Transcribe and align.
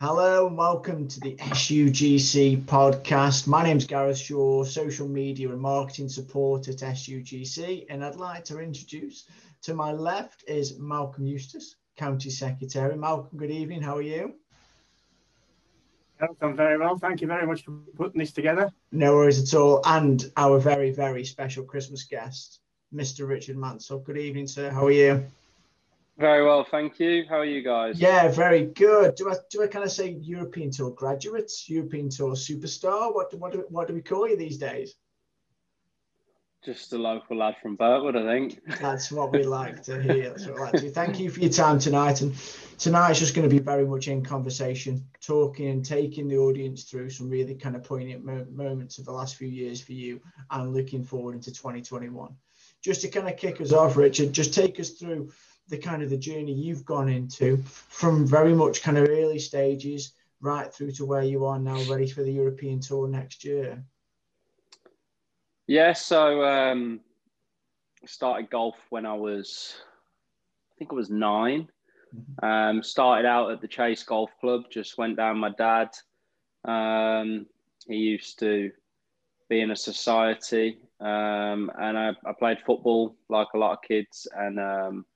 Hello 0.00 0.46
and 0.46 0.56
welcome 0.56 1.08
to 1.08 1.18
the 1.18 1.34
SUGC 1.34 2.62
podcast. 2.66 3.48
My 3.48 3.64
name's 3.64 3.84
Gareth 3.84 4.18
Shaw, 4.18 4.62
social 4.62 5.08
media 5.08 5.50
and 5.50 5.60
marketing 5.60 6.08
support 6.08 6.68
at 6.68 6.76
SUGC, 6.76 7.86
and 7.90 8.04
I'd 8.04 8.14
like 8.14 8.44
to 8.44 8.60
introduce 8.60 9.24
to 9.62 9.74
my 9.74 9.90
left 9.90 10.44
is 10.46 10.78
Malcolm 10.78 11.26
Eustace, 11.26 11.74
County 11.96 12.30
Secretary. 12.30 12.96
Malcolm, 12.96 13.36
good 13.36 13.50
evening. 13.50 13.82
How 13.82 13.96
are 13.96 14.02
you? 14.02 14.34
I'm 16.40 16.54
very 16.54 16.78
well. 16.78 16.96
Thank 16.96 17.20
you 17.20 17.26
very 17.26 17.44
much 17.44 17.64
for 17.64 17.72
putting 17.96 18.20
this 18.20 18.32
together. 18.32 18.70
No 18.92 19.14
worries 19.14 19.42
at 19.52 19.58
all. 19.58 19.82
And 19.84 20.30
our 20.36 20.60
very, 20.60 20.92
very 20.92 21.24
special 21.24 21.64
Christmas 21.64 22.04
guest, 22.04 22.60
Mr. 22.94 23.26
Richard 23.26 23.56
Mansell. 23.56 23.98
Good 23.98 24.18
evening, 24.18 24.46
sir. 24.46 24.70
How 24.70 24.86
are 24.86 24.92
you? 24.92 25.26
Very 26.18 26.44
well, 26.44 26.64
thank 26.68 26.98
you. 26.98 27.24
How 27.28 27.36
are 27.36 27.44
you 27.44 27.62
guys? 27.62 28.00
Yeah, 28.00 28.26
very 28.26 28.64
good. 28.64 29.14
Do 29.14 29.30
I 29.30 29.36
do 29.50 29.62
I 29.62 29.68
kind 29.68 29.84
of 29.84 29.92
say 29.92 30.18
European 30.20 30.72
Tour 30.72 30.90
graduates, 30.90 31.70
European 31.70 32.08
Tour 32.10 32.32
superstar? 32.32 33.14
What 33.14 33.32
what 33.34 33.52
do, 33.52 33.64
what 33.68 33.86
do 33.86 33.94
we 33.94 34.02
call 34.02 34.28
you 34.28 34.36
these 34.36 34.58
days? 34.58 34.96
Just 36.64 36.92
a 36.92 36.98
local 36.98 37.36
lad 37.36 37.54
from 37.62 37.76
Burntwood, 37.76 38.16
I 38.16 38.26
think. 38.26 38.60
That's 38.80 39.12
what 39.12 39.32
we 39.32 39.44
like 39.44 39.80
to 39.84 40.02
hear. 40.02 40.30
That's 40.30 40.44
what 40.44 40.56
we 40.56 40.60
like 40.60 40.72
to. 40.72 40.90
Thank 40.90 41.20
you 41.20 41.30
for 41.30 41.38
your 41.38 41.52
time 41.52 41.78
tonight. 41.78 42.20
And 42.20 42.34
tonight 42.78 43.12
is 43.12 43.20
just 43.20 43.36
going 43.36 43.48
to 43.48 43.54
be 43.54 43.62
very 43.62 43.86
much 43.86 44.08
in 44.08 44.24
conversation, 44.24 45.04
talking 45.20 45.68
and 45.68 45.84
taking 45.84 46.26
the 46.26 46.38
audience 46.38 46.82
through 46.82 47.10
some 47.10 47.30
really 47.30 47.54
kind 47.54 47.76
of 47.76 47.84
poignant 47.84 48.24
mo- 48.24 48.46
moments 48.50 48.98
of 48.98 49.04
the 49.04 49.12
last 49.12 49.36
few 49.36 49.46
years 49.46 49.80
for 49.80 49.92
you 49.92 50.20
and 50.50 50.74
looking 50.74 51.04
forward 51.04 51.36
into 51.36 51.52
2021. 51.52 52.34
Just 52.82 53.02
to 53.02 53.08
kind 53.08 53.28
of 53.28 53.36
kick 53.36 53.60
us 53.60 53.72
off, 53.72 53.96
Richard, 53.96 54.32
just 54.32 54.52
take 54.52 54.80
us 54.80 54.90
through 54.90 55.30
the 55.68 55.78
kind 55.78 56.02
of 56.02 56.10
the 56.10 56.16
journey 56.16 56.52
you've 56.52 56.84
gone 56.84 57.08
into 57.08 57.58
from 57.66 58.26
very 58.26 58.54
much 58.54 58.82
kind 58.82 58.98
of 58.98 59.08
early 59.08 59.38
stages 59.38 60.12
right 60.40 60.72
through 60.72 60.92
to 60.92 61.04
where 61.04 61.22
you 61.22 61.44
are 61.44 61.58
now 61.58 61.82
ready 61.90 62.08
for 62.08 62.22
the 62.22 62.32
European 62.32 62.80
tour 62.80 63.08
next 63.08 63.44
year? 63.44 63.82
Yeah, 65.66 65.92
so 65.92 66.42
um, 66.44 67.00
started 68.06 68.50
golf 68.50 68.76
when 68.90 69.04
I 69.04 69.14
was, 69.14 69.74
I 70.72 70.74
think 70.78 70.92
I 70.92 70.96
was 70.96 71.10
9 71.10 71.68
mm-hmm. 72.14 72.44
Um, 72.44 72.82
started 72.82 73.26
out 73.26 73.50
at 73.50 73.60
the 73.60 73.68
Chase 73.68 74.02
Golf 74.02 74.30
Club. 74.40 74.62
Just 74.70 74.96
went 74.96 75.16
down 75.16 75.38
my 75.38 75.50
dad. 75.50 75.90
Um, 76.64 77.46
he 77.86 77.96
used 77.96 78.38
to 78.38 78.70
be 79.50 79.60
in 79.60 79.70
a 79.70 79.76
society, 79.76 80.78
um, 81.00 81.70
and 81.78 81.98
I, 81.98 82.12
I, 82.24 82.32
played 82.38 82.58
football 82.66 83.16
like 83.28 83.48
a 83.54 83.58
lot 83.58 83.72
of 83.72 83.82
kids, 83.82 84.26
and 84.36 84.58
um, 84.58 85.06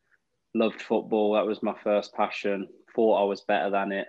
loved 0.54 0.82
football. 0.82 1.34
That 1.34 1.46
was 1.46 1.62
my 1.62 1.74
first 1.82 2.14
passion. 2.14 2.68
Thought 2.94 3.22
I 3.22 3.24
was 3.24 3.42
better 3.42 3.70
than 3.70 3.92
it. 3.92 4.08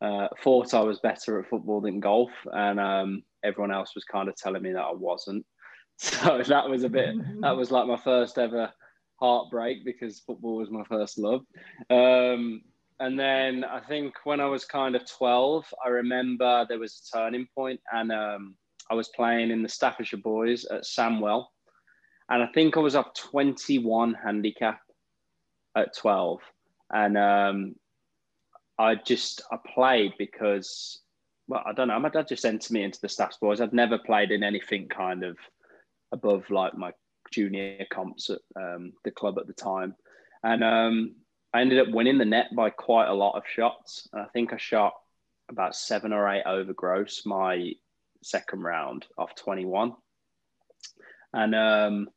Uh, 0.00 0.28
thought 0.42 0.74
I 0.74 0.80
was 0.80 1.00
better 1.00 1.38
at 1.38 1.48
football 1.48 1.80
than 1.80 2.00
golf, 2.00 2.30
and 2.52 2.78
um, 2.80 3.22
everyone 3.42 3.72
else 3.72 3.94
was 3.94 4.04
kind 4.04 4.28
of 4.28 4.36
telling 4.36 4.62
me 4.62 4.72
that 4.72 4.80
I 4.80 4.92
wasn't. 4.92 5.44
So 5.96 6.42
that 6.42 6.68
was 6.68 6.82
a 6.82 6.88
bit. 6.88 7.14
that 7.40 7.56
was 7.56 7.70
like 7.70 7.86
my 7.86 7.96
first 7.96 8.36
ever 8.36 8.68
heartbreak 9.20 9.84
because 9.84 10.20
football 10.20 10.56
was 10.56 10.70
my 10.70 10.82
first 10.84 11.18
love. 11.18 11.42
Um, 11.88 12.62
and 13.00 13.18
then 13.18 13.64
I 13.64 13.80
think 13.80 14.14
when 14.24 14.40
I 14.40 14.46
was 14.46 14.64
kind 14.64 14.96
of 14.96 15.08
12, 15.08 15.64
I 15.84 15.88
remember 15.88 16.66
there 16.68 16.78
was 16.78 17.00
a 17.14 17.16
turning 17.16 17.46
point 17.54 17.80
and 17.92 18.12
um, 18.12 18.56
I 18.90 18.94
was 18.94 19.08
playing 19.16 19.50
in 19.50 19.62
the 19.62 19.68
Staffordshire 19.68 20.20
Boys 20.20 20.64
at 20.66 20.82
Sandwell. 20.82 21.46
And 22.28 22.42
I 22.42 22.46
think 22.54 22.76
I 22.76 22.80
was 22.80 22.96
up 22.96 23.14
21 23.14 24.14
handicap 24.14 24.80
at 25.76 25.96
12. 25.96 26.40
And 26.92 27.18
um, 27.18 27.74
I 28.78 28.94
just, 28.94 29.42
I 29.50 29.56
played 29.74 30.12
because, 30.18 31.00
well, 31.48 31.62
I 31.66 31.72
don't 31.72 31.88
know, 31.88 31.98
my 31.98 32.08
dad 32.08 32.28
just 32.28 32.44
entered 32.44 32.70
me 32.70 32.82
into 32.82 33.00
the 33.00 33.08
Staffs 33.08 33.38
Boys. 33.38 33.60
I'd 33.60 33.72
never 33.72 33.98
played 33.98 34.30
in 34.30 34.42
anything 34.42 34.88
kind 34.88 35.24
of 35.24 35.36
above 36.12 36.50
like 36.50 36.76
my 36.76 36.92
junior 37.32 37.86
comps 37.90 38.30
at 38.30 38.38
um, 38.56 38.92
the 39.04 39.10
club 39.10 39.38
at 39.38 39.46
the 39.46 39.52
time. 39.52 39.94
And 40.42 40.62
um, 40.62 41.14
I 41.52 41.60
ended 41.60 41.80
up 41.80 41.94
winning 41.94 42.18
the 42.18 42.24
net 42.24 42.54
by 42.54 42.70
quite 42.70 43.08
a 43.08 43.14
lot 43.14 43.36
of 43.36 43.44
shots. 43.46 44.08
And 44.12 44.22
I 44.22 44.26
think 44.26 44.52
I 44.52 44.56
shot 44.56 44.94
about 45.48 45.76
seven 45.76 46.12
or 46.12 46.28
eight 46.28 46.44
over 46.46 46.72
gross 46.72 47.24
my 47.26 47.72
second 48.22 48.62
round 48.62 49.06
off 49.18 49.34
21. 49.34 49.94
And 51.32 51.54
um, 51.54 52.08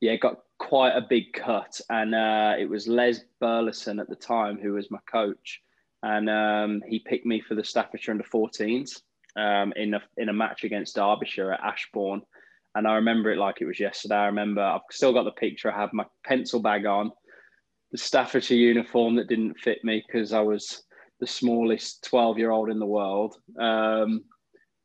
yeah, 0.00 0.16
got 0.16 0.38
quite 0.64 0.96
a 0.96 1.06
big 1.08 1.32
cut. 1.32 1.80
And 1.90 2.14
uh, 2.14 2.54
it 2.58 2.68
was 2.68 2.88
Les 2.88 3.20
Burleson 3.40 4.00
at 4.00 4.08
the 4.08 4.16
time 4.16 4.58
who 4.58 4.72
was 4.72 4.90
my 4.90 4.98
coach. 5.10 5.60
And 6.02 6.28
um, 6.28 6.82
he 6.88 6.98
picked 6.98 7.26
me 7.26 7.40
for 7.40 7.54
the 7.54 7.64
Staffordshire 7.64 8.12
under 8.12 8.24
14s 8.24 9.02
um, 9.36 9.72
in, 9.76 9.94
a, 9.94 10.02
in 10.16 10.28
a 10.28 10.32
match 10.32 10.64
against 10.64 10.96
Derbyshire 10.96 11.52
at 11.52 11.60
Ashbourne. 11.60 12.22
And 12.74 12.88
I 12.88 12.94
remember 12.94 13.30
it 13.30 13.38
like 13.38 13.60
it 13.60 13.66
was 13.66 13.78
yesterday. 13.78 14.16
I 14.16 14.26
remember 14.26 14.62
I've 14.62 14.80
still 14.90 15.12
got 15.12 15.24
the 15.24 15.32
picture. 15.32 15.70
I 15.70 15.80
had 15.80 15.92
my 15.92 16.06
pencil 16.24 16.60
bag 16.60 16.86
on, 16.86 17.12
the 17.92 17.98
Staffordshire 17.98 18.56
uniform 18.56 19.14
that 19.16 19.28
didn't 19.28 19.60
fit 19.60 19.84
me 19.84 20.02
because 20.04 20.32
I 20.32 20.40
was 20.40 20.82
the 21.20 21.26
smallest 21.26 22.04
12 22.04 22.38
year 22.38 22.50
old 22.50 22.70
in 22.70 22.78
the 22.78 22.86
world. 22.86 23.36
Um, 23.58 24.24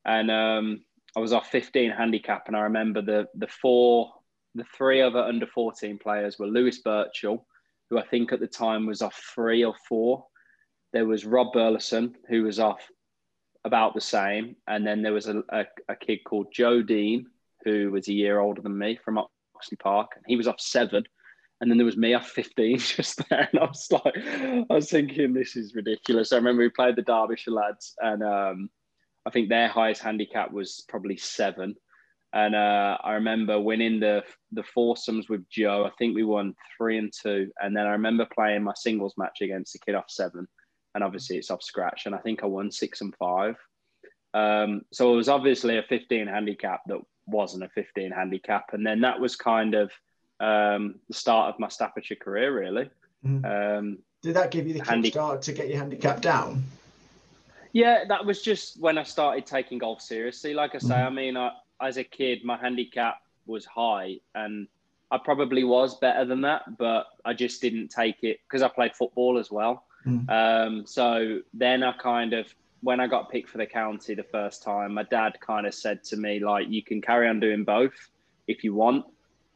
and 0.05 0.29
um, 0.29 0.83
I 1.15 1.19
was 1.19 1.33
off 1.33 1.49
15 1.49 1.91
handicap. 1.91 2.43
And 2.47 2.55
I 2.55 2.61
remember 2.61 3.01
the, 3.01 3.27
the 3.35 3.47
four 3.47 4.11
the 4.55 4.65
three 4.75 5.01
other 5.01 5.19
under 5.19 5.45
14 5.45 5.97
players 5.97 6.39
were 6.39 6.47
Lewis 6.47 6.81
Birchall, 6.81 7.45
who 7.89 7.97
I 7.97 8.05
think 8.05 8.31
at 8.31 8.39
the 8.39 8.47
time 8.47 8.85
was 8.85 9.01
off 9.01 9.21
three 9.33 9.63
or 9.63 9.75
four. 9.87 10.25
There 10.93 11.05
was 11.05 11.25
Rob 11.25 11.53
Burleson, 11.53 12.15
who 12.27 12.43
was 12.43 12.59
off 12.59 12.81
about 13.65 13.93
the 13.93 14.01
same. 14.01 14.55
And 14.67 14.85
then 14.85 15.01
there 15.01 15.13
was 15.13 15.27
a, 15.27 15.43
a, 15.49 15.65
a 15.87 15.95
kid 15.95 16.19
called 16.23 16.53
Joe 16.53 16.81
Dean, 16.81 17.27
who 17.63 17.91
was 17.91 18.07
a 18.07 18.13
year 18.13 18.39
older 18.39 18.61
than 18.61 18.77
me 18.77 18.97
from 19.03 19.17
Oxley 19.17 19.77
Park. 19.77 20.11
And 20.15 20.23
he 20.27 20.35
was 20.35 20.47
off 20.47 20.59
seven. 20.59 21.03
And 21.61 21.69
then 21.69 21.77
there 21.77 21.85
was 21.85 21.97
me 21.97 22.13
off 22.13 22.29
15 22.29 22.77
just 22.79 23.27
there. 23.29 23.49
And 23.51 23.59
I 23.59 23.65
was 23.65 23.87
like, 23.91 24.17
I 24.17 24.73
was 24.73 24.89
thinking, 24.89 25.33
this 25.33 25.55
is 25.55 25.75
ridiculous. 25.75 26.31
I 26.31 26.37
remember 26.37 26.61
we 26.61 26.69
played 26.69 26.95
the 26.95 27.01
Derbyshire 27.01 27.53
lads, 27.53 27.95
and 27.99 28.23
um, 28.23 28.69
I 29.25 29.29
think 29.29 29.49
their 29.49 29.67
highest 29.67 30.01
handicap 30.01 30.51
was 30.51 30.85
probably 30.87 31.17
seven. 31.17 31.75
And 32.33 32.55
uh, 32.55 32.97
I 33.03 33.13
remember 33.13 33.59
winning 33.59 33.99
the 33.99 34.23
the 34.51 34.63
foursomes 34.63 35.29
with 35.29 35.49
Joe. 35.49 35.85
I 35.85 35.91
think 35.97 36.15
we 36.15 36.23
won 36.23 36.55
three 36.77 36.97
and 36.97 37.11
two. 37.11 37.51
And 37.61 37.75
then 37.75 37.87
I 37.87 37.91
remember 37.91 38.27
playing 38.33 38.63
my 38.63 38.73
singles 38.75 39.15
match 39.17 39.41
against 39.41 39.73
the 39.73 39.79
kid 39.79 39.95
off 39.95 40.09
seven. 40.09 40.47
And 40.95 41.03
obviously 41.03 41.37
it's 41.37 41.51
off 41.51 41.63
scratch. 41.63 42.05
And 42.05 42.13
I 42.13 42.19
think 42.19 42.43
I 42.43 42.47
won 42.47 42.71
six 42.71 43.01
and 43.01 43.15
five. 43.15 43.55
Um, 44.33 44.81
so 44.91 45.13
it 45.13 45.15
was 45.15 45.29
obviously 45.29 45.77
a 45.77 45.83
15 45.83 46.27
handicap 46.27 46.81
that 46.87 46.99
wasn't 47.25 47.63
a 47.63 47.69
15 47.69 48.11
handicap. 48.11 48.73
And 48.73 48.85
then 48.85 49.01
that 49.01 49.19
was 49.19 49.35
kind 49.35 49.73
of 49.73 49.91
um, 50.39 50.95
the 51.07 51.13
start 51.13 51.53
of 51.53 51.59
my 51.59 51.67
Staffordshire 51.67 52.17
career, 52.17 52.57
really. 52.57 52.89
Mm. 53.25 53.77
Um, 53.77 53.97
Did 54.21 54.35
that 54.35 54.51
give 54.51 54.67
you 54.67 54.73
the 54.73 54.83
handi- 54.83 55.11
start 55.11 55.41
to 55.43 55.53
get 55.53 55.67
your 55.67 55.79
handicap 55.79 56.21
down? 56.21 56.63
Yeah, 57.71 58.05
that 58.07 58.25
was 58.25 58.41
just 58.41 58.79
when 58.79 58.97
I 58.97 59.03
started 59.03 59.45
taking 59.45 59.77
golf 59.77 60.01
seriously. 60.01 60.53
Like 60.53 60.75
I 60.75 60.79
say, 60.79 60.95
mm. 60.95 61.05
I 61.05 61.09
mean, 61.09 61.37
I, 61.37 61.51
as 61.81 61.97
a 61.97 62.03
kid, 62.03 62.43
my 62.43 62.57
handicap 62.57 63.21
was 63.45 63.65
high, 63.65 64.19
and 64.35 64.67
I 65.11 65.17
probably 65.17 65.63
was 65.63 65.97
better 65.97 66.25
than 66.25 66.41
that, 66.41 66.77
but 66.77 67.07
I 67.25 67.33
just 67.33 67.61
didn't 67.61 67.89
take 67.89 68.23
it 68.23 68.39
because 68.45 68.61
I 68.61 68.67
played 68.67 68.95
football 68.95 69.39
as 69.39 69.49
well. 69.49 69.85
Mm. 70.05 70.29
Um, 70.29 70.85
so 70.85 71.39
then 71.53 71.83
I 71.83 71.93
kind 71.93 72.33
of, 72.33 72.53
when 72.81 72.99
I 72.99 73.07
got 73.07 73.31
picked 73.31 73.49
for 73.49 73.57
the 73.57 73.65
county 73.65 74.13
the 74.13 74.23
first 74.23 74.63
time, 74.63 74.93
my 74.93 75.03
dad 75.03 75.39
kind 75.41 75.65
of 75.65 75.73
said 75.73 76.03
to 76.05 76.17
me, 76.17 76.39
like, 76.39 76.69
you 76.69 76.83
can 76.83 77.01
carry 77.01 77.27
on 77.27 77.39
doing 77.39 77.63
both 77.63 77.95
if 78.47 78.63
you 78.63 78.73
want, 78.73 79.05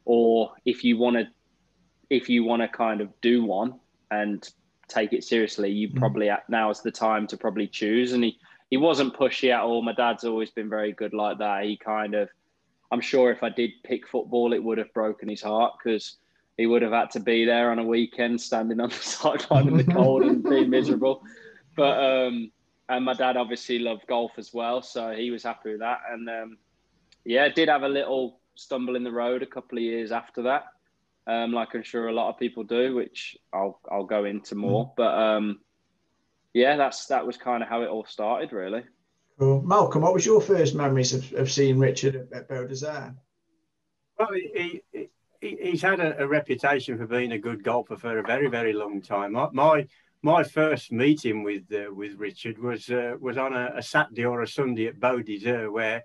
or 0.06 0.54
if 0.66 0.84
you 0.84 0.98
want 0.98 1.18
to, 1.18 1.28
if 2.10 2.30
you 2.30 2.44
want 2.44 2.62
to 2.62 2.68
kind 2.68 3.00
of 3.00 3.10
do 3.22 3.46
one 3.46 3.80
and 4.12 4.50
take 4.88 5.14
it 5.14 5.24
seriously, 5.24 5.72
you 5.72 5.90
mm. 5.90 5.98
probably 5.98 6.30
now 6.50 6.70
is 6.70 6.82
the 6.82 6.92
time 6.92 7.28
to 7.28 7.38
probably 7.38 7.68
choose. 7.68 8.14
And 8.14 8.24
he 8.24 8.38
he 8.74 8.78
wasn't 8.78 9.16
pushy 9.16 9.54
at 9.54 9.62
all. 9.62 9.84
My 9.84 9.94
dad's 9.94 10.24
always 10.24 10.50
been 10.50 10.68
very 10.68 10.94
good 10.94 11.14
like 11.14 11.38
that. 11.38 11.64
He 11.64 11.78
kind 11.78 12.16
of, 12.16 12.28
I'm 12.92 13.02
sure 13.02 13.30
if 13.30 13.44
I 13.44 13.50
did 13.50 13.70
pick 13.84 14.08
football, 14.08 14.52
it 14.52 14.64
would 14.64 14.80
have 14.80 14.92
broken 14.96 15.30
his 15.30 15.44
heart 15.44 15.74
because 15.78 16.16
he 16.58 16.66
would 16.66 16.82
have 16.82 16.92
had 16.92 17.12
to 17.12 17.20
be 17.20 17.46
there 17.46 17.70
on 17.70 17.78
a 17.78 17.84
weekend 17.84 18.42
standing 18.42 18.80
on 18.82 18.90
the 18.90 18.96
sideline 18.96 19.68
in 19.68 19.78
the 19.78 19.84
cold 19.84 20.24
and 20.24 20.42
being 20.44 20.72
miserable. 20.72 21.22
But 21.78 22.00
um, 22.00 22.52
and 22.90 23.06
my 23.06 23.14
dad 23.14 23.38
obviously 23.38 23.78
loved 23.78 24.08
golf 24.08 24.32
as 24.40 24.52
well, 24.56 24.82
so 24.82 25.12
he 25.12 25.30
was 25.30 25.44
happy 25.44 25.74
with 25.74 25.82
that. 25.82 26.00
And 26.12 26.28
um, 26.28 26.58
yeah, 27.26 27.50
did 27.50 27.70
have 27.70 27.84
a 27.84 27.88
little 27.88 28.40
stumble 28.56 28.96
in 28.96 29.04
the 29.04 29.12
road 29.12 29.44
a 29.44 29.46
couple 29.46 29.78
of 29.78 29.84
years 29.84 30.12
after 30.12 30.42
that, 30.42 30.64
um, 31.28 31.54
like 31.54 31.76
I'm 31.76 31.84
sure 31.84 32.08
a 32.08 32.12
lot 32.12 32.32
of 32.32 32.40
people 32.40 32.64
do, 32.64 32.96
which 32.96 33.38
I'll 33.54 33.80
I'll 33.92 34.04
go 34.04 34.26
into 34.26 34.56
more. 34.56 34.88
Mm. 34.88 34.92
But 34.98 35.14
um, 35.14 35.60
yeah, 36.54 36.76
that's 36.78 37.08
that 37.08 37.26
was 37.26 37.38
kind 37.38 37.64
of 37.64 37.70
how 37.70 37.82
it 37.82 37.90
all 37.90 38.06
started, 38.06 38.52
really. 38.52 38.84
Cool. 39.40 39.62
Malcolm, 39.64 40.04
what 40.04 40.14
was 40.14 40.26
your 40.26 40.42
first 40.42 40.76
memories 40.76 41.14
of, 41.14 41.34
of 41.34 41.52
seeing 41.52 41.80
Richard 41.80 42.16
at, 42.16 42.32
at 42.34 42.50
Beaudesert? 42.50 43.16
Well, 44.20 44.30
he, 44.34 44.82
he, 44.92 45.10
he's 45.42 45.82
had 45.82 46.00
a, 46.00 46.22
a, 46.22 46.28
reputation 46.28 46.98
for 46.98 47.08
being 47.08 47.32
a 47.32 47.40
good 47.40 47.64
golfer 47.64 47.98
for 47.98 48.20
a 48.20 48.24
very, 48.24 48.48
very 48.48 48.74
long 48.74 49.02
time. 49.02 49.34
My, 49.34 49.50
my, 49.52 49.88
my 50.22 50.44
first 50.44 50.92
meeting 50.92 51.44
with 51.44 51.64
uh, 51.74 51.92
with 51.94 52.14
Richard 52.16 52.60
was 52.60 52.90
uh, 52.90 53.16
was 53.20 53.38
on 53.38 53.54
a, 53.54 53.74
a, 53.76 53.82
Saturday 53.82 54.26
or 54.26 54.42
a 54.42 54.48
Sunday 54.48 54.88
at 54.88 55.00
Beaudesert, 55.00 55.72
where 55.72 56.04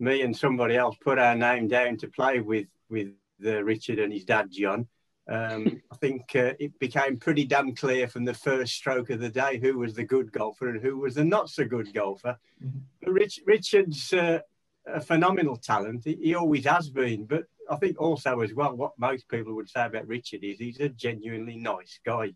me 0.00 0.22
and 0.22 0.36
somebody 0.36 0.76
else 0.76 0.96
put 1.00 1.18
our 1.18 1.34
name 1.34 1.68
down 1.68 1.98
to 1.98 2.08
play 2.08 2.40
with 2.40 2.66
with 2.88 3.08
uh, 3.44 3.62
Richard 3.62 3.98
and 3.98 4.12
his 4.12 4.24
dad 4.24 4.48
John. 4.50 4.88
Um, 5.28 5.80
I 5.90 5.96
think 5.96 6.32
uh, 6.34 6.54
it 6.58 6.76
became 6.80 7.16
pretty 7.16 7.44
damn 7.44 7.74
clear 7.74 8.08
from 8.08 8.24
the 8.24 8.34
first 8.34 8.74
stroke 8.74 9.10
of 9.10 9.20
the 9.20 9.28
day 9.28 9.58
who 9.58 9.78
was 9.78 9.94
the 9.94 10.04
good 10.04 10.32
golfer 10.32 10.68
and 10.68 10.82
who 10.82 10.98
was 10.98 11.14
the 11.14 11.24
not 11.24 11.48
so 11.48 11.64
good 11.64 11.94
golfer. 11.94 12.36
Mm-hmm. 12.64 13.12
Rich, 13.12 13.40
Richard's 13.46 14.12
uh, 14.12 14.40
a 14.86 15.00
phenomenal 15.00 15.56
talent. 15.56 16.04
He, 16.04 16.16
he 16.16 16.34
always 16.34 16.64
has 16.64 16.90
been, 16.90 17.24
but 17.24 17.44
I 17.70 17.76
think 17.76 18.00
also 18.00 18.40
as 18.40 18.52
well, 18.52 18.76
what 18.76 18.98
most 18.98 19.28
people 19.28 19.54
would 19.54 19.68
say 19.68 19.86
about 19.86 20.08
Richard 20.08 20.42
is 20.42 20.58
he's 20.58 20.80
a 20.80 20.88
genuinely 20.88 21.56
nice 21.56 22.00
guy. 22.04 22.32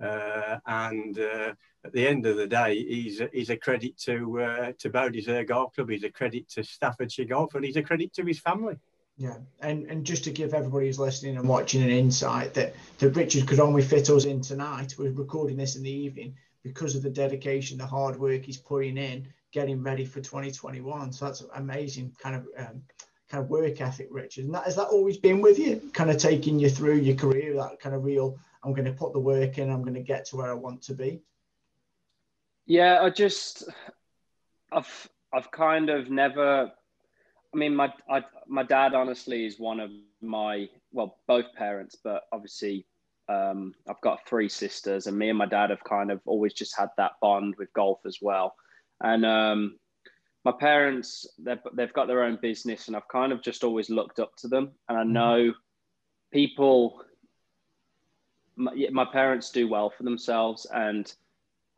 Uh, 0.00 0.58
and 0.66 1.18
uh, 1.18 1.52
at 1.84 1.92
the 1.92 2.06
end 2.06 2.26
of 2.26 2.36
the 2.36 2.46
day, 2.46 2.84
he's 2.84 3.20
a, 3.20 3.30
he's 3.32 3.50
a 3.50 3.56
credit 3.56 3.96
to 3.98 4.42
uh, 4.42 4.72
to 4.78 4.90
Beaudesert 4.90 5.48
Golf 5.48 5.74
Club. 5.74 5.88
He's 5.88 6.04
a 6.04 6.10
credit 6.10 6.48
to 6.50 6.64
Staffordshire 6.64 7.26
Golf, 7.26 7.54
and 7.54 7.64
he's 7.64 7.76
a 7.76 7.82
credit 7.82 8.12
to 8.14 8.24
his 8.24 8.40
family. 8.40 8.76
Yeah, 9.16 9.36
and 9.60 9.86
and 9.90 10.04
just 10.04 10.24
to 10.24 10.32
give 10.32 10.54
everybody 10.54 10.86
who's 10.86 10.98
listening 10.98 11.36
and 11.36 11.48
watching 11.48 11.82
an 11.82 11.90
insight 11.90 12.52
that 12.54 12.74
that 12.98 13.10
Richard 13.10 13.46
could 13.46 13.60
only 13.60 13.82
fit 13.82 14.10
us 14.10 14.24
in 14.24 14.40
tonight. 14.40 14.94
We're 14.98 15.12
recording 15.12 15.56
this 15.56 15.76
in 15.76 15.84
the 15.84 15.90
evening 15.90 16.34
because 16.64 16.96
of 16.96 17.02
the 17.02 17.10
dedication, 17.10 17.78
the 17.78 17.86
hard 17.86 18.18
work 18.18 18.42
he's 18.42 18.56
putting 18.56 18.96
in, 18.96 19.28
getting 19.52 19.82
ready 19.82 20.04
for 20.04 20.20
2021. 20.20 21.12
So 21.12 21.26
that's 21.26 21.44
amazing 21.54 22.16
kind 22.20 22.36
of 22.36 22.46
um, 22.58 22.82
kind 23.30 23.44
of 23.44 23.50
work 23.50 23.80
ethic, 23.80 24.08
Richard. 24.10 24.46
And 24.46 24.54
that 24.54 24.64
has 24.64 24.76
that 24.76 24.88
always 24.88 25.18
been 25.18 25.40
with 25.40 25.58
you, 25.58 25.80
kind 25.92 26.10
of 26.10 26.18
taking 26.18 26.58
you 26.58 26.68
through 26.68 26.96
your 26.96 27.16
career, 27.16 27.54
that 27.54 27.80
kind 27.80 27.94
of 27.94 28.04
real 28.04 28.38
I'm 28.64 28.72
going 28.72 28.86
to 28.86 28.92
put 28.92 29.12
the 29.12 29.20
work 29.20 29.58
in. 29.58 29.70
I'm 29.70 29.82
going 29.82 29.94
to 29.94 30.00
get 30.00 30.24
to 30.26 30.36
where 30.36 30.50
I 30.50 30.54
want 30.54 30.82
to 30.84 30.94
be. 30.94 31.20
Yeah, 32.66 33.02
I 33.02 33.10
just, 33.10 33.64
I've, 34.72 35.08
I've 35.32 35.50
kind 35.50 35.90
of 35.90 36.10
never. 36.10 36.72
I 37.54 37.56
mean, 37.56 37.74
my, 37.76 37.92
I, 38.10 38.22
my 38.48 38.64
dad 38.64 38.94
honestly 38.94 39.46
is 39.46 39.60
one 39.60 39.80
of 39.80 39.90
my, 40.20 40.68
well, 40.92 41.18
both 41.28 41.52
parents, 41.54 41.96
but 42.02 42.24
obviously, 42.32 42.86
um, 43.28 43.72
I've 43.88 44.00
got 44.00 44.26
three 44.26 44.48
sisters, 44.48 45.06
and 45.06 45.16
me 45.16 45.28
and 45.28 45.38
my 45.38 45.46
dad 45.46 45.70
have 45.70 45.84
kind 45.84 46.10
of 46.10 46.20
always 46.26 46.52
just 46.52 46.76
had 46.76 46.88
that 46.96 47.12
bond 47.22 47.54
with 47.58 47.72
golf 47.72 48.00
as 48.06 48.18
well. 48.20 48.54
And 49.02 49.24
um, 49.24 49.78
my 50.44 50.52
parents, 50.52 51.26
they've, 51.38 51.58
they've 51.74 51.92
got 51.92 52.06
their 52.06 52.24
own 52.24 52.38
business, 52.42 52.88
and 52.88 52.96
I've 52.96 53.08
kind 53.08 53.32
of 53.32 53.42
just 53.42 53.64
always 53.64 53.88
looked 53.88 54.18
up 54.18 54.36
to 54.38 54.48
them. 54.48 54.72
And 54.88 54.98
I 54.98 55.02
mm-hmm. 55.02 55.12
know 55.12 55.54
people 56.32 57.04
my, 58.56 58.72
my 58.92 59.04
parents 59.04 59.50
do 59.50 59.68
well 59.68 59.90
for 59.90 60.02
themselves, 60.02 60.66
and 60.72 61.12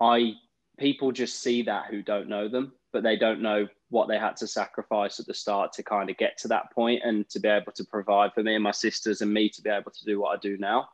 I 0.00 0.34
people 0.78 1.12
just 1.12 1.40
see 1.40 1.62
that 1.62 1.86
who 1.86 2.02
don't 2.02 2.28
know 2.28 2.48
them, 2.48 2.72
but 2.96 3.02
they 3.02 3.16
don't 3.18 3.42
know 3.42 3.68
what 3.90 4.08
they 4.08 4.18
had 4.18 4.36
to 4.36 4.46
sacrifice 4.46 5.20
at 5.20 5.26
the 5.26 5.34
start 5.34 5.70
to 5.70 5.82
kind 5.82 6.08
of 6.08 6.16
get 6.16 6.38
to 6.38 6.48
that 6.48 6.72
point 6.72 7.02
and 7.04 7.28
to 7.28 7.38
be 7.38 7.46
able 7.46 7.70
to 7.72 7.84
provide 7.84 8.32
for 8.32 8.42
me 8.42 8.54
and 8.54 8.64
my 8.64 8.70
sisters 8.70 9.20
and 9.20 9.30
me 9.30 9.50
to 9.50 9.60
be 9.60 9.68
able 9.68 9.90
to 9.90 10.04
do 10.06 10.18
what 10.18 10.34
I 10.34 10.40
do 10.40 10.56
now. 10.56 10.88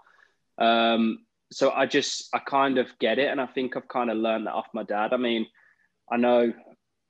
Um, 0.58 1.20
so 1.52 1.70
I 1.70 1.86
just 1.86 2.28
I 2.34 2.40
kind 2.40 2.78
of 2.78 2.88
get 2.98 3.20
it, 3.20 3.28
and 3.28 3.40
I 3.40 3.46
think 3.46 3.76
I've 3.76 3.86
kind 3.86 4.10
of 4.10 4.16
learned 4.16 4.48
that 4.48 4.54
off 4.54 4.66
my 4.74 4.82
dad. 4.82 5.12
I 5.12 5.16
mean, 5.16 5.46
I 6.10 6.16
know 6.16 6.52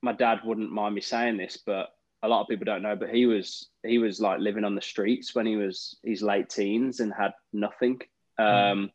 my 0.03 0.13
dad 0.13 0.41
wouldn't 0.45 0.71
mind 0.71 0.95
me 0.95 1.01
saying 1.01 1.39
this, 1.39 1.57
but 1.65 1.89
a 2.23 2.29
lot 2.29 2.43
of 2.43 2.49
people 2.49 2.67
don't 2.67 2.83
know. 2.83 2.95
But 2.95 3.09
he 3.09 3.25
was 3.25 3.71
he 3.83 3.97
was 3.97 4.21
like 4.21 4.41
living 4.41 4.65
on 4.65 4.75
the 4.75 4.83
streets 4.83 5.35
when 5.35 5.47
he 5.47 5.57
was 5.57 5.97
his 6.05 6.21
late 6.23 6.51
teens 6.51 7.01
and 7.01 7.15
had 7.15 7.33
nothing. 7.55 8.03
Mm. 8.39 8.73
Um, 8.73 8.91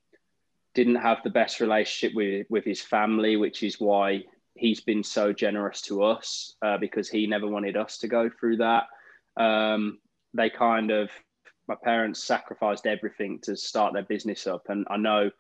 didn't 0.76 0.98
have 0.98 1.24
the 1.24 1.32
best 1.32 1.60
relationship 1.60 2.16
with 2.16 2.46
with 2.52 2.66
his 2.66 2.82
family, 2.82 3.36
which 3.36 3.64
is 3.64 3.80
why 3.80 4.22
he's 4.58 4.82
been 4.82 5.04
so 5.04 5.34
generous 5.34 5.82
to 5.84 6.04
us 6.04 6.56
uh, 6.62 6.78
because 6.78 7.10
he 7.10 7.28
never 7.28 7.48
wanted 7.48 7.78
us 7.78 7.98
to 8.00 8.08
go 8.08 8.30
through 8.30 8.58
that. 8.58 8.86
Um, 9.38 10.00
they 10.34 10.50
kind 10.50 10.92
of 10.92 11.10
my 11.68 11.76
parents 11.84 12.24
sacrificed 12.24 12.86
everything 12.86 13.40
to 13.44 13.56
start 13.56 13.94
their 13.94 14.04
business 14.04 14.48
up, 14.48 14.64
and 14.70 14.86
I 14.90 14.98
know, 14.98 15.32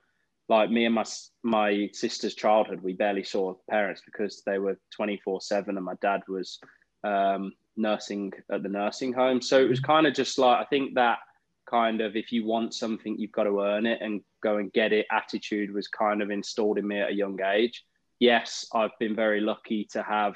like 0.49 0.69
me 0.69 0.85
and 0.85 0.95
my 0.95 1.05
my 1.43 1.89
sister's 1.93 2.35
childhood, 2.35 2.81
we 2.81 2.93
barely 2.93 3.23
saw 3.23 3.55
parents 3.69 4.01
because 4.05 4.43
they 4.45 4.59
were 4.59 4.79
twenty 4.95 5.21
four 5.23 5.41
seven, 5.41 5.77
and 5.77 5.85
my 5.85 5.95
dad 6.01 6.21
was 6.27 6.59
um, 7.03 7.53
nursing 7.75 8.33
at 8.51 8.63
the 8.63 8.69
nursing 8.69 9.13
home. 9.13 9.41
So 9.41 9.59
it 9.59 9.69
was 9.69 9.79
kind 9.79 10.07
of 10.07 10.13
just 10.13 10.37
like 10.37 10.59
I 10.59 10.65
think 10.65 10.95
that 10.95 11.19
kind 11.69 12.01
of 12.01 12.15
if 12.15 12.31
you 12.31 12.45
want 12.45 12.73
something, 12.73 13.17
you've 13.17 13.31
got 13.31 13.43
to 13.43 13.61
earn 13.61 13.85
it 13.85 14.01
and 14.01 14.21
go 14.41 14.57
and 14.57 14.71
get 14.73 14.93
it 14.93 15.05
attitude 15.11 15.73
was 15.73 15.87
kind 15.87 16.21
of 16.21 16.31
installed 16.31 16.77
in 16.77 16.87
me 16.87 17.01
at 17.01 17.11
a 17.11 17.15
young 17.15 17.39
age. 17.41 17.83
Yes, 18.19 18.67
I've 18.73 18.97
been 18.99 19.15
very 19.15 19.41
lucky 19.41 19.87
to 19.91 20.03
have 20.03 20.35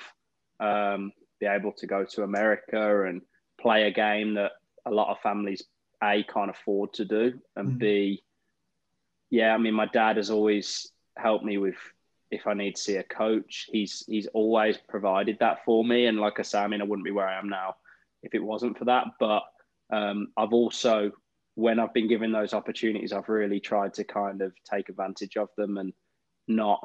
um, 0.60 1.12
be 1.40 1.48
able 1.48 1.74
to 1.74 1.88
go 1.88 2.06
to 2.06 2.24
America 2.24 3.06
and 3.06 3.22
play 3.60 3.88
a 3.88 3.92
game 3.92 4.36
that 4.36 4.52
a 4.86 4.92
lot 4.92 5.10
of 5.10 5.20
families 5.22 5.64
a 6.04 6.24
can't 6.24 6.50
afford 6.50 6.94
to 6.94 7.06
do, 7.06 7.34
and 7.56 7.74
mm. 7.74 7.80
b 7.80 8.24
yeah, 9.30 9.54
I 9.54 9.58
mean 9.58 9.74
my 9.74 9.86
dad 9.86 10.18
has 10.18 10.30
always 10.30 10.92
helped 11.18 11.46
me 11.46 11.58
with 11.58 11.78
if 12.32 12.48
I 12.48 12.54
need 12.54 12.76
to 12.76 12.82
see 12.82 12.96
a 12.96 13.04
coach. 13.04 13.70
He's 13.72 14.04
he's 14.08 14.28
always 14.28 14.78
provided 14.78 15.38
that 15.40 15.64
for 15.66 15.84
me, 15.84 16.06
and 16.08 16.20
like 16.20 16.40
I 16.40 16.44
say, 16.44 16.60
I 16.60 16.68
mean 16.68 16.82
I 16.82 16.86
wouldn't 16.86 17.06
be 17.06 17.12
where 17.12 17.28
I 17.28 17.38
am 17.38 17.50
now 17.50 17.76
if 18.24 18.34
it 18.34 18.44
wasn't 18.44 18.78
for 18.78 18.86
that, 18.86 19.06
but 19.20 19.44
um, 19.92 20.28
I've 20.38 20.54
also, 20.54 21.12
when 21.56 21.80
I've 21.80 21.94
been 21.94 22.08
given 22.08 22.32
those 22.32 22.54
opportunities, 22.54 23.12
I've 23.12 23.30
really 23.30 23.60
tried 23.60 23.94
to 23.96 24.04
kind 24.04 24.42
of 24.42 24.54
take 24.70 24.90
advantage 24.90 25.38
of 25.38 25.50
them 25.58 25.78
and 25.78 25.94
not. 26.48 26.80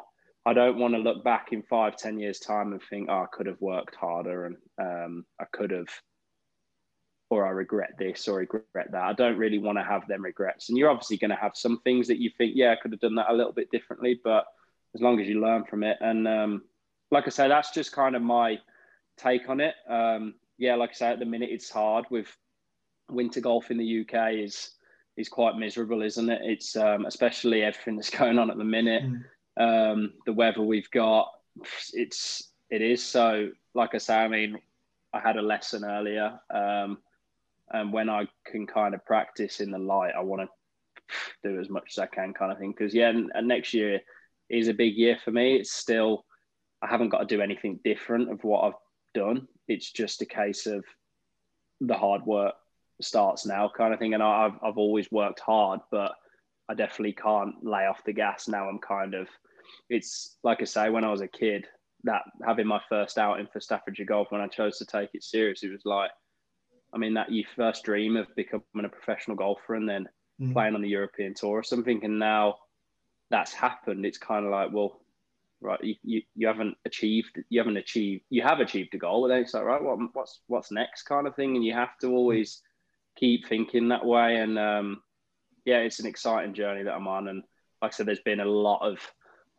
I 0.47 0.53
don't 0.53 0.79
want 0.79 0.95
to 0.95 1.01
look 1.01 1.25
back 1.25 1.49
in 1.53 1.63
five, 1.63 1.97
ten 1.97 2.21
years' 2.21 2.39
time 2.39 2.73
and 2.73 2.81
think, 2.81 3.09
oh, 3.11 3.23
I 3.23 3.27
could 3.33 3.47
have 3.47 3.61
worked 3.61 3.97
harder 3.97 4.47
and 4.47 4.57
um, 4.81 5.27
I 5.41 5.45
could 5.53 5.73
have, 5.73 5.89
or 7.31 7.45
I 7.45 7.51
regret 7.51 7.95
this 7.99 8.29
or 8.29 8.39
regret 8.39 8.93
that. 8.93 9.03
I 9.03 9.13
don't 9.13 9.39
really 9.39 9.59
want 9.59 9.77
to 9.79 9.83
have 9.83 10.07
them 10.07 10.23
regrets. 10.23 10.69
And 10.69 10.79
you're 10.79 10.89
obviously 10.89 11.17
going 11.17 11.33
to 11.33 11.37
have 11.37 11.57
some 11.57 11.81
things 11.81 12.07
that 12.07 12.21
you 12.21 12.31
think, 12.39 12.53
yeah, 12.55 12.71
I 12.71 12.77
could 12.77 12.93
have 12.93 13.01
done 13.01 13.17
that 13.17 13.31
a 13.31 13.35
little 13.35 13.53
bit 13.53 13.73
differently, 13.73 14.21
but 14.23 14.47
as 14.95 15.01
long 15.01 15.21
as 15.21 15.27
you 15.27 15.41
learn 15.41 15.65
from 15.65 15.83
it. 15.83 15.99
And 16.01 16.29
um, 16.29 16.63
like 17.11 17.27
I 17.27 17.31
say, 17.31 17.49
that's 17.49 17.73
just 17.73 17.91
kind 17.91 18.15
of 18.15 18.23
my 18.23 18.59
take 19.19 19.49
on 19.49 19.61
it. 19.61 19.75
Um, 19.89 20.35
yeah, 20.59 20.77
like 20.77 20.91
I 20.91 20.95
say, 20.95 21.09
at 21.09 21.19
the 21.19 21.25
minute 21.25 21.51
it's 21.51 21.71
hard 21.71 22.05
with 22.09 22.29
winter 23.11 23.41
golf 23.41 23.73
in 23.73 23.79
the 23.79 24.01
UK 24.01 24.35
is 24.35 24.71
is 25.17 25.29
quite 25.29 25.57
miserable, 25.57 26.03
isn't 26.03 26.31
it? 26.31 26.41
It's 26.45 26.77
um, 26.77 27.07
especially 27.07 27.63
everything 27.63 27.97
that's 27.97 28.11
going 28.19 28.39
on 28.39 28.51
at 28.51 28.59
the 28.59 28.65
minute. 28.65 29.03
Mm. 29.03 29.25
Um, 29.56 30.12
the 30.26 30.32
weather 30.32 30.62
we've 30.62 30.91
got, 30.91 31.31
it's 31.93 32.52
it 32.71 32.83
is 32.83 33.04
so. 33.04 33.50
Like 33.75 33.95
I 33.95 33.99
say, 33.99 34.16
I 34.16 34.28
mean, 34.28 34.59
I 35.12 35.21
had 35.21 35.37
a 35.37 35.42
lesson 35.42 35.85
earlier, 35.85 36.38
um, 36.50 36.99
and 37.71 37.92
when 37.92 38.09
I 38.09 38.26
can 38.47 38.66
kind 38.66 38.95
of 38.95 39.04
practice 39.04 39.61
in 39.61 39.71
the 39.71 39.78
light, 39.78 40.14
I 40.16 40.21
want 40.21 40.42
to 40.42 41.49
do 41.49 41.61
as 41.61 41.69
much 41.69 41.92
as 41.92 41.99
I 41.99 42.07
can, 42.07 42.35
kind 42.35 42.52
of 42.52 42.59
thing. 42.59 42.73
Because 42.76 42.95
yeah, 42.95 43.09
and, 43.11 43.31
next 43.47 43.75
year 43.75 44.00
is 44.49 44.69
a 44.69 44.75
big 44.75 44.95
year 44.95 45.19
for 45.25 45.31
me. 45.31 45.57
It's 45.57 45.73
still 45.73 46.25
I 46.83 46.88
haven't 46.88 47.09
got 47.09 47.19
to 47.19 47.37
do 47.37 47.40
anything 47.40 47.81
different 47.85 48.31
of 48.31 48.45
what 48.45 48.64
I've 48.64 48.81
done. 49.14 49.49
It's 49.69 49.90
just 49.90 50.23
a 50.23 50.26
case 50.26 50.66
of 50.66 50.85
the 51.81 51.95
hard 51.95 52.25
work 52.25 52.54
starts 53.00 53.47
now 53.47 53.71
kind 53.75 53.92
of 53.92 53.99
thing. 53.99 54.14
And 54.14 54.23
I've, 54.23 54.54
I've 54.62 54.78
always 54.78 55.11
worked 55.11 55.40
hard, 55.40 55.81
but 55.90 56.12
I 56.69 56.75
definitely 56.75 57.12
can't 57.12 57.54
lay 57.62 57.87
off 57.87 58.04
the 58.04 58.12
gas 58.12 58.49
now. 58.49 58.69
I'm 58.69 58.78
kind 58.78 59.14
of, 59.14 59.28
it's 59.88 60.37
like 60.42 60.61
I 60.61 60.64
say, 60.64 60.90
when 60.90 61.04
I 61.04 61.11
was 61.11 61.21
a 61.21 61.28
kid, 61.28 61.66
that 62.04 62.23
having 62.45 62.66
my 62.66 62.80
first 62.88 63.18
outing 63.18 63.49
for 63.52 63.61
Staffordshire 63.61 64.06
Golf, 64.06 64.30
when 64.30 64.40
I 64.40 64.47
chose 64.47 64.78
to 64.78 64.87
take 64.87 65.11
it 65.14 65.25
serious, 65.25 65.62
it 65.62 65.73
was 65.73 65.85
like, 65.85 66.11
I 66.95 66.99
mean, 66.99 67.14
that 67.14 67.33
you 67.33 67.45
first 67.56 67.85
dream 67.85 68.16
of 68.16 68.35
becoming 68.37 68.64
a 68.85 68.88
professional 68.88 69.37
golfer 69.37 69.75
and 69.75 69.88
then 69.88 70.09
mm. 70.40 70.52
playing 70.52 70.75
on 70.75 70.83
the 70.83 70.88
European 70.88 71.35
Tour 71.35 71.59
or 71.59 71.62
something. 71.62 72.04
And 72.04 72.18
now 72.18 72.56
that's 73.30 73.52
happened. 73.52 74.06
It's 74.06 74.18
kind 74.18 74.45
of 74.45 74.52
like, 74.52 74.73
well, 74.73 75.00
right, 75.61 75.83
you, 75.83 75.95
you, 76.02 76.23
you 76.37 76.47
haven't 76.47 76.76
achieved, 76.85 77.40
you 77.49 77.59
haven't 77.61 77.76
achieved, 77.76 78.25
you 78.30 78.42
have 78.42 78.61
achieved 78.61 78.95
a 78.95 78.99
goal. 78.99 79.25
And 79.25 79.33
then 79.33 79.40
it's 79.40 79.54
like, 79.54 79.64
right, 79.64 79.83
what, 79.83 79.99
what's, 80.12 80.40
what's 80.47 80.71
next 80.71 81.02
kind 81.02 81.26
of 81.26 81.35
thing. 81.35 81.56
And 81.56 81.64
you 81.64 81.73
have 81.73 81.99
to 82.02 82.09
always, 82.09 82.62
keep 83.16 83.49
thinking 83.49 83.88
that 83.88 84.04
way. 84.04 84.37
And 84.37 84.59
um, 84.59 85.02
yeah, 85.64 85.78
it's 85.78 86.00
an 86.00 86.06
exciting 86.06 86.54
journey 86.54 86.83
that 86.85 86.95
I'm 86.95 87.09
on. 87.09 87.28
And 87.28 87.42
like 87.83 87.92
I 87.92 87.95
said, 87.95 88.06
there's 88.06 88.21
been 88.21 88.40
a 88.40 88.45
lot 88.45 88.87
of 88.87 88.99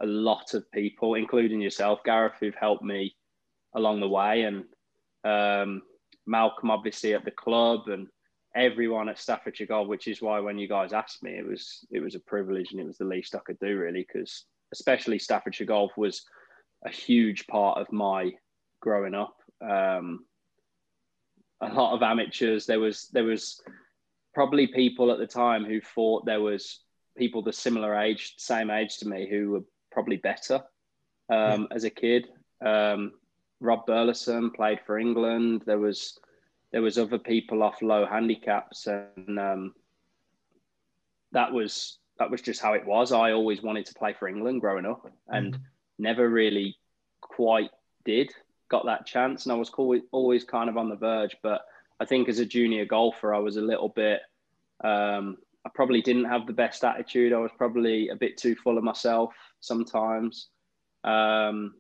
a 0.01 0.05
lot 0.05 0.53
of 0.53 0.71
people, 0.71 1.15
including 1.15 1.61
yourself, 1.61 1.99
Gareth, 2.03 2.35
who've 2.39 2.55
helped 2.55 2.83
me 2.83 3.15
along 3.75 3.99
the 3.99 4.07
way. 4.07 4.43
And 4.43 4.63
um, 5.23 5.81
Malcolm, 6.25 6.71
obviously, 6.71 7.13
at 7.13 7.25
the 7.25 7.31
club, 7.31 7.87
and 7.87 8.07
everyone 8.55 9.09
at 9.09 9.19
Staffordshire 9.19 9.67
Golf, 9.67 9.87
which 9.87 10.07
is 10.07 10.21
why 10.21 10.39
when 10.39 10.57
you 10.57 10.67
guys 10.67 10.93
asked 10.93 11.23
me, 11.23 11.31
it 11.31 11.47
was 11.47 11.85
it 11.91 11.99
was 11.99 12.15
a 12.15 12.19
privilege 12.19 12.71
and 12.71 12.79
it 12.79 12.87
was 12.87 12.97
the 12.97 13.05
least 13.05 13.35
I 13.35 13.39
could 13.45 13.59
do, 13.59 13.77
really, 13.77 14.05
because 14.07 14.45
especially 14.73 15.19
Staffordshire 15.19 15.67
Golf 15.67 15.91
was 15.97 16.23
a 16.85 16.89
huge 16.89 17.47
part 17.47 17.79
of 17.79 17.91
my 17.91 18.31
growing 18.81 19.15
up. 19.15 19.35
Um, 19.61 20.25
a 21.61 21.73
lot 21.73 21.93
of 21.93 22.03
amateurs. 22.03 22.65
There 22.65 22.79
was 22.79 23.07
there 23.13 23.23
was 23.23 23.61
probably 24.33 24.67
people 24.67 25.11
at 25.11 25.17
the 25.17 25.27
time 25.27 25.65
who 25.65 25.81
thought 25.81 26.25
there 26.25 26.41
was 26.41 26.81
people 27.17 27.41
the 27.41 27.53
similar 27.53 27.95
age, 27.95 28.35
same 28.37 28.69
age 28.69 28.97
to 28.99 29.07
me, 29.07 29.27
who 29.29 29.51
were 29.51 29.63
probably 29.97 30.17
better 30.17 30.61
um, 31.31 31.67
as 31.71 31.83
a 31.83 31.89
kid. 31.89 32.27
Um, 32.63 33.13
Rob 33.59 33.87
Burleson 33.87 34.51
played 34.51 34.79
for 34.85 34.99
England. 34.99 35.63
There 35.65 35.79
was 35.79 36.19
there 36.71 36.83
was 36.83 36.99
other 36.99 37.17
people 37.17 37.63
off 37.63 37.81
low 37.81 38.05
handicaps, 38.05 38.85
and 38.85 39.39
um, 39.39 39.73
that 41.31 41.51
was 41.51 41.97
that 42.19 42.29
was 42.29 42.41
just 42.41 42.61
how 42.61 42.73
it 42.73 42.85
was. 42.85 43.11
I 43.11 43.31
always 43.31 43.63
wanted 43.63 43.87
to 43.87 43.95
play 43.95 44.13
for 44.13 44.27
England 44.27 44.61
growing 44.61 44.85
up, 44.85 45.11
and 45.29 45.55
mm. 45.55 45.61
never 45.97 46.29
really 46.29 46.77
quite 47.19 47.71
did 48.05 48.31
got 48.69 48.85
that 48.85 49.07
chance. 49.07 49.45
And 49.45 49.51
I 49.51 49.55
was 49.55 49.71
always 50.11 50.43
kind 50.43 50.69
of 50.69 50.77
on 50.77 50.89
the 50.89 50.95
verge, 50.95 51.37
but 51.41 51.61
I 51.99 52.05
think 52.05 52.29
as 52.29 52.37
a 52.37 52.45
junior 52.45 52.85
golfer, 52.85 53.33
I 53.33 53.39
was 53.39 53.57
a 53.57 53.61
little 53.61 53.89
bit. 53.89 54.19
Um, 54.83 55.37
I 55.65 55.69
probably 55.73 56.03
didn't 56.03 56.25
have 56.25 56.45
the 56.45 56.53
best 56.53 56.83
attitude. 56.83 57.33
I 57.33 57.39
was 57.39 57.51
probably 57.57 58.09
a 58.09 58.15
bit 58.15 58.37
too 58.37 58.55
full 58.55 58.77
of 58.77 58.83
myself 58.83 59.33
sometimes, 59.59 60.49
um, 61.03 61.73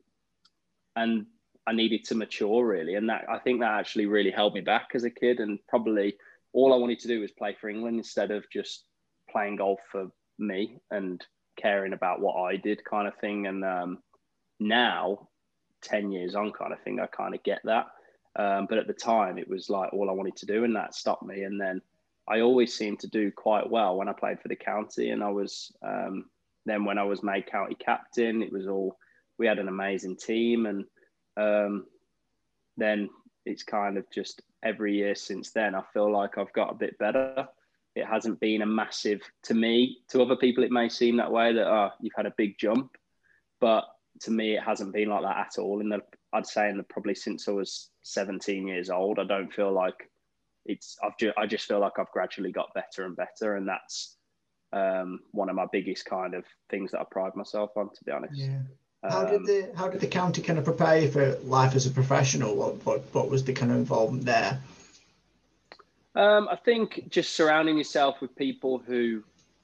and 0.95 1.25
I 1.67 1.73
needed 1.73 2.05
to 2.05 2.15
mature 2.15 2.65
really. 2.65 2.95
And 2.95 3.09
that 3.09 3.25
I 3.29 3.39
think 3.39 3.59
that 3.59 3.79
actually 3.79 4.05
really 4.05 4.31
held 4.31 4.53
me 4.53 4.61
back 4.61 4.89
as 4.93 5.03
a 5.03 5.09
kid. 5.09 5.39
And 5.39 5.59
probably 5.67 6.15
all 6.53 6.73
I 6.73 6.77
wanted 6.77 6.99
to 6.99 7.07
do 7.07 7.19
was 7.19 7.31
play 7.31 7.55
for 7.59 7.69
England 7.69 7.97
instead 7.97 8.31
of 8.31 8.49
just 8.49 8.85
playing 9.29 9.57
golf 9.57 9.79
for 9.91 10.07
me 10.39 10.79
and 10.91 11.23
caring 11.57 11.93
about 11.93 12.21
what 12.21 12.35
I 12.35 12.55
did, 12.55 12.85
kind 12.85 13.07
of 13.07 13.15
thing. 13.17 13.47
And 13.47 13.65
um, 13.65 13.99
now, 14.59 15.27
ten 15.81 16.11
years 16.11 16.35
on, 16.35 16.51
kind 16.51 16.71
of 16.71 16.79
thing, 16.81 16.99
I 16.99 17.07
kind 17.07 17.35
of 17.35 17.43
get 17.43 17.61
that. 17.65 17.87
Um, 18.37 18.67
but 18.69 18.77
at 18.77 18.87
the 18.87 18.93
time, 18.93 19.37
it 19.37 19.49
was 19.49 19.69
like 19.69 19.91
all 19.93 20.09
I 20.09 20.13
wanted 20.13 20.35
to 20.37 20.45
do, 20.45 20.63
and 20.63 20.75
that 20.75 20.95
stopped 20.95 21.23
me. 21.23 21.43
And 21.43 21.59
then 21.59 21.81
I 22.27 22.41
always 22.41 22.73
seemed 22.73 22.99
to 22.99 23.07
do 23.07 23.31
quite 23.31 23.69
well 23.69 23.97
when 23.97 24.07
I 24.07 24.13
played 24.13 24.39
for 24.39 24.47
the 24.47 24.55
county, 24.55 25.09
and 25.09 25.23
I 25.23 25.29
was 25.29 25.71
um, 25.81 26.25
then 26.67 26.85
when 26.85 26.97
I 26.97 27.03
was 27.03 27.23
made 27.23 27.47
county 27.47 27.75
captain, 27.75 28.41
it 28.41 28.51
was 28.51 28.67
all 28.67 28.97
we 29.37 29.47
had 29.47 29.59
an 29.59 29.67
amazing 29.67 30.17
team, 30.17 30.65
and 30.65 30.85
um, 31.37 31.85
then 32.75 33.09
it's 33.45 33.63
kind 33.63 33.97
of 33.97 34.05
just 34.11 34.41
every 34.63 34.95
year 34.95 35.15
since 35.15 35.51
then. 35.51 35.75
I 35.75 35.81
feel 35.93 36.11
like 36.11 36.37
I've 36.37 36.53
got 36.53 36.71
a 36.71 36.77
bit 36.77 36.97
better. 36.97 37.47
It 37.95 38.05
hasn't 38.05 38.39
been 38.39 38.61
a 38.61 38.65
massive 38.65 39.21
to 39.43 39.53
me. 39.53 39.97
To 40.09 40.21
other 40.21 40.35
people, 40.35 40.63
it 40.63 40.71
may 40.71 40.89
seem 40.89 41.17
that 41.17 41.31
way 41.31 41.53
that 41.53 41.67
oh, 41.67 41.91
you've 42.01 42.13
had 42.15 42.25
a 42.25 42.33
big 42.37 42.57
jump, 42.59 42.91
but 43.59 43.85
to 44.21 44.31
me, 44.31 44.55
it 44.55 44.63
hasn't 44.63 44.93
been 44.93 45.09
like 45.09 45.23
that 45.23 45.37
at 45.37 45.61
all. 45.61 45.79
In 45.79 45.89
the 45.89 46.01
I'd 46.33 46.45
say 46.45 46.69
in 46.69 46.77
the 46.77 46.83
probably 46.83 47.15
since 47.15 47.47
I 47.47 47.51
was 47.51 47.89
17 48.03 48.67
years 48.67 48.89
old, 48.89 49.19
I 49.19 49.23
don't 49.23 49.53
feel 49.53 49.71
like 49.71 50.09
it's 50.65 50.97
I've 51.03 51.17
just 51.17 51.37
I 51.37 51.47
just 51.47 51.65
feel 51.65 51.79
like 51.79 51.97
I've 51.97 52.11
gradually 52.11 52.51
got 52.51 52.73
better 52.73 53.05
and 53.05 53.15
better, 53.15 53.55
and 53.55 53.67
that's 53.67 54.16
um, 54.73 55.21
one 55.31 55.49
of 55.49 55.55
my 55.55 55.65
biggest 55.71 56.05
kind 56.05 56.33
of 56.33 56.43
things 56.69 56.91
that 56.91 57.01
I 57.01 57.03
pride 57.09 57.35
myself 57.35 57.71
on, 57.75 57.89
to 57.93 58.03
be 58.03 58.11
honest. 58.11 58.35
Yeah. 58.35 58.59
How 59.03 59.25
did 59.25 59.37
um, 59.37 59.45
the 59.45 59.71
how 59.75 59.87
did 59.87 60.01
the 60.01 60.07
county 60.07 60.41
kind 60.41 60.59
of 60.59 60.65
prepare 60.65 60.99
you 60.99 61.11
for 61.11 61.37
life 61.43 61.75
as 61.75 61.85
a 61.85 61.91
professional? 61.91 62.55
What 62.55 62.85
what, 62.85 63.01
what 63.13 63.29
was 63.29 63.43
the 63.43 63.53
kind 63.53 63.71
of 63.71 63.77
involvement 63.77 64.25
there? 64.25 64.59
Um, 66.15 66.47
I 66.49 66.55
think 66.55 67.09
just 67.09 67.35
surrounding 67.35 67.77
yourself 67.77 68.21
with 68.21 68.35
people 68.35 68.79
who 68.79 69.23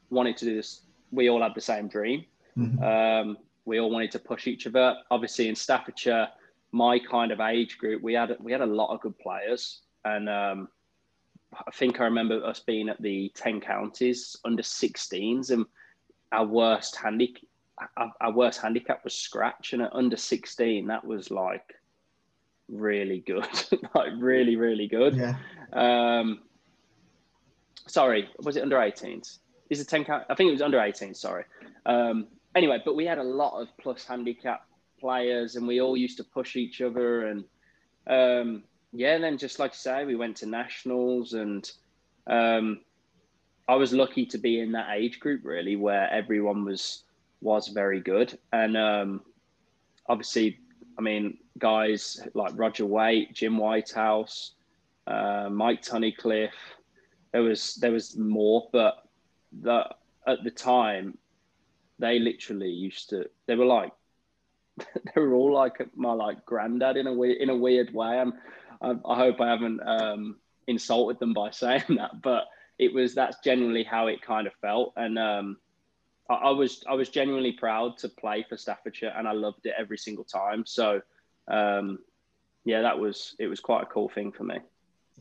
wanted 0.10 0.38
to 0.38 0.46
do 0.46 0.56
this. 0.56 0.82
We 1.12 1.30
all 1.30 1.42
had 1.42 1.56
the 1.56 1.62
same 1.62 1.88
dream. 1.88 2.26
Mm-hmm. 2.58 2.84
Um, 2.84 3.38
we 3.66 3.80
all 3.80 3.90
wanted 3.90 4.12
to 4.12 4.20
push 4.20 4.48
each 4.48 4.68
other. 4.68 4.96
Obviously, 5.10 5.50
in 5.50 5.56
Staffordshire, 5.56 6.28
my 6.72 7.00
kind 7.00 7.32
of 7.32 7.40
age 7.40 7.78
group, 7.78 8.02
we 8.02 8.14
had 8.14 8.36
we 8.40 8.52
had 8.52 8.62
a 8.62 8.66
lot 8.66 8.94
of 8.94 9.02
good 9.02 9.18
players, 9.20 9.82
and 10.06 10.30
um, 10.30 10.68
I 11.68 11.72
think 11.72 12.00
I 12.00 12.06
remember 12.06 12.44
us 12.46 12.60
being 12.60 12.90
at 12.90 13.02
the 13.02 13.32
ten 13.36 13.62
counties 13.62 14.36
under 14.46 14.64
16s, 14.64 15.52
and 15.52 15.66
our 16.32 16.46
worst 16.46 16.96
handicap 16.96 17.44
our, 17.98 18.14
our 18.22 18.32
worst 18.32 18.62
handicap 18.62 19.04
was 19.04 19.14
scratch, 19.14 19.74
and 19.74 19.82
at 19.82 19.94
under 19.94 20.16
16, 20.16 20.88
that 20.88 21.06
was 21.06 21.32
like 21.32 21.74
really 22.70 23.24
good, 23.26 23.48
like 23.96 24.12
really 24.18 24.56
really 24.56 24.88
good. 24.88 25.16
Yeah. 25.16 25.36
Um, 25.74 26.42
sorry, 27.88 28.30
was 28.40 28.58
it 28.58 28.64
under 28.64 28.78
18s? 28.78 29.40
Is 29.70 29.80
it 29.80 29.88
10 29.88 30.06
count? 30.06 30.24
I 30.30 30.36
think 30.36 30.50
it 30.50 30.54
was 30.54 30.62
under 30.62 30.80
18. 30.80 31.14
Sorry. 31.14 31.46
Um, 31.86 32.28
anyway, 32.56 32.82
but 32.84 32.96
we 32.96 33.06
had 33.06 33.18
a 33.18 33.24
lot 33.24 33.60
of 33.60 33.70
plus 33.80 34.06
handicap 34.06 34.66
players, 35.00 35.56
and 35.56 35.68
we 35.68 35.82
all 35.82 35.98
used 35.98 36.18
to 36.18 36.24
push 36.24 36.56
each 36.56 36.82
other, 36.82 37.28
and 37.28 37.44
um, 38.08 38.64
yeah, 38.94 39.16
and 39.16 39.24
then 39.24 39.38
just 39.38 39.60
like 39.60 39.72
I 39.72 39.76
say, 39.76 40.06
we 40.06 40.16
went 40.16 40.38
to 40.38 40.46
nationals, 40.46 41.34
and 41.34 41.70
um, 42.28 42.82
I 43.68 43.76
was 43.76 43.92
lucky 43.92 44.26
to 44.28 44.38
be 44.38 44.60
in 44.60 44.72
that 44.74 44.96
age 44.96 45.20
group 45.20 45.42
really, 45.44 45.76
where 45.76 46.10
everyone 46.10 46.64
was 46.64 47.04
was 47.42 47.70
very 47.70 48.00
good, 48.00 48.38
and 48.52 48.78
um, 48.78 49.22
obviously, 50.08 50.60
I 50.98 51.02
mean, 51.02 51.38
guys 51.58 52.22
like 52.34 52.54
Roger 52.56 52.86
Waite, 52.86 53.34
Jim 53.34 53.58
Whitehouse, 53.58 54.52
uh, 55.08 55.50
Mike 55.52 55.82
Tunnicliffe. 55.82 56.52
There 57.32 57.42
was 57.42 57.76
there 57.76 57.92
was 57.92 58.16
more, 58.16 58.70
but 58.72 59.04
the, 59.62 59.90
at 60.28 60.44
the 60.44 60.52
time, 60.52 61.18
they 61.98 62.20
literally 62.20 62.70
used 62.70 63.10
to. 63.10 63.30
They 63.48 63.56
were 63.56 63.66
like 63.66 63.92
they 64.78 65.22
were 65.22 65.34
all 65.34 65.54
like 65.54 65.82
my 65.96 66.14
like 66.14 66.46
granddad 66.46 66.98
in 66.98 67.08
a 67.08 67.14
weird 67.14 67.38
in 67.38 67.50
a 67.50 67.56
weird 67.56 67.94
way. 67.94 68.24
I, 68.84 68.96
I 69.06 69.16
hope 69.16 69.42
I 69.42 69.50
haven't 69.50 69.80
um, 69.82 70.38
insulted 70.68 71.20
them 71.20 71.34
by 71.34 71.52
saying 71.52 71.84
that, 71.98 72.22
but 72.22 72.46
it 72.78 72.94
was 72.94 73.16
that's 73.16 73.38
generally 73.44 73.84
how 73.84 74.08
it 74.08 74.22
kind 74.22 74.48
of 74.48 74.54
felt, 74.62 74.94
and 74.96 75.18
um, 75.18 75.58
I, 76.30 76.34
I, 76.34 76.50
was 76.52 76.84
I 76.88 76.94
was 76.94 77.10
genuinely 77.10 77.54
proud 77.54 77.98
to 78.00 78.10
play 78.10 78.46
for 78.48 78.58
Staffordshire, 78.58 79.13
and 79.16 79.28
I 79.28 79.32
loved 79.34 79.66
it 79.66 79.74
every 79.78 79.98
single 79.98 80.24
time. 80.24 80.66
So, 80.66 81.02
um, 81.48 82.00
yeah, 82.66 82.82
that 82.82 83.00
was 83.00 83.36
it 83.40 83.48
was 83.48 83.60
quite 83.60 83.84
a 83.84 83.88
cool 83.88 84.10
thing 84.10 84.32
for 84.32 84.44
me. 84.44 84.58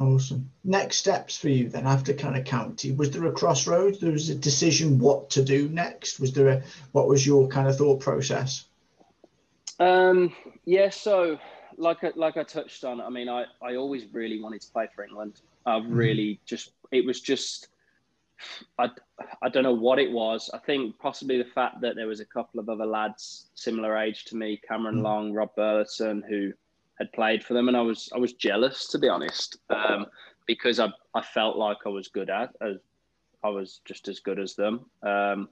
Awesome. 0.00 0.50
Next 0.64 0.96
steps 0.96 1.36
for 1.36 1.50
you 1.50 1.68
then 1.68 1.86
after 1.86 2.14
kind 2.14 2.36
of 2.36 2.44
county. 2.44 2.92
Was 2.92 3.10
there 3.10 3.26
a 3.26 3.32
crossroads? 3.32 4.00
There 4.00 4.12
was 4.12 4.30
a 4.30 4.34
decision 4.34 4.98
what 4.98 5.30
to 5.30 5.44
do 5.44 5.68
next. 5.68 6.18
Was 6.18 6.32
there 6.32 6.48
a 6.48 6.62
what 6.92 7.08
was 7.08 7.26
your 7.26 7.48
kind 7.48 7.68
of 7.68 7.76
thought 7.76 8.00
process? 8.00 8.64
Um, 9.78 10.34
yeah, 10.64 10.90
so 10.90 11.38
like 11.76 12.04
I, 12.04 12.12
like 12.16 12.36
I 12.36 12.42
touched 12.42 12.84
on, 12.84 13.00
I 13.00 13.08
mean, 13.08 13.28
I, 13.28 13.44
I 13.62 13.76
always 13.76 14.06
really 14.12 14.40
wanted 14.40 14.60
to 14.62 14.72
play 14.72 14.88
for 14.94 15.04
England. 15.04 15.40
I 15.66 15.78
mm-hmm. 15.78 15.92
really 15.92 16.40
just, 16.44 16.72
it 16.90 17.04
was 17.04 17.20
just, 17.20 17.68
I, 18.78 18.90
I 19.42 19.48
don't 19.48 19.62
know 19.62 19.74
what 19.74 19.98
it 19.98 20.10
was. 20.10 20.50
I 20.52 20.58
think 20.58 20.98
possibly 20.98 21.38
the 21.38 21.48
fact 21.50 21.80
that 21.80 21.94
there 21.96 22.06
was 22.06 22.20
a 22.20 22.24
couple 22.24 22.60
of 22.60 22.68
other 22.68 22.86
lads 22.86 23.46
similar 23.54 23.96
age 23.96 24.24
to 24.26 24.36
me, 24.36 24.60
Cameron 24.66 24.98
mm. 24.98 25.02
Long, 25.02 25.32
Rob 25.32 25.54
Burleson, 25.54 26.22
who 26.28 26.52
had 26.98 27.12
played 27.12 27.44
for 27.44 27.54
them, 27.54 27.68
and 27.68 27.76
I 27.76 27.80
was 27.82 28.10
I 28.14 28.18
was 28.18 28.32
jealous 28.32 28.88
to 28.88 28.98
be 28.98 29.08
honest, 29.08 29.58
um, 29.70 30.06
because 30.46 30.80
I 30.80 30.88
I 31.14 31.22
felt 31.22 31.56
like 31.56 31.78
I 31.86 31.88
was 31.88 32.08
good 32.08 32.30
at 32.30 32.50
as 32.60 32.76
I 33.44 33.48
was 33.48 33.80
just 33.84 34.08
as 34.08 34.20
good 34.20 34.38
as 34.38 34.54
them. 34.54 34.86
Um, 35.02 35.48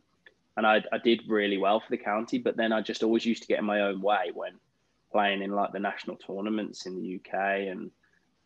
and 0.57 0.67
I, 0.67 0.83
I 0.93 0.99
did 0.99 1.23
really 1.29 1.59
well 1.59 1.81
for 1.81 1.91
the 1.91 1.97
county, 1.97 2.39
but 2.39 2.57
then 2.57 2.73
I 2.73 2.81
just 2.81 3.03
always 3.03 3.25
used 3.25 3.43
to 3.43 3.49
get 3.49 3.61
in 3.61 3.65
my 3.65 3.81
own 3.81 4.00
way 4.00 4.31
when 4.35 4.53
playing 5.12 5.43
in 5.43 5.50
like 5.50 5.73
the 5.73 5.81
national 5.81 6.17
tournaments 6.17 6.87
in 6.87 6.97
the 6.97 7.17
UK 7.17 7.69
and 7.69 7.90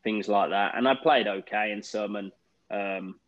things 0.02 0.28
like 0.28 0.50
that. 0.50 0.76
And 0.76 0.88
I 0.88 0.94
played 0.94 1.26
okay 1.26 1.72
in 1.72 1.82
some, 1.82 2.16
and 2.16 2.32
um, 2.70 3.20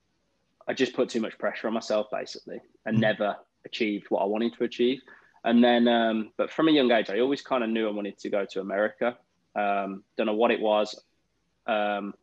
I 0.69 0.73
just 0.75 0.95
put 0.95 1.09
too 1.09 1.21
much 1.21 1.39
pressure 1.39 1.67
on 1.67 1.75
myself 1.75 2.09
basically, 2.11 2.61
and 2.85 2.99
mm. 2.99 3.01
never 3.01 3.37
achieved 3.65 4.07
what 4.09 4.23
I 4.23 4.27
wanted 4.27 4.55
to 4.55 4.65
achieve. 4.65 5.01
And 5.45 5.63
then, 5.63 5.87
um, 5.87 6.33
but 6.37 6.51
from 6.51 6.69
a 6.69 6.73
young 6.73 6.91
age, 6.91 7.09
I 7.09 7.21
always 7.21 7.41
kind 7.41 7.63
of 7.63 7.71
knew 7.71 7.89
I 7.89 7.93
wanted 7.93 8.19
to 8.19 8.31
go 8.31 8.45
to 8.45 8.61
America. 8.61 9.17
Um, 9.55 10.03
don't 10.17 10.27
know 10.27 10.35
what 10.35 10.51
it 10.51 10.61
was. 10.61 11.01
Um, 11.67 12.15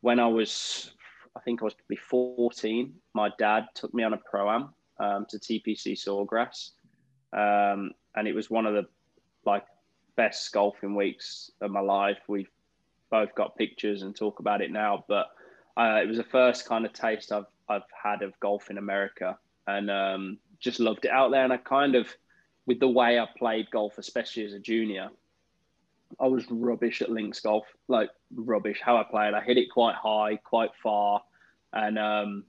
when 0.00 0.18
I 0.18 0.26
was, 0.26 0.92
I 1.36 1.40
think 1.40 1.60
I 1.60 1.64
was 1.64 1.74
probably 1.74 1.96
14, 1.96 2.94
my 3.14 3.30
dad 3.38 3.66
took 3.74 3.92
me 3.92 4.04
on 4.04 4.14
a 4.14 4.18
pro 4.18 4.50
am 4.50 4.74
um, 4.98 5.26
to 5.28 5.38
TPC 5.38 5.98
Sawgrass, 5.98 6.70
um, 7.32 7.92
and 8.14 8.26
it 8.26 8.34
was 8.34 8.50
one 8.50 8.66
of 8.66 8.74
the 8.74 8.86
like 9.44 9.64
best 10.16 10.52
golfing 10.52 10.94
weeks 10.94 11.50
of 11.60 11.70
my 11.70 11.80
life. 11.80 12.18
We've 12.26 12.50
both 13.10 13.34
got 13.34 13.56
pictures 13.56 14.02
and 14.02 14.14
talk 14.14 14.40
about 14.40 14.60
it 14.60 14.70
now, 14.70 15.04
but 15.08 15.28
uh, 15.76 16.00
it 16.02 16.08
was 16.08 16.16
the 16.16 16.24
first 16.24 16.66
kind 16.66 16.84
of 16.84 16.92
taste 16.92 17.32
I've 17.32 17.46
I've 17.68 17.82
had 17.90 18.22
of 18.22 18.38
golf 18.40 18.70
in 18.70 18.78
America, 18.78 19.38
and 19.66 19.90
um, 19.90 20.38
just 20.60 20.80
loved 20.80 21.04
it 21.04 21.10
out 21.10 21.30
there. 21.30 21.42
And 21.42 21.52
I 21.52 21.56
kind 21.56 21.94
of, 21.96 22.08
with 22.64 22.78
the 22.80 22.88
way 22.88 23.18
I 23.18 23.26
played 23.36 23.70
golf, 23.70 23.98
especially 23.98 24.44
as 24.44 24.52
a 24.52 24.60
junior, 24.60 25.08
I 26.20 26.28
was 26.28 26.44
rubbish 26.48 27.02
at 27.02 27.10
links 27.10 27.40
golf, 27.40 27.66
like 27.88 28.10
rubbish. 28.34 28.80
How 28.80 28.96
I 28.96 29.02
played, 29.02 29.34
I 29.34 29.40
hit 29.40 29.58
it 29.58 29.70
quite 29.70 29.96
high, 29.96 30.36
quite 30.36 30.70
far, 30.80 31.22
and 31.72 31.98
um, 31.98 32.44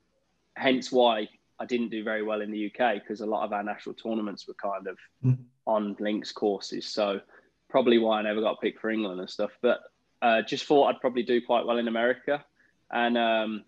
hence 0.55 0.91
why 0.91 1.27
I 1.59 1.65
didn't 1.65 1.89
do 1.89 2.03
very 2.03 2.23
well 2.23 2.41
in 2.41 2.51
the 2.51 2.67
UK 2.67 2.95
because 2.95 3.21
a 3.21 3.25
lot 3.25 3.43
of 3.43 3.53
our 3.53 3.63
national 3.63 3.95
tournaments 3.95 4.47
were 4.47 4.53
kind 4.53 4.87
of 4.87 4.97
mm. 5.25 5.37
on 5.65 5.95
links 5.99 6.31
courses. 6.31 6.85
So 6.85 7.19
probably 7.69 7.97
why 7.97 8.19
I 8.19 8.21
never 8.23 8.41
got 8.41 8.61
picked 8.61 8.79
for 8.79 8.89
England 8.89 9.19
and 9.19 9.29
stuff. 9.29 9.51
But 9.61 9.79
uh, 10.21 10.41
just 10.41 10.65
thought 10.65 10.87
I'd 10.87 11.01
probably 11.01 11.23
do 11.23 11.41
quite 11.41 11.65
well 11.65 11.77
in 11.77 11.87
America, 11.87 12.43
and 12.91 13.17
um, 13.17 13.63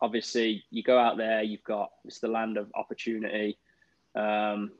obviously 0.00 0.64
you 0.70 0.82
go 0.82 0.98
out 0.98 1.16
there, 1.16 1.42
you've 1.42 1.64
got 1.64 1.90
it's 2.04 2.20
the 2.20 2.28
land 2.28 2.56
of 2.56 2.70
opportunity. 2.74 3.58
Um, 4.14 4.72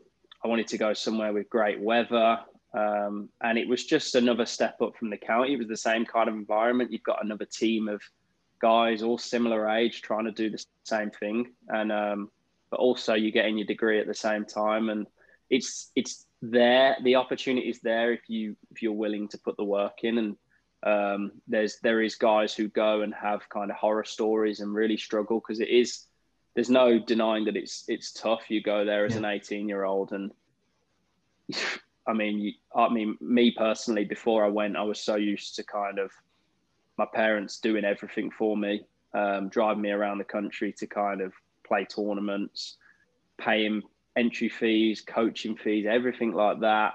I 0.44 0.48
wanted 0.48 0.68
to 0.68 0.78
go 0.78 0.92
somewhere 0.92 1.32
with 1.32 1.48
great 1.48 1.80
weather. 1.80 2.40
Um, 2.74 3.28
and 3.42 3.58
it 3.58 3.68
was 3.68 3.84
just 3.84 4.14
another 4.14 4.46
step 4.46 4.80
up 4.80 4.96
from 4.96 5.10
the 5.10 5.16
county. 5.16 5.52
It 5.52 5.58
was 5.58 5.68
the 5.68 5.76
same 5.76 6.06
kind 6.06 6.28
of 6.28 6.34
environment. 6.34 6.90
You've 6.90 7.02
got 7.02 7.24
another 7.24 7.44
team 7.44 7.88
of 7.88 8.02
guys, 8.60 9.02
all 9.02 9.18
similar 9.18 9.68
age, 9.68 10.02
trying 10.02 10.24
to 10.24 10.32
do 10.32 10.48
the 10.48 10.64
same 10.84 11.10
thing. 11.10 11.52
And 11.68 11.92
um, 11.92 12.30
but 12.70 12.80
also 12.80 13.14
you're 13.14 13.30
getting 13.30 13.58
your 13.58 13.66
degree 13.66 14.00
at 14.00 14.06
the 14.06 14.14
same 14.14 14.46
time. 14.46 14.88
And 14.88 15.06
it's 15.50 15.90
it's 15.94 16.26
there. 16.42 16.96
The 17.02 17.16
opportunity 17.16 17.68
is 17.68 17.80
there 17.80 18.12
if 18.12 18.28
you 18.28 18.56
if 18.70 18.82
you're 18.82 18.92
willing 18.92 19.28
to 19.28 19.38
put 19.38 19.56
the 19.56 19.64
work 19.64 20.02
in. 20.02 20.18
And 20.18 20.36
um, 20.84 21.32
there's 21.46 21.78
there 21.80 22.02
is 22.02 22.16
guys 22.16 22.54
who 22.54 22.68
go 22.68 23.02
and 23.02 23.14
have 23.14 23.48
kind 23.48 23.70
of 23.70 23.76
horror 23.76 24.04
stories 24.04 24.60
and 24.60 24.74
really 24.74 24.96
struggle 24.96 25.40
because 25.40 25.60
it 25.60 25.68
is. 25.68 26.06
There's 26.54 26.68
no 26.68 26.98
denying 26.98 27.46
that 27.46 27.56
it's 27.56 27.84
it's 27.88 28.12
tough. 28.12 28.50
You 28.50 28.62
go 28.62 28.84
there 28.84 29.06
as 29.06 29.12
yeah. 29.12 29.20
an 29.20 29.24
18 29.24 29.68
year 29.68 29.84
old 29.84 30.12
and 30.12 30.32
I 32.06 32.12
mean, 32.12 32.54
I 32.74 32.88
mean, 32.88 33.16
me 33.20 33.52
personally, 33.52 34.04
before 34.04 34.44
I 34.44 34.48
went, 34.48 34.76
I 34.76 34.82
was 34.82 35.00
so 35.00 35.16
used 35.16 35.54
to 35.56 35.64
kind 35.64 35.98
of 35.98 36.10
my 36.98 37.06
parents 37.14 37.58
doing 37.58 37.84
everything 37.84 38.30
for 38.30 38.56
me, 38.56 38.84
um, 39.14 39.48
driving 39.48 39.82
me 39.82 39.90
around 39.90 40.18
the 40.18 40.24
country 40.24 40.72
to 40.78 40.86
kind 40.86 41.20
of 41.20 41.32
play 41.66 41.84
tournaments, 41.84 42.76
paying 43.38 43.82
entry 44.16 44.48
fees, 44.48 45.00
coaching 45.00 45.56
fees, 45.56 45.86
everything 45.88 46.32
like 46.32 46.60
that. 46.60 46.94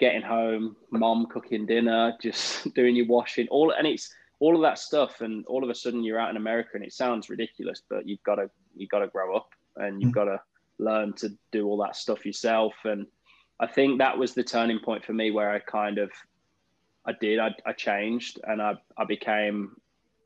Getting 0.00 0.22
home, 0.22 0.76
mom 0.90 1.26
cooking 1.26 1.66
dinner, 1.66 2.14
just 2.20 2.74
doing 2.74 2.96
your 2.96 3.06
washing, 3.06 3.46
all, 3.48 3.70
and 3.70 3.86
it's 3.86 4.12
all 4.40 4.56
of 4.56 4.62
that 4.62 4.78
stuff. 4.78 5.20
And 5.20 5.46
all 5.46 5.62
of 5.62 5.70
a 5.70 5.74
sudden, 5.74 6.02
you're 6.02 6.18
out 6.18 6.30
in 6.30 6.36
America, 6.36 6.70
and 6.74 6.84
it 6.84 6.92
sounds 6.92 7.30
ridiculous, 7.30 7.82
but 7.88 8.06
you've 8.06 8.22
got 8.24 8.36
to 8.36 8.50
you've 8.74 8.90
got 8.90 8.98
to 9.00 9.08
grow 9.08 9.36
up, 9.36 9.50
and 9.76 10.02
you've 10.02 10.10
mm. 10.10 10.14
got 10.14 10.24
to 10.24 10.40
learn 10.78 11.12
to 11.14 11.30
do 11.52 11.66
all 11.66 11.76
that 11.78 11.96
stuff 11.96 12.26
yourself. 12.26 12.74
And 12.84 13.06
I 13.60 13.66
think 13.66 13.98
that 13.98 14.18
was 14.18 14.34
the 14.34 14.42
turning 14.42 14.80
point 14.80 15.04
for 15.04 15.12
me 15.12 15.30
where 15.30 15.50
I 15.50 15.60
kind 15.60 15.98
of 15.98 16.10
I 17.06 17.12
did 17.12 17.38
I, 17.38 17.54
I 17.64 17.72
changed 17.72 18.40
and 18.44 18.60
I, 18.60 18.74
I 18.96 19.04
became 19.04 19.76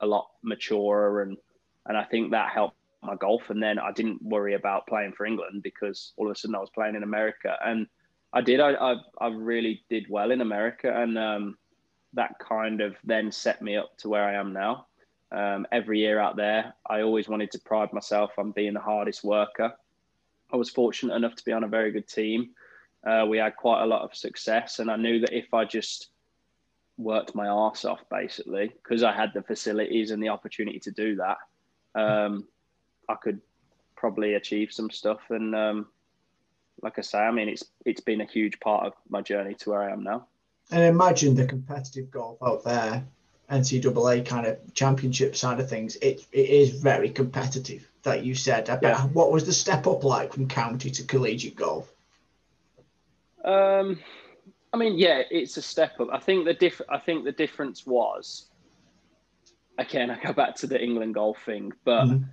a 0.00 0.06
lot 0.06 0.28
maturer 0.42 1.22
and 1.22 1.36
and 1.86 1.96
I 1.96 2.04
think 2.04 2.30
that 2.30 2.50
helped 2.50 2.76
my 3.02 3.14
golf 3.16 3.50
and 3.50 3.62
then 3.62 3.78
I 3.78 3.92
didn't 3.92 4.22
worry 4.22 4.54
about 4.54 4.86
playing 4.86 5.12
for 5.12 5.24
England 5.24 5.62
because 5.62 6.12
all 6.16 6.26
of 6.26 6.32
a 6.32 6.38
sudden 6.38 6.56
I 6.56 6.60
was 6.60 6.70
playing 6.70 6.96
in 6.96 7.02
America 7.02 7.56
and 7.64 7.86
I 8.32 8.40
did 8.40 8.60
I 8.60 8.72
I, 8.72 8.96
I 9.20 9.28
really 9.28 9.84
did 9.88 10.06
well 10.08 10.30
in 10.30 10.40
America 10.40 10.92
and 10.94 11.18
um, 11.18 11.58
that 12.14 12.38
kind 12.38 12.80
of 12.80 12.96
then 13.04 13.30
set 13.30 13.62
me 13.62 13.76
up 13.76 13.96
to 13.98 14.08
where 14.08 14.24
I 14.24 14.34
am 14.34 14.52
now. 14.52 14.86
Um, 15.30 15.66
every 15.70 16.00
year 16.00 16.18
out 16.18 16.36
there, 16.36 16.72
I 16.88 17.02
always 17.02 17.28
wanted 17.28 17.50
to 17.50 17.58
pride 17.60 17.92
myself 17.92 18.32
on 18.38 18.52
being 18.52 18.72
the 18.72 18.80
hardest 18.80 19.22
worker. 19.22 19.74
I 20.50 20.56
was 20.56 20.70
fortunate 20.70 21.14
enough 21.14 21.34
to 21.34 21.44
be 21.44 21.52
on 21.52 21.64
a 21.64 21.68
very 21.68 21.92
good 21.92 22.08
team 22.08 22.50
uh, 23.06 23.24
we 23.28 23.38
had 23.38 23.56
quite 23.56 23.82
a 23.82 23.86
lot 23.86 24.02
of 24.02 24.14
success, 24.14 24.80
and 24.80 24.90
I 24.90 24.96
knew 24.96 25.20
that 25.20 25.36
if 25.36 25.54
I 25.54 25.64
just 25.64 26.08
worked 26.96 27.34
my 27.34 27.46
arse 27.46 27.84
off, 27.84 28.00
basically, 28.10 28.72
because 28.82 29.02
I 29.02 29.12
had 29.12 29.32
the 29.34 29.42
facilities 29.42 30.10
and 30.10 30.22
the 30.22 30.30
opportunity 30.30 30.80
to 30.80 30.90
do 30.90 31.16
that, 31.16 31.38
um, 31.94 32.46
I 33.08 33.14
could 33.14 33.40
probably 33.96 34.34
achieve 34.34 34.72
some 34.72 34.90
stuff. 34.90 35.20
And 35.30 35.54
um, 35.54 35.86
like 36.82 36.98
I 36.98 37.02
say, 37.02 37.18
I 37.18 37.30
mean, 37.30 37.48
it's 37.48 37.64
it's 37.84 38.00
been 38.00 38.20
a 38.20 38.26
huge 38.26 38.60
part 38.60 38.86
of 38.86 38.94
my 39.08 39.22
journey 39.22 39.54
to 39.54 39.70
where 39.70 39.82
I 39.82 39.92
am 39.92 40.02
now. 40.02 40.26
And 40.70 40.82
imagine 40.82 41.34
the 41.34 41.46
competitive 41.46 42.10
golf 42.10 42.42
out 42.42 42.62
there, 42.64 43.04
NCAA 43.50 44.26
kind 44.26 44.46
of 44.46 44.74
championship 44.74 45.34
side 45.34 45.60
of 45.60 45.68
things. 45.68 45.96
It 45.96 46.26
it 46.32 46.48
is 46.48 46.70
very 46.70 47.10
competitive. 47.10 47.88
That 48.04 48.24
you 48.24 48.34
said. 48.34 48.68
Yeah. 48.80 49.02
What 49.08 49.32
was 49.32 49.44
the 49.44 49.52
step 49.52 49.86
up 49.86 50.04
like 50.04 50.32
from 50.32 50.48
county 50.48 50.90
to 50.92 51.02
collegiate 51.02 51.56
golf? 51.56 51.92
Um, 53.44 53.98
I 54.72 54.76
mean, 54.76 54.98
yeah, 54.98 55.22
it's 55.30 55.56
a 55.56 55.62
step 55.62 55.98
up. 56.00 56.08
I 56.12 56.18
think 56.18 56.44
the 56.44 56.54
diff- 56.54 56.88
I 56.88 56.98
think 56.98 57.24
the 57.24 57.32
difference 57.32 57.86
was, 57.86 58.46
again, 59.78 60.10
I 60.10 60.18
go 60.22 60.32
back 60.32 60.54
to 60.56 60.66
the 60.66 60.82
England 60.82 61.14
golf 61.14 61.38
thing, 61.44 61.72
but 61.84 62.04
mm-hmm. 62.04 62.24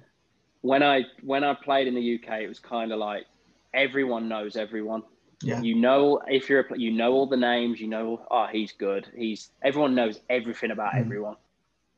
When 0.65 0.81
I 0.81 1.03
when 1.21 1.43
I 1.43 1.53
played 1.53 1.87
in 1.87 1.93
the 1.93 2.15
UK, 2.15 2.41
it 2.41 2.47
was 2.47 2.59
kind 2.59 2.91
of 2.91 2.97
like 2.97 3.25
everyone 3.73 4.27
knows 4.27 4.55
everyone. 4.55 5.03
Yeah. 5.43 5.61
You 5.61 5.75
know, 5.75 6.21
if 6.27 6.49
you're 6.49 6.61
a, 6.61 6.77
you 6.77 6.91
know 6.91 7.13
all 7.13 7.27
the 7.27 7.37
names, 7.37 7.79
you 7.79 7.87
know, 7.87 8.25
oh, 8.31 8.47
he's 8.51 8.71
good. 8.71 9.07
He's 9.15 9.51
everyone 9.63 9.93
knows 9.93 10.19
everything 10.29 10.71
about 10.71 10.93
mm. 10.93 11.01
everyone. 11.01 11.35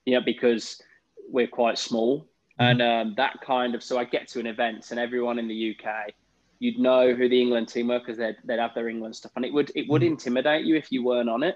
Yeah, 0.05 0.19
because 0.19 0.81
we're 1.29 1.47
quite 1.47 1.77
small, 1.77 2.27
mm. 2.59 2.69
and 2.69 2.81
um, 2.81 3.13
that 3.15 3.39
kind 3.41 3.73
of. 3.73 3.81
So 3.81 3.97
I 3.97 4.03
get 4.03 4.27
to 4.29 4.39
an 4.39 4.47
event, 4.47 4.91
and 4.91 4.99
everyone 4.99 5.39
in 5.39 5.47
the 5.47 5.75
UK 5.75 6.13
you'd 6.59 6.79
know 6.79 7.13
who 7.13 7.29
the 7.29 7.39
England 7.39 7.67
team 7.67 7.87
were 7.87 7.99
because 7.99 8.17
they'd, 8.17 8.35
they'd 8.43 8.57
have 8.57 8.73
their 8.73 8.89
England 8.89 9.15
stuff, 9.15 9.31
and 9.35 9.45
it 9.45 9.53
would 9.53 9.71
it 9.75 9.87
would 9.87 10.01
mm. 10.01 10.07
intimidate 10.07 10.65
you 10.65 10.75
if 10.75 10.91
you 10.91 11.03
weren't 11.03 11.29
on 11.29 11.43
it. 11.43 11.55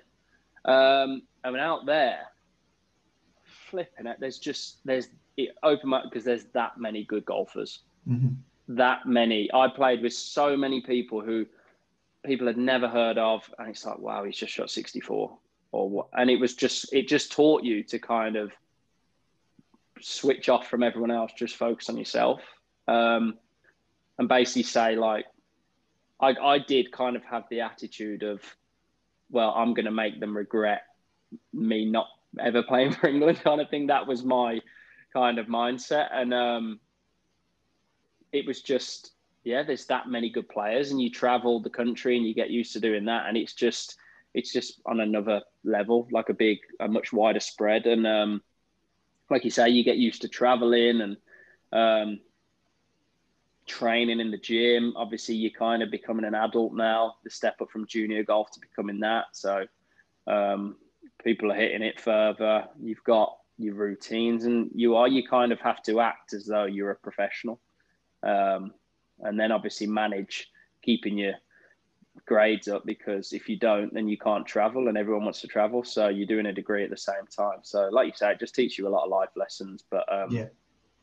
Um, 0.63 1.23
I 1.43 1.49
mean, 1.49 1.59
out 1.59 1.85
there, 1.85 2.19
flipping 3.69 4.05
it, 4.05 4.17
there's 4.19 4.37
just 4.37 4.77
there's 4.85 5.09
it 5.37 5.49
opened 5.63 5.93
up 5.93 6.03
because 6.03 6.23
there's 6.23 6.45
that 6.53 6.77
many 6.77 7.03
good 7.03 7.25
golfers, 7.25 7.79
mm-hmm. 8.07 8.29
that 8.69 9.05
many. 9.05 9.49
I 9.53 9.67
played 9.67 10.01
with 10.01 10.13
so 10.13 10.55
many 10.57 10.81
people 10.81 11.21
who 11.21 11.45
people 12.25 12.47
had 12.47 12.57
never 12.57 12.87
heard 12.87 13.17
of, 13.17 13.49
and 13.57 13.69
it's 13.69 13.85
like, 13.85 13.99
wow, 13.99 14.23
he's 14.23 14.37
just 14.37 14.53
shot 14.53 14.69
64, 14.69 15.37
or 15.71 15.89
what? 15.89 16.07
And 16.13 16.29
it 16.29 16.39
was 16.39 16.55
just 16.55 16.93
it 16.93 17.07
just 17.07 17.31
taught 17.31 17.63
you 17.63 17.83
to 17.83 17.99
kind 17.99 18.35
of 18.35 18.51
switch 19.99 20.49
off 20.49 20.67
from 20.67 20.83
everyone 20.83 21.11
else, 21.11 21.31
just 21.35 21.55
focus 21.55 21.89
on 21.89 21.97
yourself. 21.97 22.41
Um, 22.87 23.37
and 24.21 24.29
basically 24.29 24.61
say 24.61 24.95
like 24.95 25.25
I, 26.19 26.35
I 26.39 26.59
did 26.59 26.91
kind 26.91 27.15
of 27.15 27.23
have 27.23 27.45
the 27.49 27.61
attitude 27.61 28.21
of 28.21 28.39
well 29.31 29.51
i'm 29.57 29.73
going 29.73 29.85
to 29.85 29.91
make 29.91 30.19
them 30.19 30.37
regret 30.37 30.83
me 31.53 31.85
not 31.85 32.07
ever 32.39 32.61
playing 32.71 32.91
for 32.91 33.07
england 33.07 33.41
kind 33.43 33.59
of 33.59 33.69
thing 33.69 33.87
that 33.87 34.05
was 34.05 34.23
my 34.23 34.59
kind 35.13 35.39
of 35.39 35.47
mindset 35.47 36.07
and 36.11 36.33
um 36.33 36.79
it 38.31 38.45
was 38.45 38.61
just 38.61 39.11
yeah 39.43 39.63
there's 39.63 39.85
that 39.85 40.09
many 40.09 40.29
good 40.29 40.47
players 40.47 40.91
and 40.91 41.01
you 41.01 41.09
travel 41.09 41.59
the 41.59 41.69
country 41.69 42.17
and 42.17 42.25
you 42.25 42.33
get 42.33 42.49
used 42.49 42.73
to 42.73 42.79
doing 42.79 43.05
that 43.05 43.25
and 43.27 43.37
it's 43.37 43.53
just 43.53 43.97
it's 44.33 44.53
just 44.53 44.81
on 44.85 44.99
another 44.99 45.41
level 45.63 46.07
like 46.11 46.29
a 46.29 46.33
big 46.33 46.59
a 46.79 46.87
much 46.87 47.11
wider 47.11 47.39
spread 47.39 47.85
and 47.85 48.07
um 48.07 48.41
like 49.29 49.43
you 49.43 49.51
say 49.51 49.69
you 49.69 49.83
get 49.83 49.97
used 49.97 50.21
to 50.21 50.27
traveling 50.27 51.01
and 51.01 51.17
um 51.73 52.19
training 53.71 54.19
in 54.19 54.31
the 54.31 54.37
gym. 54.37 54.93
Obviously, 54.95 55.35
you're 55.35 55.51
kind 55.51 55.81
of 55.81 55.89
becoming 55.89 56.25
an 56.25 56.35
adult 56.35 56.73
now. 56.73 57.15
The 57.23 57.29
step 57.29 57.61
up 57.61 57.71
from 57.71 57.87
junior 57.87 58.23
golf 58.23 58.51
to 58.51 58.59
becoming 58.59 58.99
that. 58.99 59.25
So 59.31 59.65
um, 60.27 60.75
people 61.23 61.51
are 61.51 61.55
hitting 61.55 61.81
it 61.81 61.99
further. 61.99 62.65
You've 62.81 63.03
got 63.03 63.37
your 63.57 63.75
routines, 63.75 64.45
and 64.45 64.69
you 64.73 64.95
are 64.95 65.07
you 65.07 65.27
kind 65.27 65.51
of 65.51 65.59
have 65.59 65.81
to 65.83 65.99
act 65.99 66.33
as 66.33 66.45
though 66.45 66.65
you're 66.65 66.91
a 66.91 66.95
professional, 66.95 67.59
um, 68.23 68.73
and 69.19 69.39
then 69.39 69.51
obviously 69.51 69.87
manage 69.87 70.49
keeping 70.81 71.17
your 71.17 71.33
grades 72.25 72.67
up 72.67 72.85
because 72.85 73.31
if 73.31 73.47
you 73.47 73.57
don't, 73.57 73.93
then 73.93 74.07
you 74.07 74.17
can't 74.17 74.45
travel, 74.45 74.87
and 74.87 74.97
everyone 74.97 75.23
wants 75.23 75.41
to 75.41 75.47
travel. 75.47 75.83
So 75.83 76.09
you're 76.09 76.27
doing 76.27 76.47
a 76.47 76.53
degree 76.53 76.83
at 76.83 76.89
the 76.89 76.97
same 76.97 77.27
time. 77.35 77.59
So 77.63 77.89
like 77.91 78.07
you 78.07 78.13
say, 78.15 78.31
it 78.31 78.39
just 78.39 78.55
teaches 78.55 78.77
you 78.77 78.87
a 78.87 78.89
lot 78.89 79.05
of 79.05 79.09
life 79.09 79.29
lessons. 79.35 79.83
But 79.89 80.11
um, 80.11 80.31
yeah 80.31 80.47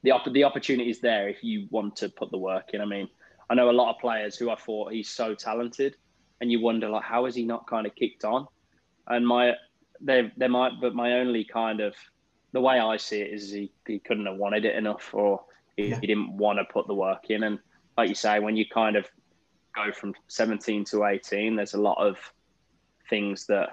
the 0.02 0.10
op- 0.12 0.32
the 0.32 0.44
opportunity 0.44 0.90
is 0.90 1.00
there 1.00 1.28
if 1.28 1.42
you 1.42 1.66
want 1.70 1.96
to 1.96 2.08
put 2.08 2.30
the 2.30 2.38
work 2.38 2.70
in. 2.72 2.80
I 2.80 2.84
mean, 2.84 3.08
I 3.50 3.54
know 3.54 3.70
a 3.70 3.72
lot 3.72 3.94
of 3.94 4.00
players 4.00 4.36
who 4.36 4.50
I 4.50 4.56
thought 4.56 4.92
he's 4.92 5.08
so 5.08 5.34
talented, 5.34 5.96
and 6.40 6.52
you 6.52 6.60
wonder 6.60 6.88
like 6.88 7.04
how 7.04 7.26
is 7.26 7.34
he 7.34 7.44
not 7.44 7.66
kind 7.66 7.86
of 7.86 7.94
kicked 7.94 8.24
on? 8.24 8.46
And 9.06 9.26
my 9.26 9.54
there 10.00 10.30
there 10.36 10.48
might, 10.48 10.80
but 10.80 10.94
my 10.94 11.14
only 11.14 11.44
kind 11.44 11.80
of 11.80 11.94
the 12.52 12.60
way 12.60 12.78
I 12.78 12.96
see 12.96 13.20
it 13.20 13.32
is 13.32 13.50
he, 13.50 13.72
he 13.86 13.98
couldn't 13.98 14.26
have 14.26 14.36
wanted 14.36 14.64
it 14.64 14.76
enough, 14.76 15.10
or 15.12 15.42
he, 15.76 15.88
yeah. 15.88 15.98
he 16.00 16.06
didn't 16.06 16.36
want 16.36 16.58
to 16.58 16.64
put 16.64 16.86
the 16.86 16.94
work 16.94 17.30
in. 17.30 17.42
And 17.42 17.58
like 17.96 18.08
you 18.08 18.14
say, 18.14 18.40
when 18.40 18.56
you 18.56 18.66
kind 18.66 18.96
of 18.96 19.06
go 19.74 19.92
from 19.92 20.14
17 20.28 20.84
to 20.86 21.04
18, 21.04 21.56
there's 21.56 21.74
a 21.74 21.80
lot 21.80 21.98
of 21.98 22.16
things 23.10 23.46
that 23.46 23.70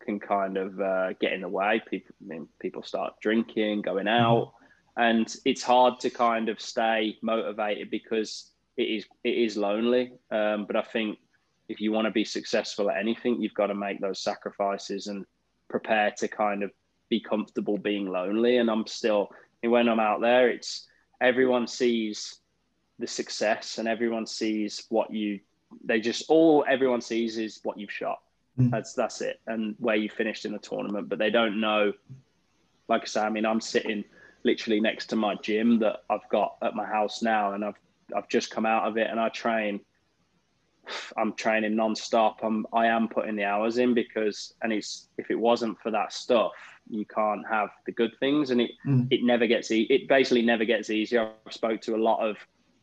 can 0.00 0.18
kind 0.20 0.56
of 0.56 0.80
uh, 0.80 1.12
get 1.14 1.32
in 1.32 1.42
the 1.42 1.48
way. 1.48 1.82
People, 1.88 2.14
I 2.22 2.28
mean, 2.28 2.48
people 2.58 2.82
start 2.82 3.14
drinking, 3.20 3.82
going 3.82 4.08
out. 4.08 4.46
Mm-hmm 4.46 4.60
and 4.96 5.34
it's 5.44 5.62
hard 5.62 6.00
to 6.00 6.10
kind 6.10 6.48
of 6.48 6.60
stay 6.60 7.16
motivated 7.22 7.90
because 7.90 8.50
it 8.76 8.82
is 8.82 9.06
it 9.24 9.34
is 9.34 9.56
lonely. 9.56 10.12
Um, 10.30 10.66
but 10.66 10.76
I 10.76 10.82
think 10.82 11.18
if 11.68 11.80
you 11.80 11.92
want 11.92 12.06
to 12.06 12.10
be 12.10 12.24
successful 12.24 12.90
at 12.90 12.98
anything, 12.98 13.40
you've 13.40 13.54
got 13.54 13.68
to 13.68 13.74
make 13.74 14.00
those 14.00 14.20
sacrifices 14.20 15.06
and 15.06 15.24
prepare 15.68 16.12
to 16.18 16.28
kind 16.28 16.62
of 16.62 16.70
be 17.10 17.20
comfortable 17.20 17.76
being 17.76 18.06
lonely. 18.06 18.56
And 18.56 18.70
I'm 18.70 18.86
still 18.86 19.30
when 19.62 19.88
I'm 19.88 20.00
out 20.00 20.22
there, 20.22 20.48
it's 20.48 20.86
everyone 21.20 21.66
sees 21.66 22.36
the 22.98 23.06
success 23.06 23.78
and 23.78 23.86
everyone 23.88 24.26
sees 24.26 24.84
what 24.88 25.12
you 25.12 25.40
they 25.84 26.00
just 26.00 26.24
all 26.28 26.64
everyone 26.68 27.00
sees 27.00 27.36
is 27.36 27.60
what 27.62 27.78
you've 27.78 27.92
shot. 27.92 28.20
Mm. 28.58 28.70
That's 28.70 28.94
that's 28.94 29.20
it, 29.20 29.40
and 29.46 29.74
where 29.78 29.96
you 29.96 30.08
finished 30.08 30.44
in 30.44 30.52
the 30.52 30.58
tournament. 30.58 31.08
But 31.08 31.18
they 31.18 31.30
don't 31.30 31.60
know. 31.60 31.92
Like 32.88 33.02
I 33.02 33.04
say, 33.04 33.20
I 33.20 33.30
mean, 33.30 33.46
I'm 33.46 33.60
sitting 33.60 34.04
literally 34.42 34.80
next 34.80 35.06
to 35.06 35.16
my 35.16 35.36
gym 35.36 35.78
that 35.80 36.02
I've 36.08 36.28
got 36.30 36.56
at 36.62 36.74
my 36.74 36.86
house 36.86 37.22
now, 37.22 37.52
and 37.52 37.64
I've 37.64 37.78
I've 38.16 38.28
just 38.28 38.50
come 38.50 38.66
out 38.66 38.88
of 38.88 38.96
it, 38.96 39.08
and 39.10 39.20
I 39.20 39.28
train. 39.28 39.80
I'm 41.16 41.34
training 41.34 41.76
non-stop. 41.76 42.40
I'm 42.42 42.66
I 42.72 42.86
am 42.86 43.08
putting 43.08 43.36
the 43.36 43.44
hours 43.44 43.78
in 43.78 43.94
because, 43.94 44.54
and 44.62 44.72
it's 44.72 45.08
if 45.18 45.30
it 45.30 45.38
wasn't 45.38 45.78
for 45.80 45.90
that 45.90 46.12
stuff, 46.12 46.52
you 46.88 47.04
can't 47.04 47.46
have 47.48 47.70
the 47.86 47.92
good 47.92 48.12
things, 48.20 48.50
and 48.50 48.60
it 48.60 48.70
mm. 48.86 49.06
it 49.10 49.20
never 49.22 49.46
gets 49.46 49.70
e- 49.70 49.86
it 49.90 50.08
basically 50.08 50.42
never 50.42 50.64
gets 50.64 50.90
easier. 50.90 51.30
I've 51.46 51.52
spoke 51.52 51.80
to 51.82 51.94
a 51.94 52.02
lot 52.02 52.26
of 52.26 52.36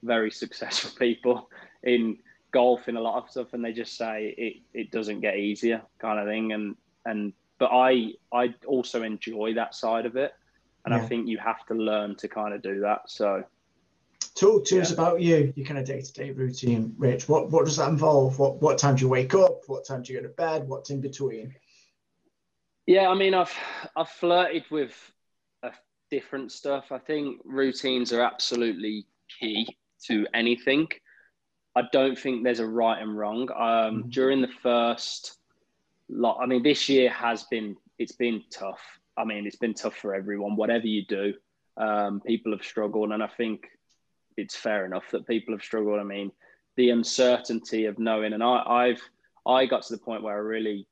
very 0.04 0.32
successful 0.32 0.92
people 1.00 1.50
in 1.84 2.18
golf 2.52 2.88
in 2.88 2.98
a 2.98 3.02
lot 3.02 3.24
of 3.24 3.30
stuff, 3.30 3.54
and 3.54 3.64
they 3.64 3.74
just 3.74 3.98
say 3.98 4.34
it 4.38 4.62
it 4.74 4.92
doesn't 4.92 5.22
get 5.22 5.38
easier, 5.38 5.82
kind 6.00 6.20
of 6.20 6.28
thing. 6.28 6.54
And 6.54 6.76
and 7.06 7.34
but 7.60 7.72
I 7.72 8.14
I 8.34 8.54
also 8.66 9.04
enjoy 9.04 9.54
that 9.56 9.76
side 9.76 10.06
of 10.06 10.16
it, 10.16 10.34
and 10.86 10.94
yeah. 10.94 11.02
I 11.02 11.06
think 11.06 11.28
you 11.28 11.38
have 11.38 11.66
to 11.68 11.74
learn 11.74 12.16
to 12.18 12.28
kind 12.28 12.54
of 12.54 12.62
do 12.62 12.82
that. 12.82 13.10
So. 13.10 13.44
Talk 14.38 14.66
to 14.66 14.76
yeah. 14.76 14.82
us 14.82 14.92
about 14.92 15.20
you, 15.20 15.52
your 15.56 15.66
kind 15.66 15.80
of 15.80 15.86
day-to-day 15.86 16.32
routine, 16.32 16.94
Rich. 16.98 17.28
What 17.28 17.50
what 17.50 17.66
does 17.66 17.78
that 17.78 17.90
involve? 17.90 18.38
What 18.38 18.62
what 18.62 18.78
time 18.78 18.96
do 18.96 19.02
you 19.02 19.10
wake 19.10 19.34
up? 19.34 19.64
What 19.68 19.86
time 19.86 20.04
do 20.04 20.14
you 20.14 20.20
go 20.20 20.28
to 20.28 20.34
bed? 20.34 20.68
What's 20.68 20.92
in 20.92 21.02
between? 21.02 21.56
Yeah, 22.86 23.10
I 23.10 23.16
mean, 23.16 23.34
I've 23.34 23.54
I've 23.96 24.10
flirted 24.10 24.66
with 24.70 24.94
different 26.12 26.52
stuff. 26.52 26.92
I 26.92 27.00
think 27.00 27.42
routines 27.44 28.14
are 28.14 28.22
absolutely 28.22 29.08
key 29.40 29.68
to 30.06 30.28
anything. 30.34 30.88
I 31.76 31.84
don't 31.92 32.18
think 32.18 32.44
there's 32.44 32.60
a 32.60 32.68
right 32.68 33.02
and 33.02 33.18
wrong. 33.18 33.50
Um, 33.52 33.58
mm-hmm. 33.58 34.10
During 34.10 34.42
the 34.42 34.52
first 34.62 35.38
lot, 36.10 36.40
I 36.42 36.46
mean, 36.46 36.64
this 36.64 36.88
year 36.90 37.10
has 37.10 37.44
been 37.46 37.76
it's 37.98 38.14
been 38.14 38.44
tough. 38.52 38.82
I 39.18 39.26
mean, 39.26 39.48
it's 39.48 39.56
been 39.56 39.74
tough 39.74 39.96
for 39.96 40.14
everyone. 40.14 40.56
Whatever 40.56 40.86
you 40.86 41.06
do, 41.06 41.34
um, 41.76 42.22
people 42.22 42.52
have 42.52 42.64
struggled, 42.64 43.12
and 43.12 43.24
I 43.24 43.28
think 43.28 43.68
it's 44.38 44.56
fair 44.56 44.86
enough 44.86 45.06
that 45.12 45.28
people 45.28 45.54
have 45.54 45.64
struggled. 45.64 46.00
I 46.00 46.04
mean, 46.04 46.32
the 46.76 46.92
uncertainty 46.92 47.86
of 47.86 48.00
knowing, 48.00 48.34
and 48.34 48.44
I, 48.44 48.64
I've 48.66 49.02
I 49.46 49.66
got 49.66 49.84
to 49.84 49.94
the 49.94 50.02
point 50.02 50.24
where 50.24 50.36
I 50.36 50.40
really 50.40 50.88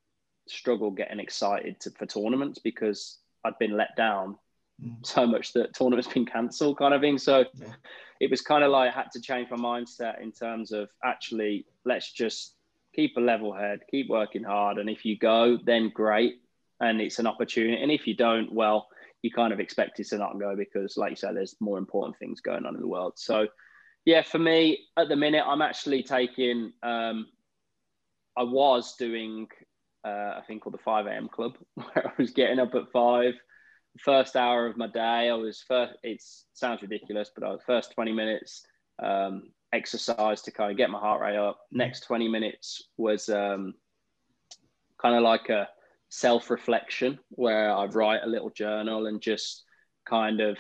struggled 0.48 0.98
getting 0.98 1.20
excited 1.20 1.80
to, 1.82 1.92
for 1.92 2.06
tournaments 2.06 2.60
because 2.60 3.20
I'd 3.44 3.58
been 3.60 3.78
let 3.78 3.96
down 3.96 4.38
mm. 4.84 5.06
so 5.06 5.26
much 5.28 5.54
that 5.54 5.76
tournaments 5.76 6.08
been 6.08 6.26
cancelled, 6.26 6.78
kind 6.78 6.94
of 6.94 7.02
thing. 7.02 7.18
So 7.18 7.46
yeah. 7.54 7.74
it 8.20 8.30
was 8.30 8.42
kind 8.42 8.64
of 8.64 8.72
like 8.72 8.92
I 8.92 8.96
had 8.96 9.12
to 9.14 9.22
change 9.22 9.50
my 9.52 9.58
mindset 9.58 10.22
in 10.22 10.32
terms 10.32 10.72
of 10.72 10.90
actually 11.04 11.66
let's 11.86 12.12
just 12.12 12.56
keep 12.96 13.18
a 13.18 13.22
level 13.22 13.54
head, 13.54 13.82
keep 13.92 14.10
working 14.10 14.44
hard, 14.44 14.78
and 14.78 14.90
if 14.90 15.06
you 15.06 15.18
go, 15.18 15.58
then 15.64 15.92
great, 15.94 16.42
and 16.80 17.02
it's 17.02 17.20
an 17.20 17.28
opportunity. 17.28 17.82
And 17.82 17.92
if 17.92 18.08
you 18.08 18.16
don't, 18.16 18.52
well, 18.52 18.88
you 19.26 19.32
kind 19.32 19.52
of 19.52 19.60
expect 19.60 20.00
it 20.00 20.08
to 20.08 20.18
not 20.18 20.40
go 20.40 20.56
because, 20.56 20.98
like 20.98 21.12
you 21.12 21.16
said, 21.16 21.36
there's 21.36 21.56
more 21.60 21.78
important 21.78 22.18
things 22.18 22.42
going 22.42 22.66
on 22.66 22.76
in 22.76 22.82
the 22.82 22.88
world. 22.88 23.14
So. 23.18 23.48
Yeah, 24.08 24.22
for 24.22 24.38
me 24.38 24.86
at 25.00 25.10
the 25.10 25.16
minute, 25.16 25.44
I'm 25.48 25.64
actually 25.64 26.04
taking. 26.04 26.74
Um, 26.84 27.26
I 28.38 28.44
was 28.44 28.96
doing 29.00 29.48
uh, 30.06 30.36
I 30.38 30.42
think 30.48 30.62
called 30.62 30.76
the 30.76 30.80
5 30.80 31.08
a.m. 31.08 31.28
club, 31.28 31.58
where 31.74 32.08
I 32.08 32.12
was 32.18 32.32
getting 32.32 32.60
up 32.60 32.76
at 32.76 32.92
five. 32.94 33.34
First 34.00 34.36
hour 34.36 34.68
of 34.68 34.78
my 34.78 34.88
day, 34.88 35.30
I 35.30 35.34
was 35.34 35.64
first. 35.68 35.94
It 36.04 36.22
sounds 36.54 36.82
ridiculous, 36.82 37.32
but 37.34 37.44
I 37.44 37.52
was 37.52 37.62
first 37.66 37.94
20 37.94 38.12
minutes 38.12 38.62
um, 39.02 39.52
exercise 39.74 40.42
to 40.44 40.52
kind 40.52 40.70
of 40.70 40.78
get 40.78 40.90
my 40.90 41.00
heart 41.00 41.22
rate 41.22 41.38
up. 41.38 41.60
Next 41.72 42.02
20 42.02 42.28
minutes 42.28 42.84
was 42.98 43.30
um, 43.30 43.74
kind 45.02 45.16
of 45.16 45.24
like 45.24 45.50
a 45.50 45.68
self 46.10 46.50
reflection 46.50 47.20
where 47.30 47.72
I 47.72 47.86
write 47.86 48.24
a 48.24 48.30
little 48.30 48.50
journal 48.50 49.08
and 49.08 49.22
just 49.22 49.64
kind 50.08 50.42
of 50.42 50.58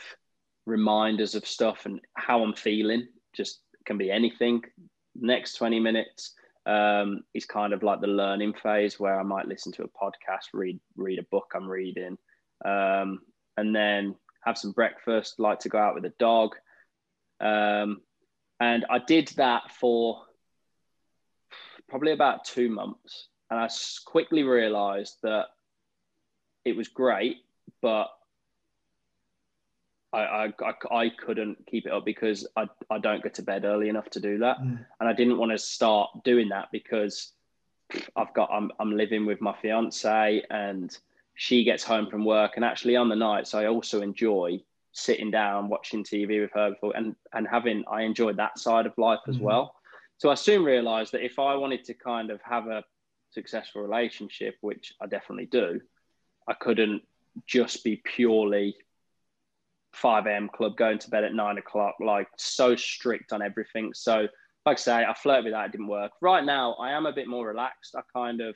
reminders 0.66 1.36
of 1.36 1.46
stuff 1.46 1.86
and 1.86 2.00
how 2.16 2.44
I'm 2.44 2.54
feeling. 2.54 3.08
Just 3.34 3.60
can 3.86 3.98
be 3.98 4.12
anything. 4.12 4.64
Next 5.16 5.54
20 5.54 5.80
minutes 5.80 6.34
um, 6.66 7.24
is 7.34 7.46
kind 7.46 7.74
of 7.74 7.84
like 7.84 8.02
the 8.02 8.08
learning 8.08 8.54
phase 8.62 9.00
where 9.00 9.20
I 9.20 9.24
might 9.24 9.48
listen 9.48 9.72
to 9.74 9.84
a 9.84 9.88
podcast, 9.88 10.48
read 10.54 10.80
read 10.98 11.20
a 11.20 11.24
book 11.32 11.52
I'm 11.56 11.68
reading, 11.68 12.18
um, 12.64 13.20
and 13.58 13.76
then 13.76 14.16
have 14.44 14.58
some 14.58 14.72
breakfast. 14.72 15.40
Like 15.40 15.60
to 15.60 15.70
go 15.70 15.78
out 15.78 15.96
with 15.96 16.06
a 16.06 16.14
dog, 16.18 16.56
um, 17.40 18.02
and 18.60 18.86
I 18.90 19.00
did 19.00 19.28
that 19.38 19.72
for 19.80 20.24
probably 21.88 22.14
about 22.14 22.46
two 22.46 22.70
months, 22.70 23.28
and 23.50 23.60
I 23.60 23.70
quickly 24.06 24.44
realised 24.44 25.18
that 25.24 25.48
it 26.64 26.76
was 26.76 26.88
great, 26.88 27.38
but 27.82 28.10
I, 30.12 30.52
I, 30.62 30.74
I 30.92 31.10
couldn't 31.10 31.66
keep 31.68 31.86
it 31.86 31.92
up 31.92 32.06
because 32.06 32.48
I, 32.56 32.68
I 32.90 32.98
don't 33.00 33.22
go 33.22 33.30
to 33.30 33.44
bed 33.44 33.66
early 33.66 33.90
enough 33.90 34.10
to 34.12 34.20
do 34.20 34.40
that. 34.40 34.60
Mm. 34.60 34.86
And 35.00 35.10
I 35.10 35.14
didn't 35.14 35.38
want 35.38 35.52
to 35.52 35.58
start 35.58 36.10
doing 36.24 36.50
that 36.50 36.70
because 36.72 37.34
I've 38.16 38.34
got, 38.34 38.50
I'm, 38.52 38.72
I'm 38.80 38.96
living 38.96 39.26
with 39.26 39.42
my 39.42 39.54
fiance 39.62 40.44
and 40.50 40.98
she 41.36 41.64
gets 41.64 41.84
home 41.84 42.10
from 42.10 42.26
work. 42.26 42.54
And 42.56 42.66
actually 42.66 42.96
on 42.96 43.10
the 43.10 43.16
nights, 43.16 43.54
I 43.54 43.68
also 43.68 44.02
enjoy 44.02 44.62
sitting 44.94 45.30
down, 45.30 45.68
watching 45.68 46.04
TV 46.04 46.42
with 46.42 46.52
her 46.54 46.74
and, 46.96 47.16
and 47.34 47.48
having, 47.48 47.84
I 47.92 48.04
enjoy 48.04 48.34
that 48.34 48.58
side 48.58 48.86
of 48.86 48.98
life 48.98 49.20
as 49.28 49.38
mm. 49.38 49.42
well. 49.42 49.76
So 50.18 50.30
I 50.32 50.36
soon 50.36 50.64
realized 50.64 51.12
that 51.12 51.26
if 51.26 51.38
I 51.40 51.56
wanted 51.56 51.84
to 51.86 51.94
kind 51.94 52.32
of 52.32 52.40
have 52.42 52.68
a 52.68 52.84
successful 53.36 53.82
relationship, 53.82 54.56
which 54.62 54.94
I 55.00 55.06
definitely 55.06 55.46
do, 55.46 55.80
I 56.48 56.54
couldn't 56.54 57.04
just 57.46 57.84
be 57.84 58.02
purely 58.04 58.76
5 59.94 60.26
a.m. 60.26 60.50
club, 60.50 60.76
going 60.78 61.00
to 61.00 61.10
bed 61.10 61.24
at 61.24 61.34
nine 61.34 61.58
o'clock, 61.58 61.96
like 62.00 62.28
so 62.38 62.76
strict 62.76 63.32
on 63.34 63.42
everything. 63.42 63.94
So, 63.94 64.28
like 64.66 64.78
I 64.78 64.82
say, 64.82 65.06
I 65.06 65.14
flirted 65.14 65.46
with 65.46 65.54
that, 65.54 65.68
it 65.68 65.72
didn't 65.74 65.88
work. 65.88 66.12
Right 66.22 66.44
now, 66.44 66.74
I 66.74 66.92
am 66.92 67.06
a 67.06 67.14
bit 67.14 67.28
more 67.28 67.48
relaxed. 67.48 67.96
I 67.96 68.02
kind 68.14 68.42
of 68.42 68.56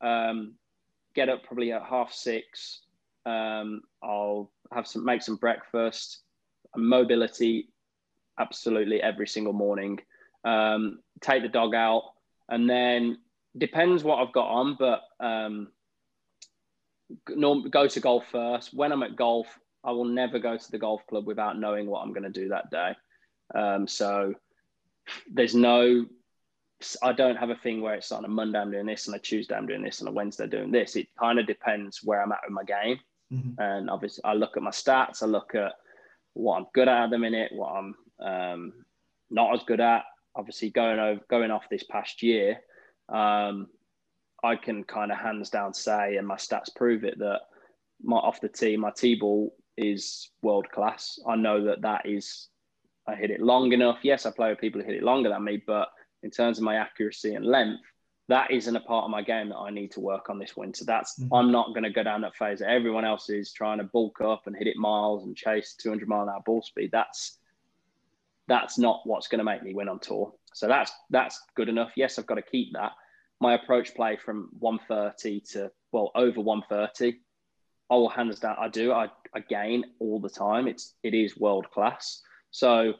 um, 0.00 0.54
get 1.14 1.28
up 1.28 1.44
probably 1.44 1.72
at 1.72 1.82
half 1.82 2.12
six. 2.12 2.82
Um, 3.24 3.82
I'll 4.02 4.52
have 4.72 4.86
some, 4.86 5.04
make 5.04 5.22
some 5.22 5.36
breakfast, 5.36 6.20
mobility, 6.76 7.68
absolutely 8.38 9.02
every 9.02 9.26
single 9.26 9.54
morning. 9.54 9.98
Um, 10.44 11.00
take 11.20 11.42
the 11.42 11.48
dog 11.48 11.74
out, 11.74 12.02
and 12.48 12.68
then 12.68 13.18
depends 13.56 14.04
what 14.04 14.18
I've 14.18 14.32
got 14.32 14.48
on, 14.48 14.76
but 14.78 15.02
um, 15.20 15.68
go 17.70 17.86
to 17.86 18.00
golf 18.00 18.24
first. 18.30 18.74
When 18.74 18.92
I'm 18.92 19.02
at 19.02 19.16
golf, 19.16 19.46
I 19.84 19.92
will 19.92 20.04
never 20.04 20.38
go 20.38 20.56
to 20.56 20.70
the 20.70 20.78
golf 20.78 21.06
club 21.06 21.26
without 21.26 21.58
knowing 21.58 21.86
what 21.86 22.00
I'm 22.00 22.12
going 22.12 22.24
to 22.24 22.40
do 22.40 22.48
that 22.48 22.70
day. 22.70 22.92
Um, 23.54 23.86
so 23.86 24.34
there's 25.32 25.54
no, 25.54 26.06
I 27.02 27.12
don't 27.12 27.36
have 27.36 27.50
a 27.50 27.56
thing 27.56 27.80
where 27.80 27.94
it's 27.94 28.12
on 28.12 28.24
a 28.24 28.28
Monday 28.28 28.58
I'm 28.58 28.72
doing 28.72 28.86
this, 28.86 29.06
and 29.06 29.16
a 29.16 29.20
Tuesday 29.20 29.54
I'm 29.54 29.66
doing 29.66 29.82
this, 29.82 30.00
and 30.00 30.08
a 30.08 30.12
Wednesday 30.12 30.44
I'm 30.44 30.50
doing 30.50 30.72
this. 30.72 30.96
It 30.96 31.08
kind 31.18 31.38
of 31.38 31.46
depends 31.46 32.00
where 32.02 32.22
I'm 32.22 32.32
at 32.32 32.40
with 32.44 32.52
my 32.52 32.64
game. 32.64 32.98
Mm-hmm. 33.32 33.60
And 33.60 33.90
obviously, 33.90 34.24
I 34.24 34.34
look 34.34 34.56
at 34.56 34.62
my 34.62 34.70
stats, 34.70 35.22
I 35.22 35.26
look 35.26 35.54
at 35.54 35.72
what 36.34 36.58
I'm 36.58 36.66
good 36.74 36.88
at 36.88 37.04
at 37.04 37.10
the 37.10 37.18
minute, 37.18 37.52
what 37.52 37.72
I'm 37.72 37.94
um, 38.20 38.72
not 39.30 39.54
as 39.54 39.60
good 39.66 39.80
at. 39.80 40.04
Obviously, 40.34 40.70
going 40.70 40.98
over 40.98 41.20
going 41.30 41.50
off 41.50 41.68
this 41.70 41.82
past 41.84 42.22
year, 42.22 42.60
um, 43.08 43.68
I 44.42 44.56
can 44.56 44.84
kind 44.84 45.10
of 45.10 45.18
hands 45.18 45.50
down 45.50 45.74
say, 45.74 46.16
and 46.16 46.26
my 46.26 46.36
stats 46.36 46.74
prove 46.74 47.04
it 47.04 47.18
that 47.18 47.40
my 48.02 48.16
off 48.16 48.40
the 48.40 48.48
tee, 48.48 48.76
my 48.76 48.90
tee 48.90 49.14
ball 49.14 49.54
is 49.76 50.30
world 50.42 50.70
class. 50.70 51.18
I 51.26 51.36
know 51.36 51.64
that 51.64 51.82
that 51.82 52.06
is, 52.06 52.48
I 53.06 53.14
hit 53.14 53.30
it 53.30 53.40
long 53.40 53.72
enough. 53.72 53.98
Yes, 54.02 54.26
I 54.26 54.30
play 54.30 54.50
with 54.50 54.60
people 54.60 54.80
who 54.80 54.86
hit 54.86 54.96
it 54.96 55.02
longer 55.02 55.28
than 55.28 55.44
me, 55.44 55.62
but 55.66 55.88
in 56.22 56.30
terms 56.30 56.58
of 56.58 56.64
my 56.64 56.76
accuracy 56.76 57.34
and 57.34 57.44
length, 57.44 57.82
that 58.28 58.50
isn't 58.50 58.74
a 58.74 58.80
part 58.80 59.04
of 59.04 59.10
my 59.10 59.22
game 59.22 59.50
that 59.50 59.56
I 59.56 59.70
need 59.70 59.92
to 59.92 60.00
work 60.00 60.28
on 60.28 60.38
this 60.38 60.56
winter. 60.56 60.84
That's 60.84 61.18
mm-hmm. 61.18 61.32
I'm 61.32 61.52
not 61.52 61.68
going 61.68 61.84
to 61.84 61.90
go 61.90 62.02
down 62.02 62.22
that 62.22 62.36
phase 62.36 62.58
that 62.58 62.70
everyone 62.70 63.04
else 63.04 63.30
is 63.30 63.52
trying 63.52 63.78
to 63.78 63.84
bulk 63.84 64.20
up 64.20 64.46
and 64.46 64.56
hit 64.56 64.66
it 64.66 64.76
miles 64.76 65.24
and 65.24 65.36
chase 65.36 65.74
200 65.80 66.08
mile 66.08 66.22
an 66.22 66.28
hour 66.28 66.42
ball 66.44 66.62
speed. 66.62 66.90
That's 66.92 67.38
that's 68.48 68.78
not 68.78 69.00
what's 69.04 69.28
going 69.28 69.38
to 69.38 69.44
make 69.44 69.62
me 69.62 69.74
win 69.74 69.88
on 69.88 69.98
tour. 69.98 70.32
So 70.56 70.68
that's 70.68 70.90
that's 71.10 71.38
good 71.54 71.68
enough. 71.68 71.92
Yes, 71.96 72.18
I've 72.18 72.26
got 72.26 72.36
to 72.36 72.42
keep 72.42 72.72
that. 72.72 72.92
My 73.40 73.54
approach 73.54 73.94
play 73.94 74.16
from 74.16 74.48
130 74.58 75.40
to 75.52 75.70
well 75.92 76.10
over 76.14 76.40
130 76.40 77.18
I 77.90 77.94
will 77.94 78.08
hands 78.08 78.40
down. 78.40 78.56
I 78.58 78.68
do. 78.68 78.92
I, 78.92 79.08
I 79.34 79.40
gain 79.40 79.84
all 80.00 80.18
the 80.18 80.28
time. 80.28 80.66
It's 80.66 80.94
it 81.02 81.14
is 81.14 81.36
world 81.36 81.70
class. 81.70 82.22
So 82.50 82.94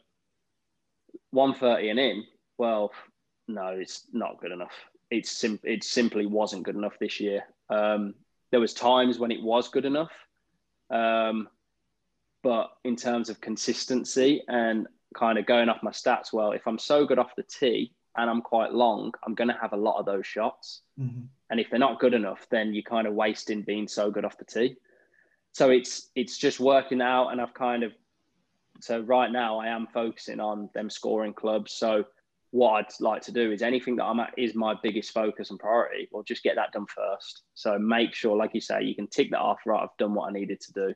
130 1.31 1.89
and 1.89 1.99
in, 1.99 2.23
well, 2.57 2.91
no, 3.47 3.67
it's 3.67 4.03
not 4.13 4.39
good 4.39 4.51
enough. 4.51 4.73
It's 5.09 5.31
sim- 5.31 5.59
it 5.63 5.83
simply 5.83 6.25
wasn't 6.25 6.63
good 6.63 6.75
enough 6.75 6.97
this 6.99 7.19
year. 7.19 7.43
Um, 7.69 8.13
there 8.51 8.59
was 8.59 8.73
times 8.73 9.19
when 9.19 9.31
it 9.31 9.41
was 9.41 9.67
good 9.67 9.85
enough, 9.85 10.11
um, 10.89 11.49
but 12.43 12.69
in 12.85 12.95
terms 12.95 13.29
of 13.29 13.41
consistency 13.41 14.43
and 14.47 14.87
kind 15.15 15.37
of 15.37 15.45
going 15.45 15.69
off 15.69 15.83
my 15.83 15.91
stats, 15.91 16.33
well, 16.33 16.51
if 16.51 16.67
I'm 16.67 16.79
so 16.79 17.05
good 17.05 17.19
off 17.19 17.35
the 17.35 17.43
tee 17.43 17.93
and 18.15 18.29
I'm 18.29 18.41
quite 18.41 18.73
long, 18.73 19.13
I'm 19.25 19.35
going 19.35 19.47
to 19.49 19.57
have 19.61 19.73
a 19.73 19.77
lot 19.77 19.99
of 19.99 20.05
those 20.05 20.25
shots. 20.25 20.81
Mm-hmm. 20.99 21.25
And 21.49 21.59
if 21.59 21.69
they're 21.69 21.79
not 21.79 21.99
good 21.99 22.13
enough, 22.13 22.45
then 22.49 22.73
you're 22.73 22.83
kind 22.83 23.07
of 23.07 23.13
wasting 23.13 23.61
being 23.61 23.87
so 23.87 24.11
good 24.11 24.25
off 24.25 24.37
the 24.37 24.45
tee. 24.45 24.75
so 25.53 25.71
it's 25.71 26.09
it's 26.13 26.37
just 26.37 26.59
working 26.59 27.01
out, 27.01 27.29
and 27.29 27.41
I've 27.41 27.53
kind 27.53 27.83
of 27.83 27.91
so 28.79 28.99
right 29.01 29.31
now 29.31 29.57
I 29.59 29.69
am 29.69 29.87
focusing 29.91 30.39
on 30.39 30.69
them 30.75 30.89
scoring 30.89 31.33
clubs. 31.33 31.73
So 31.73 32.05
what 32.51 32.73
I'd 32.73 32.91
like 32.99 33.23
to 33.23 33.31
do 33.31 33.51
is 33.51 33.61
anything 33.61 33.95
that 33.95 34.05
I'm 34.05 34.19
at 34.19 34.33
is 34.37 34.53
my 34.53 34.75
biggest 34.83 35.11
focus 35.13 35.49
and 35.49 35.59
priority. 35.59 36.09
Well, 36.11 36.21
just 36.21 36.43
get 36.43 36.55
that 36.55 36.73
done 36.73 36.85
first. 36.85 37.41
So 37.55 37.79
make 37.79 38.13
sure, 38.13 38.37
like 38.37 38.51
you 38.53 38.61
say, 38.61 38.83
you 38.83 38.93
can 38.93 39.07
tick 39.07 39.31
that 39.31 39.39
off. 39.39 39.59
Right, 39.65 39.81
I've 39.81 39.97
done 39.97 40.13
what 40.13 40.29
I 40.29 40.31
needed 40.31 40.61
to 40.61 40.73
do. 40.73 40.93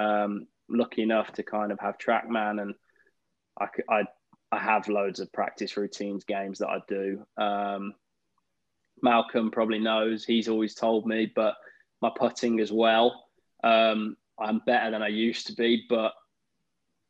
Um, 0.00 0.46
lucky 0.68 1.02
enough 1.02 1.32
to 1.32 1.42
kind 1.42 1.72
of 1.72 1.80
have 1.80 1.98
TrackMan, 1.98 2.62
and 2.62 2.74
I, 3.58 3.66
I 3.88 4.02
I 4.52 4.58
have 4.58 4.88
loads 4.88 5.20
of 5.20 5.32
practice 5.32 5.76
routines, 5.76 6.24
games 6.24 6.58
that 6.58 6.68
I 6.68 6.78
do. 6.86 7.26
Um, 7.36 7.94
Malcolm 9.02 9.50
probably 9.50 9.78
knows. 9.78 10.24
He's 10.24 10.48
always 10.48 10.74
told 10.74 11.06
me, 11.06 11.30
but 11.34 11.56
my 12.00 12.10
putting 12.16 12.60
as 12.60 12.72
well. 12.72 13.24
Um, 13.64 14.16
I'm 14.38 14.60
better 14.66 14.90
than 14.90 15.02
I 15.02 15.08
used 15.08 15.48
to 15.48 15.54
be, 15.54 15.84
but 15.88 16.12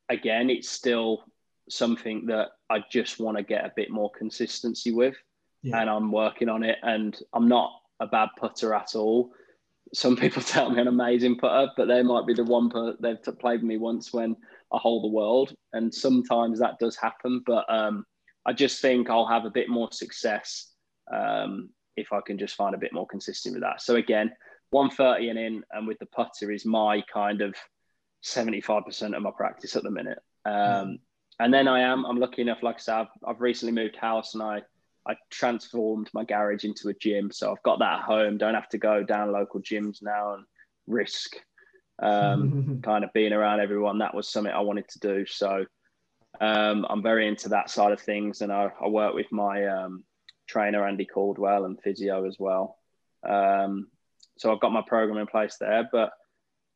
again, 0.09 0.49
it's 0.49 0.69
still 0.69 1.25
something 1.69 2.27
that 2.27 2.51
I 2.71 2.83
just 2.91 3.21
want 3.21 3.37
to 3.37 3.43
get 3.43 3.65
a 3.65 3.73
bit 3.77 3.91
more 3.91 4.11
consistency 4.11 4.93
with. 4.93 5.17
Yeah. 5.63 5.81
And 5.81 5.91
I'm 5.91 6.13
working 6.13 6.49
on 6.49 6.63
it. 6.63 6.79
And 6.83 7.17
I'm 7.33 7.49
not 7.49 7.73
a 8.01 8.07
bad 8.07 8.31
putter 8.39 8.75
at 8.75 8.95
all. 8.95 9.33
Some 9.93 10.17
people 10.17 10.43
tell 10.47 10.71
me 10.71 10.81
an 10.81 10.89
amazing 10.89 11.37
putter, 11.37 11.71
but 11.77 11.87
they 11.87 12.03
might 12.03 12.27
be 12.27 12.35
the 12.35 12.45
one 12.45 12.71
put 12.71 13.01
they've 13.03 13.23
played 13.39 13.63
me 13.63 13.77
once 13.77 14.13
when 14.13 14.37
I 14.73 14.79
hold 14.79 15.05
the 15.05 15.15
world. 15.15 15.55
And 15.73 15.95
sometimes 15.95 16.59
that 16.59 16.79
does 16.79 16.97
happen. 16.97 17.43
But 17.47 17.65
um, 17.69 18.05
I 18.47 18.53
just 18.53 18.81
think 18.81 19.11
I'll 19.11 19.27
have 19.27 19.45
a 19.45 19.51
bit 19.51 19.69
more 19.69 19.89
success 19.93 20.73
um, 21.13 21.71
if 21.97 22.13
I 22.13 22.21
can 22.21 22.39
just 22.39 22.57
find 22.57 22.75
a 22.75 22.79
bit 22.79 22.93
more 22.93 23.07
consistent 23.07 23.55
with 23.55 23.63
that. 23.63 23.81
So 23.81 23.97
again, 23.97 24.33
130 24.71 25.29
and 25.31 25.39
in, 25.39 25.63
and 25.73 25.87
with 25.87 25.99
the 25.99 26.07
putter 26.07 26.51
is 26.51 26.65
my 26.65 27.03
kind 27.13 27.41
of 27.41 27.55
75% 28.25 29.17
of 29.17 29.23
my 29.23 29.31
practice 29.37 29.77
at 29.77 29.83
the 29.83 29.91
minute. 29.91 30.19
Um, 30.45 30.53
mm. 30.55 30.99
And 31.39 31.53
then 31.53 31.69
I 31.69 31.81
am, 31.81 32.05
I'm 32.05 32.19
lucky 32.19 32.43
enough, 32.43 32.63
like 32.63 32.77
I 32.77 32.79
said, 32.79 32.95
I've, 32.95 33.07
I've 33.27 33.41
recently 33.41 33.73
moved 33.73 33.97
house 33.97 34.35
and 34.35 34.43
I, 34.43 34.63
I 35.07 35.15
transformed 35.31 36.11
my 36.15 36.25
garage 36.25 36.65
into 36.65 36.89
a 36.89 36.95
gym. 36.95 37.31
So 37.31 37.53
I've 37.53 37.63
got 37.63 37.79
that 37.79 38.01
at 38.01 38.05
home. 38.05 38.39
Don't 38.39 38.55
have 38.55 38.69
to 38.71 38.79
go 38.79 39.03
down 39.03 39.33
local 39.33 39.61
gyms 39.61 40.03
now 40.03 40.35
and 40.35 40.45
risk 40.87 41.37
um, 41.99 42.81
kind 42.85 43.05
of 43.05 43.13
being 43.13 43.33
around 43.33 43.61
everyone. 43.61 43.99
That 43.99 44.15
was 44.15 44.29
something 44.29 44.53
I 44.53 44.61
wanted 44.61 44.89
to 44.89 44.99
do. 44.99 45.27
So 45.27 45.65
um, 46.41 46.87
I'm 46.89 47.03
very 47.03 47.29
into 47.29 47.51
that 47.51 47.71
side 47.71 47.93
of 47.93 48.01
things. 48.01 48.41
And 48.41 48.53
I, 48.53 48.71
I 48.83 48.89
work 48.89 49.15
with 49.15 49.31
my 49.33 49.67
um, 49.67 50.05
trainer, 50.47 50.87
Andy 50.87 51.07
Caldwell, 51.07 51.65
and 51.65 51.81
physio 51.81 52.27
as 52.27 52.37
well. 52.39 52.77
Um, 53.29 53.89
so 54.39 54.53
I've 54.53 54.61
got 54.61 54.73
my 54.73 54.83
program 54.87 55.19
in 55.19 55.27
place 55.27 55.57
there. 55.59 55.89
But 55.91 56.11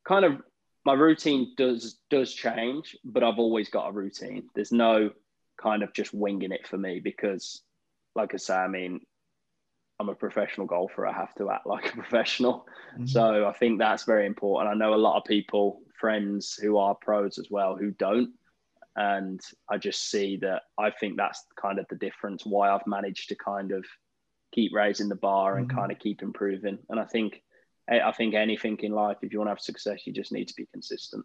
kind 0.07 0.25
of 0.25 0.41
my 0.85 0.95
routine 0.95 1.55
does 1.57 1.99
does 2.09 2.33
change, 2.33 2.97
but 3.05 3.23
I've 3.23 3.39
always 3.39 3.69
got 3.69 3.89
a 3.89 3.93
routine. 3.93 4.45
There's 4.55 4.73
no 4.73 5.11
kind 5.61 5.83
of 5.83 5.93
just 5.93 6.15
winging 6.15 6.53
it 6.53 6.67
for 6.67 6.79
me 6.79 7.01
because, 7.01 7.63
like 8.15 8.33
I 8.33 8.39
say, 8.39 8.55
I 8.55 8.69
mean, 8.69 9.01
I'm 10.01 10.09
a 10.09 10.15
professional 10.15 10.67
golfer. 10.67 11.07
I 11.07 11.13
have 11.13 11.35
to 11.35 11.51
act 11.51 11.67
like 11.67 11.93
a 11.93 11.97
professional. 12.03 12.67
Mm-hmm. 12.95 13.07
So 13.07 13.47
I 13.47 13.53
think 13.53 13.79
that's 13.79 14.05
very 14.05 14.27
important. 14.27 14.75
I 14.75 14.79
know 14.79 14.95
a 14.95 14.97
lot 14.97 15.19
of 15.19 15.25
people, 15.25 15.83
friends 16.01 16.55
who 16.55 16.79
are 16.79 16.95
pros 16.95 17.39
as 17.39 17.49
well, 17.51 17.77
who 17.77 17.91
don't. 17.91 18.31
And 18.97 19.41
I 19.69 19.77
just 19.77 20.11
see 20.11 20.39
that 20.39 20.63
I 20.79 20.91
think 20.91 21.17
that's 21.17 21.45
kind 21.61 21.79
of 21.79 21.87
the 21.91 21.97
difference 21.97 22.45
why 22.45 22.71
I've 22.71 22.87
managed 22.87 23.29
to 23.29 23.37
kind 23.37 23.73
of 23.73 23.85
keep 24.53 24.73
raising 24.75 25.09
the 25.09 25.15
bar 25.15 25.59
and 25.59 25.69
mm-hmm. 25.69 25.79
kind 25.79 25.93
of 25.93 25.99
keep 25.99 26.23
improving. 26.23 26.79
And 26.89 26.99
I 26.99 27.05
think 27.05 27.43
I 27.89 28.13
think 28.13 28.35
anything 28.35 28.79
in 28.83 28.93
life, 28.93 29.17
if 29.21 29.33
you 29.33 29.41
want 29.41 29.49
to 29.49 29.53
have 29.53 29.61
success, 29.61 30.07
you 30.07 30.13
just 30.13 30.33
need 30.33 30.47
to 30.47 30.55
be 30.55 30.67
consistent. 30.73 31.25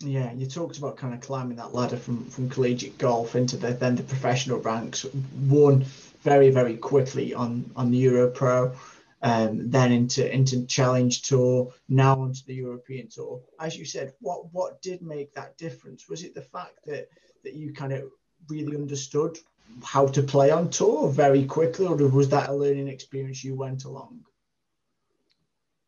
Yeah, 0.00 0.32
you 0.32 0.46
talked 0.46 0.78
about 0.78 0.96
kind 0.96 1.12
of 1.12 1.20
climbing 1.20 1.56
that 1.56 1.74
ladder 1.74 1.96
from 1.96 2.24
from 2.26 2.48
collegiate 2.48 2.98
golf 2.98 3.36
into 3.36 3.56
the 3.56 3.72
then 3.72 3.96
the 3.96 4.02
professional 4.02 4.58
ranks. 4.58 5.04
One 5.48 5.84
very 6.24 6.50
very 6.50 6.76
quickly 6.76 7.34
on 7.34 7.70
on 7.76 7.90
the 7.90 7.98
Euro 7.98 8.30
Pro, 8.30 8.74
um, 9.22 9.70
then 9.70 9.92
into 9.92 10.22
into 10.34 10.66
Challenge 10.66 11.22
Tour, 11.22 11.72
now 11.88 12.20
onto 12.20 12.40
the 12.46 12.54
European 12.54 13.08
Tour. 13.08 13.40
As 13.60 13.76
you 13.76 13.84
said, 13.84 14.14
what 14.20 14.52
what 14.52 14.82
did 14.82 15.02
make 15.02 15.32
that 15.34 15.56
difference? 15.58 16.08
Was 16.08 16.24
it 16.24 16.34
the 16.34 16.48
fact 16.54 16.78
that 16.86 17.08
that 17.44 17.54
you 17.54 17.72
kind 17.72 17.92
of 17.92 18.02
really 18.48 18.76
understood 18.76 19.38
how 19.82 20.06
to 20.06 20.22
play 20.22 20.50
on 20.50 20.70
tour 20.70 21.08
very 21.08 21.44
quickly, 21.44 21.86
or 21.86 21.96
was 21.96 22.28
that 22.30 22.48
a 22.48 22.54
learning 22.54 22.88
experience 22.88 23.44
you 23.44 23.54
went 23.54 23.84
along? 23.84 24.24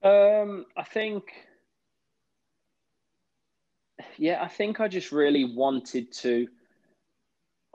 Um, 0.03 0.67
I 0.77 0.85
think, 0.85 1.25
yeah, 4.17 4.43
I 4.43 4.49
think 4.49 4.81
I 4.81 4.89
just 4.89 5.13
really 5.13 5.45
wanted 5.45 6.13
to. 6.25 6.49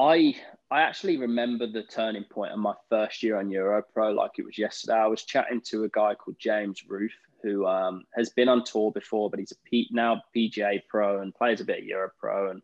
I 0.02 0.36
I 0.72 0.82
actually 0.82 1.18
remember 1.18 1.68
the 1.68 1.84
turning 1.84 2.24
point 2.24 2.54
of 2.54 2.60
my 2.60 2.74
first 2.90 3.22
year 3.22 3.38
on 3.38 3.50
Europro 3.50 4.16
like 4.16 4.32
it 4.38 4.46
was 4.46 4.58
yesterday. 4.58 4.96
I 4.96 5.08
was 5.08 5.24
chatting 5.24 5.62
to 5.66 5.84
a 5.84 5.90
guy 5.90 6.16
called 6.16 6.38
James 6.40 6.84
Roof 6.88 7.12
who 7.44 7.68
um, 7.68 8.04
has 8.16 8.30
been 8.30 8.50
on 8.50 8.64
tour 8.64 8.92
before, 8.92 9.30
but 9.30 9.40
he's 9.40 9.52
a 9.52 9.70
P, 9.70 9.88
now 9.92 10.22
PGA 10.36 10.82
pro 10.88 11.22
and 11.22 11.36
plays 11.36 11.62
a 11.62 11.66
bit 11.66 11.80
of 11.80 11.86
Europro. 11.86 12.52
And 12.52 12.62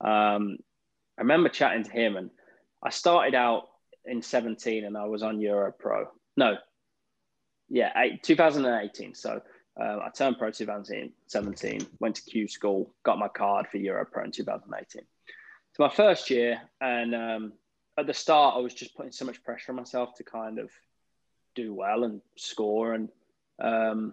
um, 0.00 0.58
I 1.18 1.22
remember 1.22 1.48
chatting 1.48 1.84
to 1.84 1.90
him, 1.90 2.16
and 2.16 2.30
I 2.82 2.90
started 2.90 3.34
out 3.34 3.68
in 4.04 4.22
17 4.22 4.84
and 4.84 4.96
I 4.96 5.04
was 5.06 5.22
on 5.22 5.38
Europro. 5.38 6.06
No, 6.36 6.56
yeah, 7.68 7.92
eight, 7.96 8.22
2018. 8.22 9.14
So 9.14 9.40
uh, 9.80 9.98
I 10.04 10.10
turned 10.14 10.38
pro 10.38 10.50
2017, 10.50 11.86
went 12.00 12.16
to 12.16 12.22
Q 12.22 12.48
school, 12.48 12.94
got 13.04 13.18
my 13.18 13.28
card 13.28 13.66
for 13.68 13.78
Euro 13.78 14.04
Pro 14.04 14.24
in 14.24 14.30
2018. 14.30 15.02
It's 15.72 15.78
my 15.78 15.88
first 15.88 16.28
year, 16.28 16.60
and 16.82 17.14
um, 17.14 17.52
at 17.98 18.06
the 18.06 18.12
start, 18.12 18.56
I 18.56 18.58
was 18.58 18.74
just 18.74 18.94
putting 18.94 19.10
so 19.10 19.24
much 19.24 19.42
pressure 19.42 19.72
on 19.72 19.76
myself 19.76 20.14
to 20.16 20.22
kind 20.22 20.58
of 20.58 20.70
do 21.54 21.72
well 21.72 22.04
and 22.04 22.20
score. 22.36 22.92
And 22.92 23.08
um, 23.58 24.12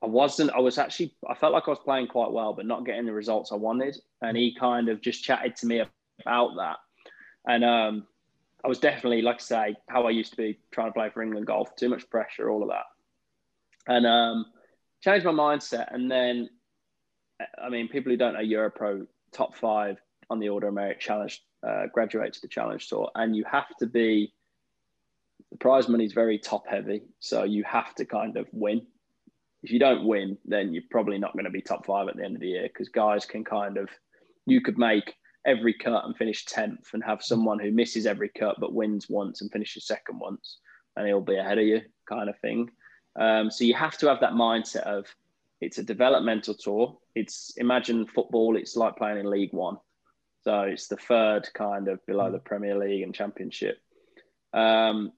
I 0.00 0.06
wasn't, 0.06 0.52
I 0.52 0.60
was 0.60 0.78
actually, 0.78 1.16
I 1.28 1.34
felt 1.34 1.52
like 1.52 1.64
I 1.66 1.70
was 1.70 1.80
playing 1.80 2.06
quite 2.06 2.30
well, 2.30 2.52
but 2.52 2.64
not 2.64 2.86
getting 2.86 3.06
the 3.06 3.12
results 3.12 3.50
I 3.50 3.56
wanted. 3.56 3.96
And 4.22 4.36
he 4.36 4.54
kind 4.54 4.88
of 4.88 5.00
just 5.00 5.24
chatted 5.24 5.56
to 5.56 5.66
me 5.66 5.82
about 6.20 6.54
that. 6.56 6.76
And 7.44 7.64
um, 7.64 8.06
I 8.64 8.68
was 8.68 8.78
definitely, 8.78 9.22
like 9.22 9.36
I 9.36 9.38
say, 9.38 9.76
how 9.88 10.06
I 10.06 10.10
used 10.10 10.30
to 10.30 10.36
be 10.36 10.60
trying 10.70 10.88
to 10.88 10.92
play 10.92 11.10
for 11.10 11.24
England 11.24 11.48
golf, 11.48 11.74
too 11.74 11.88
much 11.88 12.08
pressure, 12.08 12.50
all 12.50 12.62
of 12.62 12.68
that. 12.68 12.84
And 13.88 14.06
um, 14.06 14.46
changed 15.02 15.26
my 15.26 15.32
mindset. 15.32 15.92
And 15.92 16.08
then, 16.08 16.50
I 17.60 17.68
mean, 17.68 17.88
people 17.88 18.12
who 18.12 18.16
don't 18.16 18.34
know 18.34 18.40
Europro 18.40 19.08
top 19.32 19.56
five 19.56 19.98
on 20.30 20.38
the 20.38 20.48
Order 20.48 20.68
of 20.68 20.74
Merit 20.74 21.00
Challenge 21.00 21.42
uh, 21.66 21.86
graduate 21.92 22.32
to 22.34 22.40
the 22.40 22.48
Challenge 22.48 22.86
Tour. 22.88 23.10
And 23.14 23.34
you 23.34 23.44
have 23.50 23.68
to 23.78 23.86
be, 23.86 24.32
the 25.50 25.58
prize 25.58 25.88
money 25.88 26.04
is 26.04 26.12
very 26.12 26.38
top 26.38 26.66
heavy. 26.68 27.02
So 27.20 27.44
you 27.44 27.64
have 27.64 27.94
to 27.96 28.04
kind 28.04 28.36
of 28.36 28.46
win. 28.52 28.86
If 29.62 29.72
you 29.72 29.78
don't 29.78 30.06
win, 30.06 30.38
then 30.44 30.72
you're 30.72 30.84
probably 30.90 31.18
not 31.18 31.32
going 31.32 31.44
to 31.44 31.50
be 31.50 31.62
top 31.62 31.86
five 31.86 32.08
at 32.08 32.16
the 32.16 32.24
end 32.24 32.36
of 32.36 32.40
the 32.40 32.48
year 32.48 32.68
because 32.68 32.88
guys 32.88 33.26
can 33.26 33.44
kind 33.44 33.76
of, 33.76 33.88
you 34.46 34.60
could 34.60 34.78
make 34.78 35.14
every 35.46 35.74
cut 35.74 36.04
and 36.04 36.16
finish 36.16 36.44
10th 36.46 36.92
and 36.92 37.02
have 37.02 37.22
someone 37.22 37.58
who 37.58 37.70
misses 37.70 38.06
every 38.06 38.28
cut 38.28 38.56
but 38.60 38.74
wins 38.74 39.08
once 39.08 39.40
and 39.40 39.50
finishes 39.50 39.86
second 39.86 40.18
once 40.18 40.58
and 40.96 41.06
he'll 41.06 41.20
be 41.20 41.36
ahead 41.36 41.58
of 41.58 41.64
you 41.64 41.80
kind 42.08 42.28
of 42.28 42.38
thing. 42.40 42.70
Um, 43.18 43.50
so 43.50 43.64
you 43.64 43.74
have 43.74 43.96
to 43.98 44.08
have 44.08 44.20
that 44.20 44.32
mindset 44.32 44.82
of 44.82 45.06
it's 45.60 45.78
a 45.78 45.82
developmental 45.82 46.54
tour. 46.54 46.98
It's 47.14 47.52
imagine 47.56 48.06
football, 48.06 48.56
it's 48.56 48.76
like 48.76 48.96
playing 48.96 49.18
in 49.18 49.30
League 49.30 49.52
One. 49.52 49.78
So 50.48 50.62
it's 50.62 50.88
the 50.88 50.96
third 50.96 51.46
kind 51.52 51.88
of 51.88 52.04
below 52.06 52.32
the 52.32 52.38
Premier 52.38 52.74
League 52.74 53.02
and 53.02 53.14
Championship. 53.14 53.82
Um, 54.54 55.12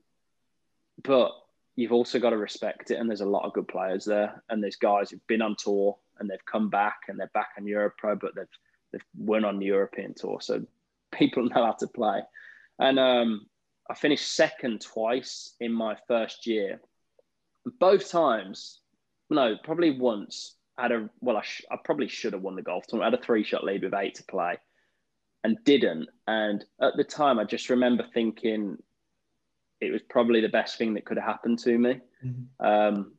but 1.04 1.30
you've 1.76 1.92
also 1.92 2.18
got 2.18 2.30
to 2.30 2.36
respect 2.36 2.90
it. 2.90 2.96
And 2.96 3.08
there's 3.08 3.20
a 3.20 3.26
lot 3.26 3.44
of 3.44 3.52
good 3.52 3.68
players 3.68 4.04
there. 4.04 4.42
And 4.48 4.60
there's 4.60 4.74
guys 4.74 5.08
who've 5.08 5.26
been 5.28 5.40
on 5.40 5.54
tour 5.56 5.96
and 6.18 6.28
they've 6.28 6.44
come 6.46 6.68
back 6.68 7.02
and 7.06 7.16
they're 7.16 7.30
back 7.32 7.50
in 7.56 7.64
Euro 7.68 7.92
Pro, 7.96 8.16
but 8.16 8.34
they've 8.34 8.48
they've 8.90 9.04
won 9.16 9.44
on 9.44 9.60
the 9.60 9.66
European 9.66 10.14
tour, 10.14 10.40
so 10.40 10.66
people 11.12 11.44
know 11.44 11.64
how 11.64 11.76
to 11.78 11.86
play. 11.86 12.22
And 12.80 12.98
um, 12.98 13.46
I 13.88 13.94
finished 13.94 14.34
second 14.34 14.80
twice 14.80 15.54
in 15.60 15.72
my 15.72 15.96
first 16.08 16.44
year. 16.44 16.80
Both 17.78 18.10
times, 18.10 18.80
no, 19.30 19.54
probably 19.62 19.96
once. 19.96 20.56
I 20.76 20.82
had 20.82 20.92
a 20.92 21.10
well, 21.20 21.36
I, 21.36 21.42
sh- 21.42 21.66
I 21.70 21.76
probably 21.84 22.08
should 22.08 22.32
have 22.32 22.42
won 22.42 22.56
the 22.56 22.62
golf 22.62 22.88
tournament. 22.88 23.14
I 23.14 23.16
had 23.16 23.22
a 23.22 23.24
three 23.24 23.44
shot 23.44 23.62
lead 23.62 23.84
with 23.84 23.94
eight 23.94 24.16
to 24.16 24.24
play, 24.24 24.58
and 25.44 25.58
didn't. 25.64 26.08
And 26.26 26.64
at 26.80 26.96
the 26.96 27.04
time, 27.04 27.38
I 27.38 27.44
just 27.44 27.70
remember 27.70 28.04
thinking 28.12 28.76
it 29.80 29.90
was 29.90 30.02
probably 30.08 30.40
the 30.40 30.48
best 30.48 30.76
thing 30.76 30.94
that 30.94 31.04
could 31.04 31.16
have 31.16 31.26
happened 31.26 31.58
to 31.60 31.78
me. 31.78 32.00
Mm-hmm. 32.24 32.66
Um, 32.66 33.12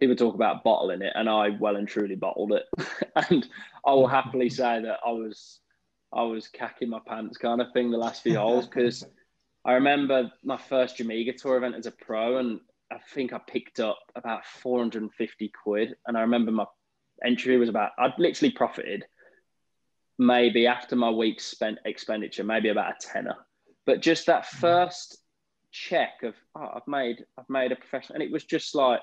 people 0.00 0.16
talk 0.16 0.34
about 0.34 0.64
bottling 0.64 1.02
it, 1.02 1.12
and 1.14 1.28
I 1.28 1.50
well 1.50 1.76
and 1.76 1.88
truly 1.88 2.16
bottled 2.16 2.52
it. 2.52 2.64
and 3.30 3.46
I 3.86 3.92
will 3.92 4.08
happily 4.08 4.50
say 4.50 4.82
that 4.82 4.98
I 5.06 5.10
was 5.10 5.60
I 6.12 6.22
was 6.22 6.48
cacking 6.48 6.88
my 6.88 7.00
pants 7.06 7.36
kind 7.36 7.60
of 7.60 7.72
thing 7.72 7.90
the 7.90 7.98
last 7.98 8.22
few 8.22 8.38
holes 8.38 8.66
because 8.68 9.04
I 9.64 9.72
remember 9.72 10.30
my 10.42 10.56
first 10.56 10.96
Jamega 10.96 11.36
Tour 11.36 11.58
event 11.58 11.74
as 11.74 11.86
a 11.86 11.90
pro, 11.92 12.38
and 12.38 12.60
I 12.90 12.96
think 13.14 13.32
I 13.32 13.38
picked 13.46 13.80
up 13.80 13.98
about 14.16 14.46
450 14.46 15.52
quid. 15.62 15.94
And 16.06 16.16
I 16.16 16.22
remember 16.22 16.50
my 16.50 16.64
entry 17.24 17.56
was 17.56 17.68
about 17.68 17.92
I'd 17.98 18.18
literally 18.18 18.52
profited 18.52 19.04
maybe 20.18 20.66
after 20.66 20.96
my 20.96 21.10
week's 21.10 21.44
spent 21.44 21.78
expenditure, 21.84 22.44
maybe 22.44 22.68
about 22.68 22.92
a 22.92 23.06
tenner. 23.06 23.36
But 23.86 24.02
just 24.02 24.26
that 24.26 24.44
mm. 24.44 24.58
first 24.58 25.18
check 25.70 26.22
of 26.22 26.34
oh, 26.56 26.70
I've 26.74 26.88
made 26.88 27.24
I've 27.38 27.48
made 27.48 27.72
a 27.72 27.76
professional, 27.76 28.16
and 28.16 28.22
it 28.22 28.32
was 28.32 28.44
just 28.44 28.74
like, 28.74 29.00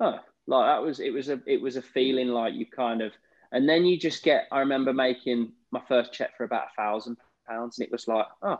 oh, 0.00 0.18
like 0.46 0.66
that 0.66 0.82
was 0.82 1.00
it 1.00 1.12
was 1.12 1.28
a 1.28 1.40
it 1.46 1.60
was 1.60 1.76
a 1.76 1.82
feeling 1.82 2.28
like 2.28 2.54
you 2.54 2.66
kind 2.66 3.00
of, 3.00 3.12
and 3.52 3.68
then 3.68 3.84
you 3.84 3.98
just 3.98 4.22
get. 4.22 4.46
I 4.52 4.60
remember 4.60 4.92
making 4.92 5.52
my 5.70 5.80
first 5.88 6.12
check 6.12 6.36
for 6.36 6.44
about 6.44 6.68
a 6.72 6.82
thousand 6.82 7.16
pounds, 7.48 7.78
and 7.78 7.86
it 7.86 7.92
was 7.92 8.08
like, 8.08 8.26
oh, 8.42 8.58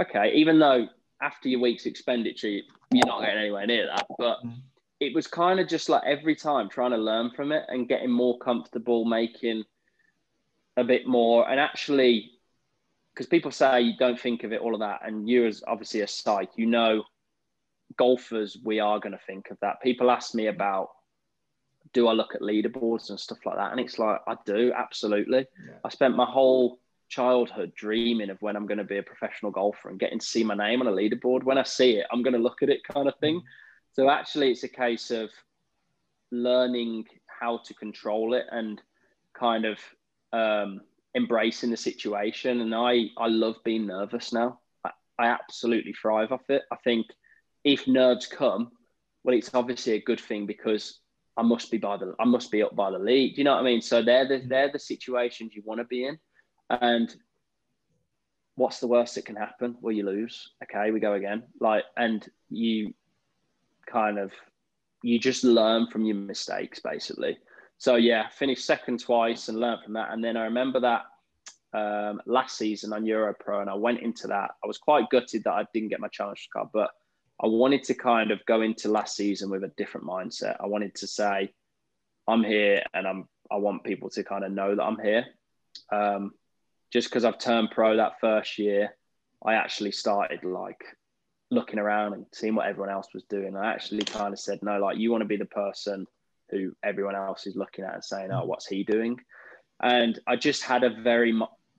okay. 0.00 0.32
Even 0.34 0.58
though 0.58 0.86
after 1.20 1.48
your 1.48 1.60
week's 1.60 1.86
expenditure, 1.86 2.48
you're 2.48 3.06
not 3.06 3.20
getting 3.20 3.38
anywhere 3.38 3.66
near 3.66 3.86
that, 3.86 4.06
but. 4.18 4.38
Mm. 4.44 4.62
It 5.02 5.14
was 5.14 5.26
kind 5.26 5.58
of 5.60 5.66
just 5.66 5.88
like 5.88 6.02
every 6.04 6.36
time 6.36 6.68
trying 6.68 6.90
to 6.90 6.98
learn 6.98 7.30
from 7.30 7.52
it 7.52 7.64
and 7.68 7.88
getting 7.88 8.10
more 8.10 8.36
comfortable 8.36 9.06
making 9.06 9.64
a 10.80 10.84
bit 10.84 11.06
more. 11.06 11.48
And 11.48 11.60
actually 11.60 12.32
because 13.14 13.26
people 13.26 13.50
say 13.50 13.82
you 13.82 13.94
don't 13.98 14.18
think 14.18 14.44
of 14.44 14.52
it 14.52 14.60
all 14.60 14.74
of 14.74 14.80
that. 14.80 15.00
And 15.04 15.28
you 15.28 15.46
as 15.46 15.62
obviously 15.66 16.00
a 16.00 16.06
psych 16.06 16.50
you 16.56 16.66
know 16.66 17.04
golfers 17.96 18.56
we 18.64 18.80
are 18.80 19.00
going 19.00 19.12
to 19.12 19.26
think 19.26 19.50
of 19.50 19.58
that. 19.60 19.82
People 19.82 20.10
ask 20.10 20.34
me 20.34 20.46
about 20.46 20.90
do 21.92 22.06
i 22.06 22.12
look 22.12 22.34
at 22.34 22.40
leaderboards 22.40 23.10
and 23.10 23.18
stuff 23.18 23.38
like 23.44 23.56
that? 23.56 23.72
And 23.72 23.80
it's 23.80 23.98
like 23.98 24.20
i 24.26 24.36
do 24.46 24.72
absolutely. 24.76 25.46
Yeah. 25.66 25.74
i 25.84 25.88
spent 25.88 26.16
my 26.16 26.26
whole 26.26 26.78
childhood 27.08 27.72
dreaming 27.74 28.30
of 28.30 28.40
when 28.40 28.54
i'm 28.54 28.66
going 28.66 28.78
to 28.78 28.84
be 28.84 28.98
a 28.98 29.02
professional 29.02 29.50
golfer 29.50 29.88
and 29.88 29.98
getting 29.98 30.20
to 30.20 30.26
see 30.26 30.44
my 30.44 30.54
name 30.54 30.80
on 30.80 30.86
a 30.86 30.92
leaderboard. 30.92 31.42
When 31.42 31.58
i 31.58 31.64
see 31.64 31.96
it 31.96 32.06
i'm 32.12 32.22
going 32.22 32.34
to 32.34 32.40
look 32.40 32.62
at 32.62 32.68
it 32.68 32.84
kind 32.84 33.08
of 33.08 33.16
thing. 33.16 33.36
Mm. 33.36 33.44
so 33.92 34.08
actually 34.08 34.52
it's 34.52 34.62
a 34.62 34.68
case 34.68 35.10
of 35.10 35.30
learning 36.30 37.06
how 37.26 37.58
to 37.64 37.74
control 37.74 38.34
it 38.34 38.46
and 38.52 38.80
kind 39.34 39.64
of 39.64 39.78
um, 40.32 40.80
embracing 41.16 41.70
the 41.70 41.76
situation. 41.76 42.60
And 42.60 42.74
I, 42.74 43.06
I 43.16 43.28
love 43.28 43.56
being 43.64 43.86
nervous 43.86 44.32
now. 44.32 44.60
I, 44.84 44.90
I 45.18 45.26
absolutely 45.26 45.92
thrive 45.92 46.32
off 46.32 46.48
it. 46.48 46.62
I 46.72 46.76
think 46.84 47.06
if 47.64 47.86
nerves 47.86 48.26
come, 48.26 48.70
well, 49.24 49.36
it's 49.36 49.54
obviously 49.54 49.94
a 49.94 50.02
good 50.02 50.20
thing 50.20 50.46
because 50.46 51.00
I 51.36 51.42
must 51.42 51.70
be 51.70 51.78
by 51.78 51.96
the 51.96 52.14
I 52.18 52.24
must 52.24 52.50
be 52.50 52.62
up 52.62 52.74
by 52.74 52.90
the 52.90 52.98
lead. 52.98 53.36
You 53.38 53.44
know 53.44 53.52
what 53.52 53.60
I 53.60 53.64
mean? 53.64 53.82
So 53.82 54.02
they're 54.02 54.26
the 54.26 54.38
mm-hmm. 54.38 54.48
they're 54.48 54.72
the 54.72 54.78
situations 54.78 55.52
you 55.54 55.62
want 55.64 55.80
to 55.80 55.84
be 55.84 56.04
in. 56.04 56.18
And 56.70 57.14
what's 58.54 58.80
the 58.80 58.86
worst 58.86 59.14
that 59.14 59.26
can 59.26 59.36
happen? 59.36 59.76
Well, 59.80 59.92
you 59.92 60.04
lose. 60.04 60.50
Okay, 60.62 60.90
we 60.90 61.00
go 61.00 61.14
again. 61.14 61.44
Like, 61.60 61.84
and 61.96 62.26
you 62.48 62.94
kind 63.86 64.18
of 64.18 64.32
you 65.02 65.18
just 65.18 65.44
learn 65.44 65.86
from 65.88 66.04
your 66.04 66.16
mistakes, 66.16 66.80
basically 66.80 67.38
so 67.80 67.96
yeah, 67.96 68.28
finished 68.28 68.66
second 68.66 69.00
twice 69.00 69.48
and 69.48 69.58
learned 69.58 69.82
from 69.82 69.94
that. 69.94 70.12
And 70.12 70.22
then 70.22 70.36
I 70.36 70.44
remember 70.44 70.80
that 70.80 71.06
um, 71.72 72.20
last 72.26 72.58
season 72.58 72.92
on 72.92 73.06
Euro 73.06 73.32
Pro, 73.32 73.62
and 73.62 73.70
I 73.70 73.74
went 73.74 74.00
into 74.00 74.26
that. 74.26 74.50
I 74.62 74.66
was 74.66 74.76
quite 74.76 75.08
gutted 75.08 75.44
that 75.44 75.52
I 75.52 75.64
didn't 75.72 75.88
get 75.88 75.98
my 75.98 76.08
challenge 76.08 76.50
card, 76.52 76.68
but 76.74 76.90
I 77.42 77.46
wanted 77.46 77.82
to 77.84 77.94
kind 77.94 78.32
of 78.32 78.44
go 78.44 78.60
into 78.60 78.90
last 78.90 79.16
season 79.16 79.48
with 79.48 79.64
a 79.64 79.72
different 79.78 80.06
mindset. 80.06 80.58
I 80.60 80.66
wanted 80.66 80.94
to 80.96 81.06
say, 81.06 81.54
I'm 82.28 82.44
here, 82.44 82.82
and 82.92 83.08
I'm. 83.08 83.28
I 83.50 83.56
want 83.56 83.82
people 83.82 84.10
to 84.10 84.22
kind 84.24 84.44
of 84.44 84.52
know 84.52 84.76
that 84.76 84.84
I'm 84.84 85.00
here. 85.00 85.24
Um, 85.90 86.32
just 86.92 87.08
because 87.08 87.24
I've 87.24 87.38
turned 87.38 87.70
pro 87.70 87.96
that 87.96 88.20
first 88.20 88.58
year, 88.58 88.94
I 89.42 89.54
actually 89.54 89.92
started 89.92 90.44
like 90.44 90.84
looking 91.50 91.78
around 91.78 92.12
and 92.12 92.26
seeing 92.32 92.54
what 92.54 92.66
everyone 92.66 92.90
else 92.92 93.08
was 93.14 93.24
doing. 93.24 93.56
I 93.56 93.72
actually 93.72 94.04
kind 94.04 94.34
of 94.34 94.38
said, 94.38 94.58
no, 94.62 94.78
like 94.78 94.98
you 94.98 95.10
want 95.10 95.22
to 95.22 95.26
be 95.26 95.38
the 95.38 95.46
person 95.46 96.06
who 96.50 96.74
everyone 96.82 97.14
else 97.14 97.46
is 97.46 97.56
looking 97.56 97.84
at 97.84 97.94
and 97.94 98.04
saying, 98.04 98.30
"Oh, 98.32 98.44
what's 98.44 98.66
he 98.66 98.84
doing?" 98.84 99.18
And 99.82 100.18
I 100.26 100.36
just 100.36 100.62
had 100.62 100.84
a 100.84 100.90
very 101.02 101.38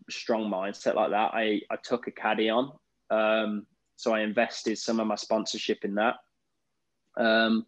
strong 0.09 0.49
mindset 0.49 0.95
like 0.95 1.11
that. 1.11 1.33
I 1.33 1.61
I 1.69 1.75
took 1.83 2.07
a 2.07 2.11
caddy 2.11 2.49
on, 2.49 2.71
um, 3.09 3.65
so 3.95 4.13
I 4.13 4.21
invested 4.21 4.77
some 4.77 4.99
of 4.99 5.07
my 5.07 5.15
sponsorship 5.15 5.85
in 5.85 5.95
that. 5.95 6.15
Um, 7.17 7.65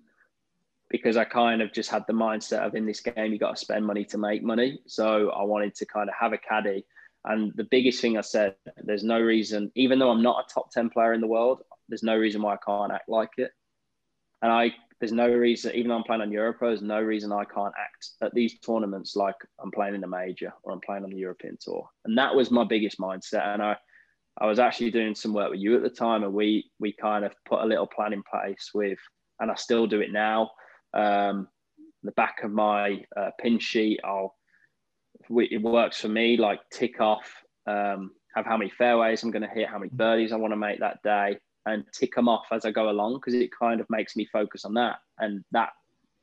because 0.94 1.18
I 1.18 1.24
kind 1.24 1.64
of 1.64 1.74
just 1.74 1.90
had 1.90 2.06
the 2.06 2.14
mindset 2.14 2.60
of 2.60 2.76
in 2.76 2.86
this 2.86 3.00
game 3.00 3.34
you 3.34 3.40
got 3.40 3.56
to 3.56 3.60
spend 3.60 3.84
money 3.84 4.06
to 4.06 4.18
make 4.20 4.44
money. 4.44 4.80
So 4.86 5.32
I 5.32 5.42
wanted 5.42 5.74
to 5.76 5.88
kind 5.88 6.08
of 6.08 6.14
have 6.20 6.34
a 6.34 6.38
caddy. 6.38 6.86
And 7.26 7.52
the 7.56 7.64
biggest 7.64 8.00
thing 8.00 8.16
I 8.16 8.22
said, 8.22 8.56
there's 8.84 9.04
no 9.04 9.20
reason, 9.20 9.72
even 9.74 9.98
though 9.98 10.12
I'm 10.12 10.22
not 10.22 10.46
a 10.46 10.54
top 10.54 10.70
10 10.70 10.92
player 10.92 11.14
in 11.14 11.20
the 11.20 11.28
world, 11.28 11.64
there's 11.90 12.04
no 12.04 12.16
reason 12.16 12.44
why 12.44 12.54
I 12.54 12.58
can't 12.64 12.92
act 12.92 13.10
like 13.10 13.32
it. 13.38 13.52
And 14.44 14.52
I 14.52 14.74
there's 15.04 15.12
no 15.12 15.28
reason, 15.28 15.76
even 15.76 15.90
though 15.90 15.98
I'm 15.98 16.04
playing 16.04 16.22
on 16.22 16.32
Euro 16.32 16.54
Pro, 16.54 16.70
there's 16.70 16.82
no 16.82 17.02
reason 17.02 17.34
I 17.34 17.44
can't 17.44 17.74
act 17.78 18.12
at 18.22 18.34
these 18.34 18.58
tournaments 18.60 19.18
like 19.18 19.36
I'm 19.62 19.70
playing 19.70 19.96
in 19.96 20.04
a 20.06 20.08
major 20.08 20.54
or 20.64 20.72
I'm 20.72 20.80
playing 20.80 21.04
on 21.04 21.10
the 21.10 21.18
European 21.18 21.58
tour. 21.60 21.86
And 22.06 22.18
that 22.18 22.34
was 22.34 22.52
my 22.52 22.64
biggest 22.64 23.00
mindset. 23.00 23.46
And 23.48 23.62
I, 23.62 23.76
I 24.38 24.46
was 24.46 24.60
actually 24.60 24.92
doing 24.92 25.14
some 25.14 25.34
work 25.34 25.52
with 25.52 25.60
you 25.60 25.76
at 25.76 25.84
the 25.84 25.90
time, 25.90 26.24
and 26.24 26.34
we 26.34 26.72
we 26.80 26.94
kind 26.94 27.26
of 27.26 27.34
put 27.46 27.60
a 27.60 27.66
little 27.66 27.86
plan 27.86 28.14
in 28.14 28.24
place 28.24 28.70
with, 28.74 28.98
and 29.42 29.52
I 29.52 29.56
still 29.56 29.88
do 29.88 30.00
it 30.00 30.14
now. 30.14 30.52
Um, 30.94 31.50
the 32.04 32.14
back 32.14 32.38
of 32.44 32.52
my 32.52 33.04
uh, 33.18 33.32
pin 33.42 33.60
sheet, 33.60 34.00
I'll 34.06 34.34
it 35.30 35.62
works 35.62 36.00
for 36.00 36.08
me. 36.08 36.38
Like 36.38 36.62
tick 36.72 37.02
off, 37.02 37.30
um, 37.68 38.12
have 38.38 38.46
how 38.46 38.56
many 38.56 38.70
fairways 38.70 39.22
I'm 39.22 39.32
going 39.32 39.42
to 39.44 39.50
hit, 39.50 39.68
how 39.68 39.80
many 39.80 39.92
birdies 39.94 40.32
I 40.32 40.38
want 40.38 40.54
to 40.54 40.58
make 40.58 40.80
that 40.80 41.04
day, 41.04 41.40
and 41.66 41.86
tick 41.94 42.16
them 42.16 42.28
off 42.28 42.46
as 42.52 42.66
I 42.66 42.72
go 42.72 42.90
along 42.90 43.16
because 43.16 43.34
it 43.34 43.52
kind 43.58 43.80
of 43.80 43.90
makes 43.90 44.16
me 44.16 44.26
focus 44.26 44.66
on 44.66 44.74
that. 44.76 44.98
And 45.20 45.44
that 45.52 45.70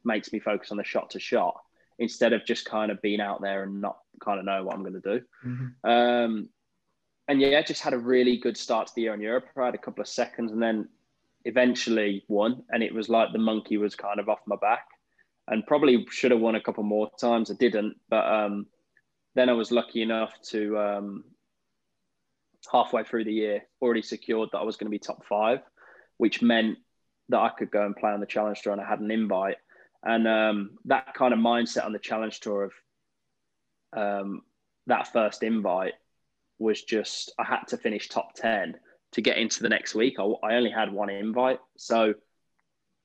makes 0.05 0.33
me 0.33 0.39
focus 0.39 0.71
on 0.71 0.77
the 0.77 0.85
shot 0.85 1.11
to 1.11 1.21
shot 1.21 1.61
instead 1.99 2.33
of 2.33 2.45
just 2.45 2.65
kind 2.65 2.91
of 2.91 3.01
being 3.03 3.21
out 3.21 3.41
there 3.41 3.63
and 3.63 3.81
not 3.81 3.99
kind 4.21 4.39
of 4.39 4.45
know 4.45 4.65
what 4.65 4.75
I'm 4.75 4.83
going 4.83 5.01
to 5.01 5.19
do. 5.19 5.25
Mm-hmm. 5.47 5.91
Um, 5.91 6.49
and 7.29 7.41
yeah, 7.41 7.63
just 7.63 7.83
had 7.83 7.93
a 7.93 7.99
really 7.99 8.39
good 8.39 8.57
start 8.57 8.89
to 8.89 8.93
the 8.95 9.03
year 9.03 9.15
in 9.15 9.21
Europe. 9.21 9.47
I 9.57 9.67
had 9.67 9.75
a 9.75 9.79
couple 9.79 10.01
of 10.03 10.09
seconds 10.09 10.53
and 10.53 10.63
then 10.63 10.89
eventually 11.45 12.25
won. 12.29 12.63
And 12.71 12.83
it 12.83 12.95
was 12.95 13.09
like 13.09 13.33
the 13.33 13.39
monkey 13.39 13.77
was 13.77 13.95
kind 13.95 14.19
of 14.19 14.29
off 14.29 14.41
my 14.47 14.57
back 14.57 14.87
and 15.49 15.67
probably 15.67 16.07
should 16.11 16.31
have 16.31 16.41
won 16.41 16.55
a 16.55 16.61
couple 16.61 16.83
more 16.83 17.11
times. 17.21 17.51
I 17.51 17.55
didn't. 17.55 17.97
But 18.09 18.27
um, 18.27 18.67
then 19.35 19.49
I 19.49 19.53
was 19.53 19.71
lucky 19.71 20.03
enough 20.03 20.33
to 20.51 20.79
um, 20.79 21.25
halfway 22.71 23.05
through 23.05 23.25
the 23.25 23.33
year 23.33 23.63
already 23.81 24.03
secured 24.03 24.51
that 24.53 24.59
I 24.59 24.65
was 24.65 24.77
going 24.77 24.87
to 24.87 24.91
be 24.91 24.99
top 24.99 25.25
five, 25.27 25.61
which 26.19 26.43
meant 26.43 26.79
that 27.29 27.39
I 27.39 27.51
could 27.51 27.71
go 27.71 27.85
and 27.85 27.97
play 27.97 28.11
on 28.11 28.21
the 28.21 28.27
Challenge 28.27 28.61
Tour 28.61 28.73
and 28.73 28.83
I 28.83 28.89
had 28.89 29.01
an 29.01 29.11
invite. 29.11 29.57
And 30.03 30.27
um, 30.27 30.71
that 30.87 31.15
kind 31.15 31.33
of 31.33 31.39
mindset 31.39 31.85
on 31.85 31.93
the 31.93 31.99
Challenge 31.99 32.39
Tour 32.41 32.65
of 32.65 32.73
um, 33.97 34.43
that 34.87 35.13
first 35.13 35.43
invite 35.43 35.95
was 36.59 36.83
just 36.83 37.33
I 37.39 37.45
had 37.45 37.65
to 37.69 37.77
finish 37.77 38.09
top 38.09 38.35
10 38.35 38.77
to 39.13 39.23
get 39.23 39.39
into 39.39 39.63
the 39.63 39.69
next 39.69 39.95
week. 39.95 40.17
I, 40.19 40.25
I 40.25 40.55
only 40.55 40.71
had 40.71 40.93
one 40.93 41.11
invite. 41.11 41.59
So 41.77 42.15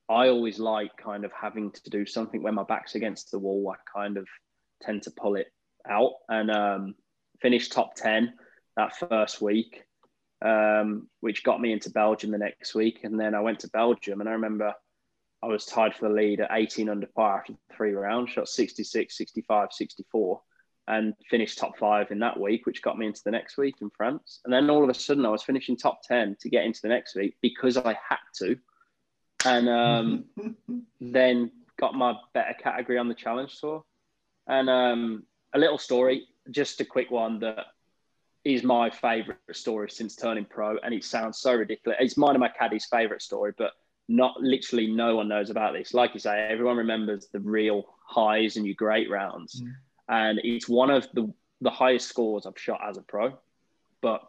I 0.09 0.27
always 0.27 0.59
like 0.59 0.95
kind 0.97 1.25
of 1.25 1.31
having 1.31 1.71
to 1.71 1.89
do 1.89 2.05
something 2.05 2.43
when 2.43 2.55
my 2.55 2.63
back's 2.63 2.95
against 2.95 3.31
the 3.31 3.39
wall. 3.39 3.73
I 3.73 3.99
kind 3.99 4.17
of 4.17 4.27
tend 4.81 5.03
to 5.03 5.11
pull 5.11 5.35
it 5.35 5.47
out 5.89 6.13
and 6.29 6.51
um, 6.51 6.95
finish 7.41 7.69
top 7.69 7.95
10 7.95 8.33
that 8.77 8.95
first 8.95 9.41
week, 9.41 9.83
um, 10.41 11.07
which 11.21 11.43
got 11.43 11.61
me 11.61 11.71
into 11.71 11.89
Belgium 11.89 12.31
the 12.31 12.37
next 12.37 12.75
week. 12.75 13.03
And 13.03 13.19
then 13.19 13.35
I 13.35 13.41
went 13.41 13.59
to 13.59 13.69
Belgium, 13.69 14.19
and 14.19 14.29
I 14.29 14.33
remember 14.33 14.73
I 15.43 15.47
was 15.47 15.65
tied 15.65 15.95
for 15.95 16.07
the 16.07 16.13
lead 16.13 16.41
at 16.41 16.49
18 16.51 16.89
under 16.89 17.07
par 17.07 17.39
after 17.39 17.53
three 17.75 17.93
rounds, 17.93 18.31
shot 18.31 18.47
66, 18.47 19.15
65, 19.15 19.69
64, 19.71 20.41
and 20.87 21.13
finished 21.29 21.57
top 21.57 21.77
five 21.77 22.11
in 22.11 22.19
that 22.19 22.39
week, 22.39 22.65
which 22.65 22.81
got 22.81 22.97
me 22.97 23.07
into 23.07 23.21
the 23.23 23.31
next 23.31 23.57
week 23.57 23.75
in 23.81 23.89
France. 23.91 24.41
And 24.45 24.53
then 24.53 24.69
all 24.69 24.83
of 24.83 24.89
a 24.89 24.93
sudden, 24.93 25.25
I 25.25 25.29
was 25.29 25.43
finishing 25.43 25.77
top 25.77 26.01
10 26.03 26.37
to 26.41 26.49
get 26.49 26.65
into 26.65 26.81
the 26.81 26.89
next 26.89 27.15
week 27.15 27.35
because 27.41 27.77
I 27.77 27.97
had 28.07 28.17
to. 28.39 28.57
And 29.45 29.69
um, 29.69 30.25
then 31.01 31.51
got 31.77 31.93
my 31.93 32.15
better 32.33 32.55
category 32.55 32.97
on 32.97 33.07
the 33.07 33.15
challenge 33.15 33.59
tour. 33.59 33.83
And 34.47 34.69
um, 34.69 35.23
a 35.53 35.59
little 35.59 35.77
story, 35.77 36.27
just 36.51 36.81
a 36.81 36.85
quick 36.85 37.09
one 37.09 37.39
that 37.39 37.67
is 38.45 38.63
my 38.63 38.89
favorite 38.91 39.39
story 39.53 39.89
since 39.89 40.15
turning 40.15 40.45
pro, 40.45 40.77
and 40.77 40.93
it 40.93 41.03
sounds 41.03 41.39
so 41.39 41.53
ridiculous. 41.53 41.97
It's 41.99 42.15
mine 42.15 42.35
and 42.35 42.39
my 42.39 42.49
caddy's 42.49 42.85
favorite 42.85 43.23
story, 43.23 43.53
but 43.57 43.71
not 44.07 44.39
literally 44.39 44.87
no 44.87 45.15
one 45.15 45.27
knows 45.27 45.49
about 45.49 45.73
this. 45.73 45.93
Like 45.93 46.13
you 46.13 46.19
say, 46.19 46.47
everyone 46.49 46.77
remembers 46.77 47.27
the 47.33 47.39
real 47.39 47.83
highs 48.05 48.55
and 48.55 48.65
your 48.65 48.75
great 48.75 49.09
rounds, 49.09 49.61
mm. 49.61 49.73
and 50.07 50.39
it's 50.43 50.69
one 50.69 50.91
of 50.91 51.07
the 51.13 51.33
the 51.61 51.71
highest 51.71 52.07
scores 52.07 52.45
I've 52.45 52.59
shot 52.59 52.81
as 52.87 52.97
a 52.97 53.01
pro. 53.01 53.37
But 54.01 54.21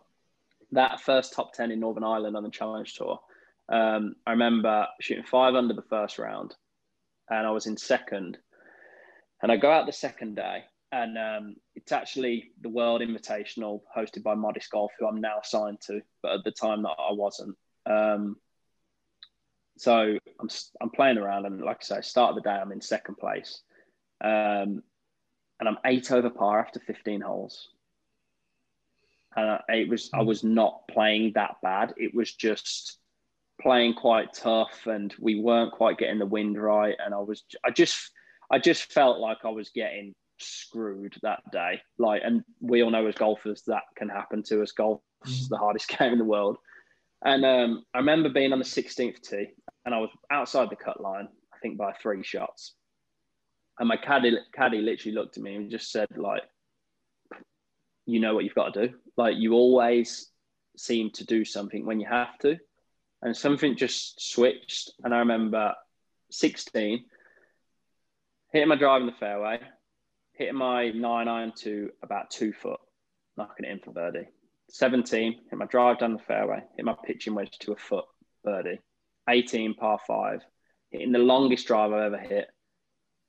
that 0.73 1.03
first 1.03 1.35
top 1.35 1.53
ten 1.53 1.71
in 1.71 1.81
Northern 1.81 2.05
Ireland 2.05 2.37
on 2.37 2.43
the 2.43 2.51
Challenge 2.51 2.93
Tour, 2.95 3.21
um, 3.69 4.17
I 4.27 4.31
remember 4.31 4.87
shooting 5.01 5.25
five 5.25 5.55
under 5.55 5.75
the 5.75 5.83
first 5.83 6.19
round, 6.19 6.55
and 7.29 7.47
I 7.47 7.51
was 7.51 7.67
in 7.67 7.77
second, 7.77 8.39
and 9.43 9.53
I 9.53 9.59
go 9.59 9.71
out 9.71 9.85
the 9.85 9.93
second 9.93 10.37
day, 10.37 10.65
and 10.93 11.19
um, 11.19 11.57
it's 11.75 11.93
actually 11.93 12.53
the 12.61 12.69
World 12.69 13.01
Invitational 13.01 13.81
hosted 13.97 14.23
by 14.23 14.35
Modest 14.35 14.71
Golf, 14.71 14.93
who 14.99 15.07
I'm 15.07 15.21
now 15.21 15.41
signed 15.43 15.81
to, 15.87 16.01
but 16.23 16.33
at 16.33 16.45
the 16.45 16.53
time 16.53 16.83
that 16.83 16.95
I 16.99 17.13
wasn't. 17.13 17.57
Um, 17.85 18.37
so 19.77 20.19
I'm 20.41 20.49
I'm 20.81 20.91
playing 20.91 21.19
around, 21.19 21.47
and 21.47 21.61
like 21.61 21.79
I 21.83 21.85
say, 21.85 22.01
start 22.03 22.31
of 22.31 22.37
the 22.37 22.49
day, 22.49 22.57
I'm 22.57 22.73
in 22.73 22.81
second 22.81 23.17
place, 23.17 23.63
um, 24.23 24.83
and 25.61 25.69
I'm 25.69 25.79
eight 25.85 26.11
over 26.13 26.31
par 26.31 26.61
after 26.61 26.81
15 26.81 27.21
holes. 27.21 27.69
And 29.35 29.61
it 29.69 29.89
was 29.89 30.09
I 30.15 30.23
was 30.23 30.43
not 30.45 30.89
playing 30.89 31.33
that 31.35 31.57
bad. 31.63 31.95
It 31.99 32.15
was 32.15 32.33
just 32.33 32.99
playing 33.61 33.95
quite 33.95 34.33
tough, 34.33 34.87
and 34.87 35.15
we 35.21 35.41
weren't 35.41 35.73
quite 35.73 35.99
getting 35.99 36.19
the 36.19 36.27
wind 36.27 36.61
right. 36.61 36.97
And 37.05 37.13
I 37.13 37.19
was 37.19 37.45
I 37.65 37.71
just 37.71 38.13
I 38.51 38.59
just 38.59 38.93
felt 38.93 39.19
like 39.19 39.39
I 39.45 39.51
was 39.51 39.71
getting 39.71 40.15
screwed 40.39 41.15
that 41.23 41.41
day. 41.53 41.81
Like, 41.99 42.23
and 42.25 42.43
we 42.61 42.83
all 42.83 42.91
know 42.91 43.07
as 43.07 43.15
golfers 43.15 43.63
that 43.67 43.83
can 43.97 44.09
happen 44.09 44.43
to 44.45 44.63
us. 44.63 44.73
Golf 44.73 45.01
is 45.25 45.33
mm-hmm. 45.33 45.55
the 45.55 45.59
hardest 45.59 45.89
game 45.99 46.13
in 46.13 46.19
the 46.19 46.25
world. 46.25 46.59
And 47.25 47.45
um, 47.45 47.85
I 47.95 47.99
remember 47.99 48.29
being 48.29 48.53
on 48.53 48.59
the 48.59 48.65
16th 48.65 49.21
tee, 49.23 49.49
and 49.85 49.95
I 49.95 49.99
was 49.99 50.11
outside 50.31 50.71
the 50.71 50.77
cut 50.77 51.01
line, 51.01 51.29
I 51.53 51.59
think 51.61 51.79
by 51.79 51.93
three 51.93 52.23
shots. 52.23 52.75
And 53.79 53.89
my 53.89 53.97
caddy, 53.97 54.37
caddy 54.55 54.81
literally 54.81 55.15
looked 55.15 55.37
at 55.37 55.43
me 55.43 55.55
and 55.57 55.71
just 55.71 55.91
said, 55.91 56.09
like, 56.17 56.43
you 58.07 58.21
know 58.21 58.35
what 58.35 58.45
you've 58.45 58.55
got 58.55 58.75
to 58.75 58.89
do. 58.89 58.95
Like, 59.17 59.37
you 59.37 59.55
always 59.55 60.31
seem 60.77 61.11
to 61.13 61.25
do 61.25 61.45
something 61.45 61.85
when 61.85 62.01
you 62.01 62.07
have 62.07 62.39
to. 62.41 62.59
And 63.23 63.37
something 63.37 63.77
just 63.77 64.21
switched. 64.33 64.93
And 65.03 65.15
I 65.15 65.19
remember 65.19 65.75
16, 66.31 67.05
hitting 68.53 68.69
my 68.69 68.77
drive 68.77 69.01
in 69.01 69.07
the 69.07 69.13
fairway, 69.15 69.61
hitting 70.37 70.57
my 70.57 70.91
nine 70.91 71.29
iron 71.29 71.53
to 71.57 71.91
about 72.03 72.31
two 72.31 72.53
foot, 72.53 72.81
knocking 73.37 73.67
it 73.67 73.73
in 73.73 73.79
for 73.79 73.93
birdie. 73.93 74.29
17, 74.71 75.41
hit 75.49 75.59
my 75.59 75.67
drive 75.67 75.99
down 75.99 76.13
the 76.13 76.19
fairway, 76.19 76.63
hit 76.77 76.85
my 76.85 76.95
pitching 77.05 77.35
wedge 77.35 77.59
to 77.61 77.73
a 77.73 77.77
foot, 77.77 78.05
birdie. 78.45 78.81
18, 79.29 79.75
par 79.75 79.99
five, 80.07 80.41
hitting 80.91 81.13
the 81.13 81.19
longest 81.19 81.67
drive 81.67 81.93
I've 81.93 82.13
ever 82.13 82.19
hit. 82.19 82.49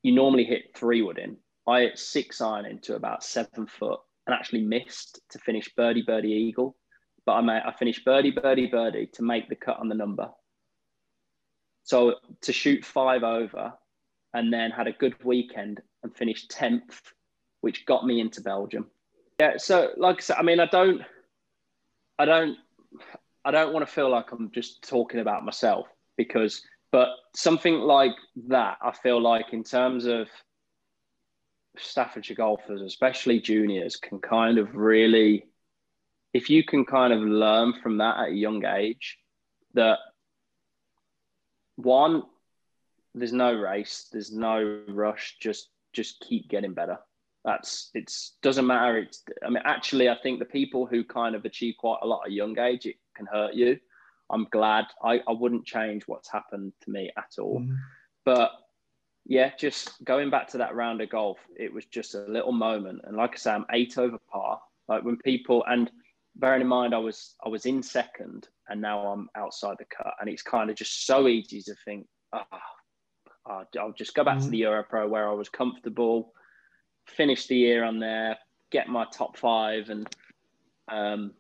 You 0.03 0.13
normally 0.13 0.43
hit 0.43 0.75
three 0.75 1.01
wood 1.01 1.17
in. 1.17 1.37
I 1.67 1.81
hit 1.81 1.99
six 1.99 2.41
iron 2.41 2.65
into 2.65 2.95
about 2.95 3.23
seven 3.23 3.67
foot 3.67 3.99
and 4.25 4.33
actually 4.33 4.61
missed 4.61 5.19
to 5.31 5.39
finish 5.39 5.69
birdie, 5.75 6.03
birdie, 6.03 6.29
eagle. 6.29 6.75
But 7.25 7.33
I, 7.33 7.41
made, 7.41 7.61
I 7.65 7.71
finished 7.71 8.05
birdie, 8.05 8.31
birdie, 8.31 8.67
birdie 8.67 9.09
to 9.13 9.23
make 9.23 9.49
the 9.49 9.55
cut 9.55 9.79
on 9.79 9.89
the 9.89 9.95
number. 9.95 10.29
So 11.83 12.15
to 12.41 12.53
shoot 12.53 12.85
five 12.85 13.23
over 13.23 13.73
and 14.33 14.51
then 14.51 14.71
had 14.71 14.87
a 14.87 14.93
good 14.93 15.15
weekend 15.23 15.81
and 16.07 16.15
finished 16.15 16.51
10th, 16.51 17.01
which 17.61 17.85
got 17.85 18.05
me 18.05 18.19
into 18.21 18.41
Belgium. 18.41 18.87
Yeah, 19.39 19.57
so 19.57 19.91
like 19.97 20.17
I 20.17 20.21
said, 20.21 20.37
I 20.39 20.43
mean, 20.43 20.59
I 20.59 20.65
don't, 20.65 21.01
I 22.17 22.25
don't, 22.25 22.57
I 23.45 23.51
don't 23.51 23.73
want 23.73 23.85
to 23.85 23.91
feel 23.91 24.09
like 24.09 24.31
I'm 24.31 24.51
just 24.51 24.87
talking 24.87 25.19
about 25.19 25.45
myself 25.45 25.87
because, 26.15 26.63
but 26.91 27.09
something 27.35 27.75
like 27.75 28.15
that, 28.47 28.77
I 28.81 28.91
feel 28.91 29.21
like 29.21 29.53
in 29.53 29.63
terms 29.63 30.05
of 30.05 30.27
Staffordshire 31.77 32.35
golfers, 32.35 32.81
especially 32.81 33.39
juniors, 33.39 33.97
can 33.97 34.19
kind 34.19 34.57
of 34.57 34.75
really, 34.75 35.45
if 36.33 36.49
you 36.49 36.63
can 36.63 36.85
kind 36.85 37.13
of 37.13 37.19
learn 37.19 37.73
from 37.83 37.97
that 37.97 38.17
at 38.17 38.29
a 38.29 38.33
young 38.33 38.65
age, 38.65 39.17
that 39.75 39.99
one, 41.75 42.23
there's 43.13 43.33
no 43.33 43.53
race, 43.53 44.07
there's 44.11 44.31
no 44.31 44.81
rush, 44.87 45.37
just 45.39 45.69
just 45.93 46.19
keep 46.21 46.49
getting 46.49 46.73
better. 46.73 46.97
That's 47.45 47.91
it's 47.93 48.35
doesn't 48.41 48.67
matter. 48.67 48.97
It's 48.97 49.23
I 49.45 49.49
mean 49.49 49.63
actually 49.65 50.09
I 50.09 50.17
think 50.21 50.39
the 50.39 50.45
people 50.45 50.85
who 50.85 51.03
kind 51.03 51.35
of 51.35 51.45
achieve 51.45 51.75
quite 51.79 51.99
a 52.01 52.07
lot 52.07 52.23
at 52.25 52.31
a 52.31 52.33
young 52.33 52.57
age 52.59 52.85
it 52.85 52.97
can 53.15 53.25
hurt 53.25 53.53
you. 53.53 53.79
I'm 54.29 54.47
glad 54.51 54.85
I, 55.03 55.21
I 55.27 55.31
wouldn't 55.31 55.65
change 55.65 56.03
what's 56.07 56.29
happened 56.29 56.73
to 56.81 56.91
me 56.91 57.09
at 57.17 57.31
all. 57.39 57.61
Mm. 57.61 57.77
But 58.25 58.51
yeah, 59.25 59.51
just 59.57 60.03
going 60.03 60.29
back 60.29 60.47
to 60.49 60.57
that 60.57 60.75
round 60.75 61.01
of 61.01 61.09
golf, 61.09 61.37
it 61.57 61.73
was 61.73 61.85
just 61.85 62.15
a 62.15 62.25
little 62.27 62.51
moment. 62.51 63.01
And 63.05 63.15
like 63.15 63.33
I 63.33 63.37
say, 63.37 63.51
I'm 63.51 63.65
eight 63.71 63.97
over 63.97 64.17
par. 64.29 64.59
Like 64.89 65.03
when 65.03 65.17
people 65.17 65.63
and 65.67 65.89
bearing 66.35 66.61
in 66.61 66.67
mind 66.67 66.93
I 66.93 66.99
was 66.99 67.35
I 67.43 67.49
was 67.49 67.65
in 67.65 67.81
second 67.81 68.47
and 68.69 68.81
now 68.81 68.99
I'm 69.07 69.29
outside 69.35 69.77
the 69.79 69.85
cut. 69.85 70.13
And 70.19 70.29
it's 70.29 70.41
kind 70.41 70.69
of 70.69 70.75
just 70.75 71.05
so 71.05 71.27
easy 71.27 71.61
to 71.61 71.75
think, 71.85 72.07
ah, 72.33 72.45
oh, 72.51 72.57
uh, 73.49 73.63
I'll 73.79 73.93
just 73.93 74.13
go 74.13 74.23
back 74.23 74.37
mm-hmm. 74.37 74.45
to 74.45 74.51
the 74.51 74.57
Euro 74.57 74.83
Pro 74.83 75.07
where 75.07 75.29
I 75.29 75.33
was 75.33 75.49
comfortable, 75.49 76.33
finish 77.05 77.47
the 77.47 77.55
year 77.55 77.83
on 77.83 77.99
there, 77.99 78.37
get 78.71 78.87
my 78.89 79.05
top 79.11 79.37
five, 79.37 79.89
and 79.89 80.07
um, 80.89 81.33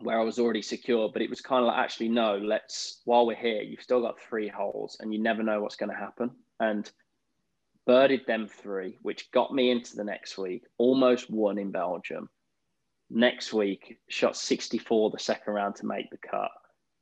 where 0.00 0.20
I 0.20 0.24
was 0.24 0.38
already 0.38 0.62
secure. 0.62 1.10
But 1.12 1.22
it 1.22 1.30
was 1.30 1.40
kind 1.40 1.62
of 1.62 1.68
like, 1.68 1.78
actually, 1.78 2.08
no, 2.08 2.36
let's, 2.38 3.00
while 3.04 3.26
we're 3.26 3.36
here, 3.36 3.62
you've 3.62 3.82
still 3.82 4.00
got 4.00 4.20
three 4.20 4.48
holes 4.48 4.96
and 5.00 5.12
you 5.12 5.20
never 5.20 5.42
know 5.42 5.60
what's 5.60 5.76
going 5.76 5.90
to 5.90 5.96
happen. 5.96 6.30
And 6.60 6.90
birdied 7.88 8.26
them 8.26 8.48
three, 8.48 8.98
which 9.02 9.30
got 9.30 9.54
me 9.54 9.70
into 9.70 9.96
the 9.96 10.04
next 10.04 10.38
week, 10.38 10.64
almost 10.78 11.30
won 11.30 11.58
in 11.58 11.70
Belgium. 11.70 12.28
Next 13.08 13.52
week, 13.52 13.98
shot 14.08 14.36
64 14.36 15.10
the 15.10 15.18
second 15.18 15.52
round 15.52 15.76
to 15.76 15.86
make 15.86 16.10
the 16.10 16.18
cut. 16.18 16.50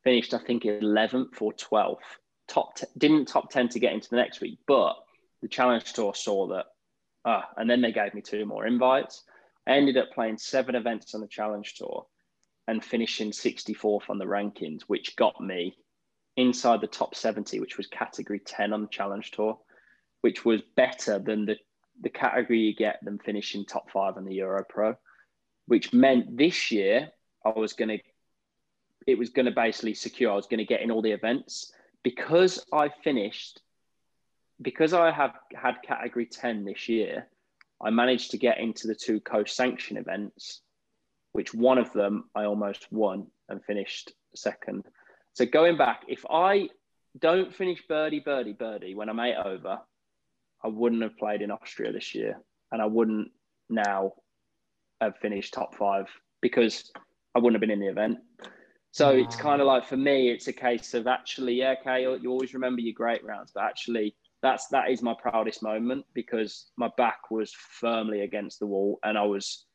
Finished, 0.03 0.35
I 0.35 0.39
think, 0.39 0.65
11th 0.65 1.41
or 1.41 1.55
12th 1.55 1.97
top 2.49 2.77
t- 2.77 2.87
didn't 2.97 3.27
top 3.27 3.51
10 3.51 3.71
to 3.71 3.81
get 3.81 3.93
into 3.93 4.11
the 4.11 4.17
next 4.17 4.41
week, 4.41 4.59
but 4.67 4.97
the 5.43 5.49
challenge 5.49 5.93
tour 5.93 6.15
saw 6.15 6.49
that. 6.49 6.67
Ah, 7.25 7.49
and 7.57 7.69
then 7.69 7.81
they 7.81 7.93
gave 7.93 8.15
me 8.15 8.21
two 8.21 8.45
more 8.45 8.67
invites. 8.67 9.25
I 9.67 9.73
ended 9.73 9.97
up 9.97 10.13
playing 10.13 10.39
seven 10.39 10.75
events 10.75 11.15
on 11.15 11.21
the 11.21 11.27
challenge 11.27 11.75
tour 11.75 12.07
and 12.69 12.85
finishing 12.85 13.31
64th 13.31 14.11
on 14.11 14.19
the 14.19 14.25
rankings, 14.25 14.83
which 14.83 15.17
got 15.17 15.41
me 15.41 15.77
inside 16.37 16.81
the 16.81 16.87
top 16.87 17.15
70, 17.15 17.61
which 17.61 17.77
was 17.77 17.87
category 17.87 18.41
10 18.41 18.73
on 18.73 18.83
the 18.83 18.89
challenge 18.89 19.31
tour, 19.31 19.59
which 20.21 20.45
was 20.45 20.63
better 20.77 21.19
than 21.19 21.47
the, 21.47 21.57
the 22.03 22.11
category 22.11 22.61
you 22.61 22.75
get 22.75 22.99
than 23.03 23.19
finishing 23.19 23.65
top 23.65 23.91
five 23.91 24.17
on 24.17 24.25
the 24.25 24.35
Euro 24.35 24.65
Pro, 24.69 24.95
which 25.67 25.93
meant 25.93 26.37
this 26.37 26.71
year 26.71 27.11
I 27.45 27.51
was 27.51 27.73
going 27.75 27.91
to, 27.91 27.99
it 29.07 29.19
was 29.19 29.31
going 29.31 29.47
to 29.47 29.53
basically 29.53 29.95
secure, 29.95 30.33
I 30.33 30.37
was 30.37 30.47
going 30.47 30.59
to 30.59 30.65
get 30.65 30.83
in 30.83 30.91
all 30.91 31.03
the 31.03 31.13
events 31.13 31.73
because 32.05 32.65
I 32.73 32.91
finished, 33.03 33.61
because 34.63 34.93
I 34.93 35.11
have 35.11 35.33
had 35.57 35.83
category 35.83 36.27
10 36.27 36.65
this 36.65 36.89
year, 36.89 37.27
I 37.83 37.91
managed 37.91 38.31
to 38.31 38.39
get 38.39 38.61
into 38.61 38.87
the 38.87 38.95
two 38.95 39.19
co-sanctioned 39.19 39.99
events, 39.99 40.61
which 41.33 41.53
one 41.53 41.79
of 41.79 41.93
them 41.93 42.31
I 42.35 42.45
almost 42.45 42.87
won 42.93 43.27
and 43.49 43.65
finished 43.65 44.13
second. 44.37 44.85
So 45.33 45.45
going 45.47 45.77
back, 45.77 46.03
if 46.07 46.25
I 46.31 46.69
don't 47.19 47.53
finish 47.55 47.83
birdie, 47.89 48.21
birdie, 48.21 48.53
birdie 48.53 48.95
when 48.95 49.09
I'm 49.09 49.21
eight 49.21 49.37
over, 49.37 49.81
I 50.63 50.69
wouldn't 50.69 51.03
have 51.03 51.19
played 51.19 51.43
in 51.43 51.51
Austria 51.51 51.91
this 51.91 52.15
year. 52.15 52.39
And 52.71 52.81
I 52.81 52.87
wouldn't 52.87 53.31
now 53.69 54.13
have 55.01 55.17
finished 55.19 55.55
top 55.55 55.75
five 55.75 56.07
because 56.41 56.91
I 57.35 57.39
wouldn't 57.39 57.55
have 57.55 57.61
been 57.61 57.71
in 57.71 57.81
the 57.81 57.91
event. 57.91 58.19
So 58.95 59.07
wow. 59.07 59.17
it's 59.17 59.35
kind 59.35 59.61
of 59.61 59.67
like 59.67 59.85
for 59.85 59.97
me, 59.97 60.31
it's 60.31 60.47
a 60.47 60.53
case 60.53 60.95
of 60.95 61.09
actually, 61.09 61.55
yeah, 61.55 61.75
okay, 61.81 62.03
you 62.03 62.31
always 62.31 62.55
remember 62.55 62.81
your 62.81 62.95
great 62.95 63.25
rounds, 63.25 63.51
but 63.53 63.65
actually, 63.65 64.15
that's 64.41 64.69
that 64.69 64.89
is 64.89 65.03
my 65.03 65.17
proudest 65.21 65.65
moment 65.65 66.05
because 66.15 66.71
my 66.77 66.89
back 66.97 67.29
was 67.29 67.53
firmly 67.53 68.21
against 68.21 68.61
the 68.61 68.67
wall, 68.67 69.01
and 69.03 69.19
I 69.19 69.25
was, 69.25 69.67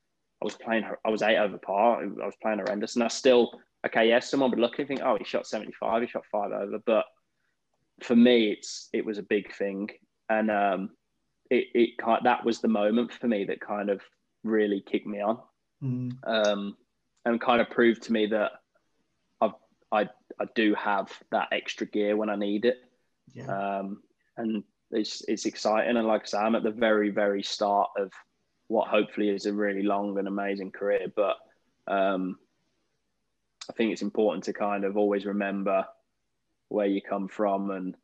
I 0.42 0.46
was 0.46 0.56
playing, 0.56 0.86
I 1.06 1.10
was 1.10 1.22
eight 1.22 1.36
over 1.36 1.58
par, 1.58 2.02
I 2.02 2.26
was 2.26 2.38
playing 2.42 2.60
horrendous, 2.60 2.96
and 2.96 3.04
I 3.04 3.10
still, 3.10 3.60
okay, 3.86 4.08
yes, 4.08 4.24
yeah, 4.24 4.30
someone 4.30 4.52
would 4.52 4.60
look 4.60 4.80
and 4.80 4.88
think, 4.88 5.02
oh, 5.04 5.18
he 5.18 5.26
shot 5.26 5.46
seventy 5.46 5.74
five, 5.78 6.02
he 6.02 6.08
shot 6.08 6.24
five 6.32 6.54
over, 6.54 6.80
but 6.86 7.04
for 8.02 8.16
me, 8.16 8.54
it's 8.54 8.88
it 8.94 9.06
was 9.06 9.18
a 9.18 9.24
big 9.24 9.54
thing, 9.54 9.90
and 10.30 10.50
um, 10.50 10.92
it 11.52 11.66
it 11.76 11.90
that 12.24 12.46
was 12.46 12.62
the 12.62 12.70
moment 12.70 13.12
for 13.12 13.28
me 13.28 13.44
that 13.44 13.60
kind 13.60 13.90
of 13.90 14.00
really 14.46 14.82
kicked 14.90 15.08
me 15.08 15.20
on, 15.20 15.40
mm. 15.84 16.14
um, 16.26 16.78
and 17.26 17.42
kind 17.42 17.60
of 17.60 17.70
proved 17.70 18.04
to 18.04 18.14
me 18.14 18.26
that 18.28 18.52
I 19.92 20.10
I 20.40 20.46
do 20.56 20.74
have 20.76 21.12
that 21.32 21.50
extra 21.52 21.88
gear 21.88 22.16
when 22.16 22.30
I 22.30 22.36
need 22.36 22.66
it. 22.66 22.78
Yeah. 23.34 23.80
Um, 23.80 24.04
and 24.38 24.64
it's 24.92 25.22
it's 25.28 25.46
exciting. 25.46 25.98
And 25.98 26.08
like 26.08 26.24
I 26.24 26.26
say, 26.26 26.38
I'm 26.38 26.56
at 26.56 26.64
the 26.64 26.72
very 26.72 27.10
very 27.10 27.44
start 27.44 27.90
of 27.98 28.12
what 28.68 28.88
hopefully 28.88 29.30
is 29.30 29.46
a 29.46 29.54
really 29.54 29.84
long 29.84 30.18
and 30.18 30.28
amazing 30.28 30.72
career. 30.72 31.08
But 31.16 31.38
um, 31.88 32.38
I 33.70 33.74
think 33.74 33.92
it's 33.92 34.02
important 34.02 34.46
to 34.46 34.54
kind 34.54 34.84
of 34.84 34.98
always 34.98 35.26
remember 35.26 35.86
where 36.70 36.86
you 36.86 37.02
come 37.02 37.28
from 37.28 37.72
and 37.72 37.96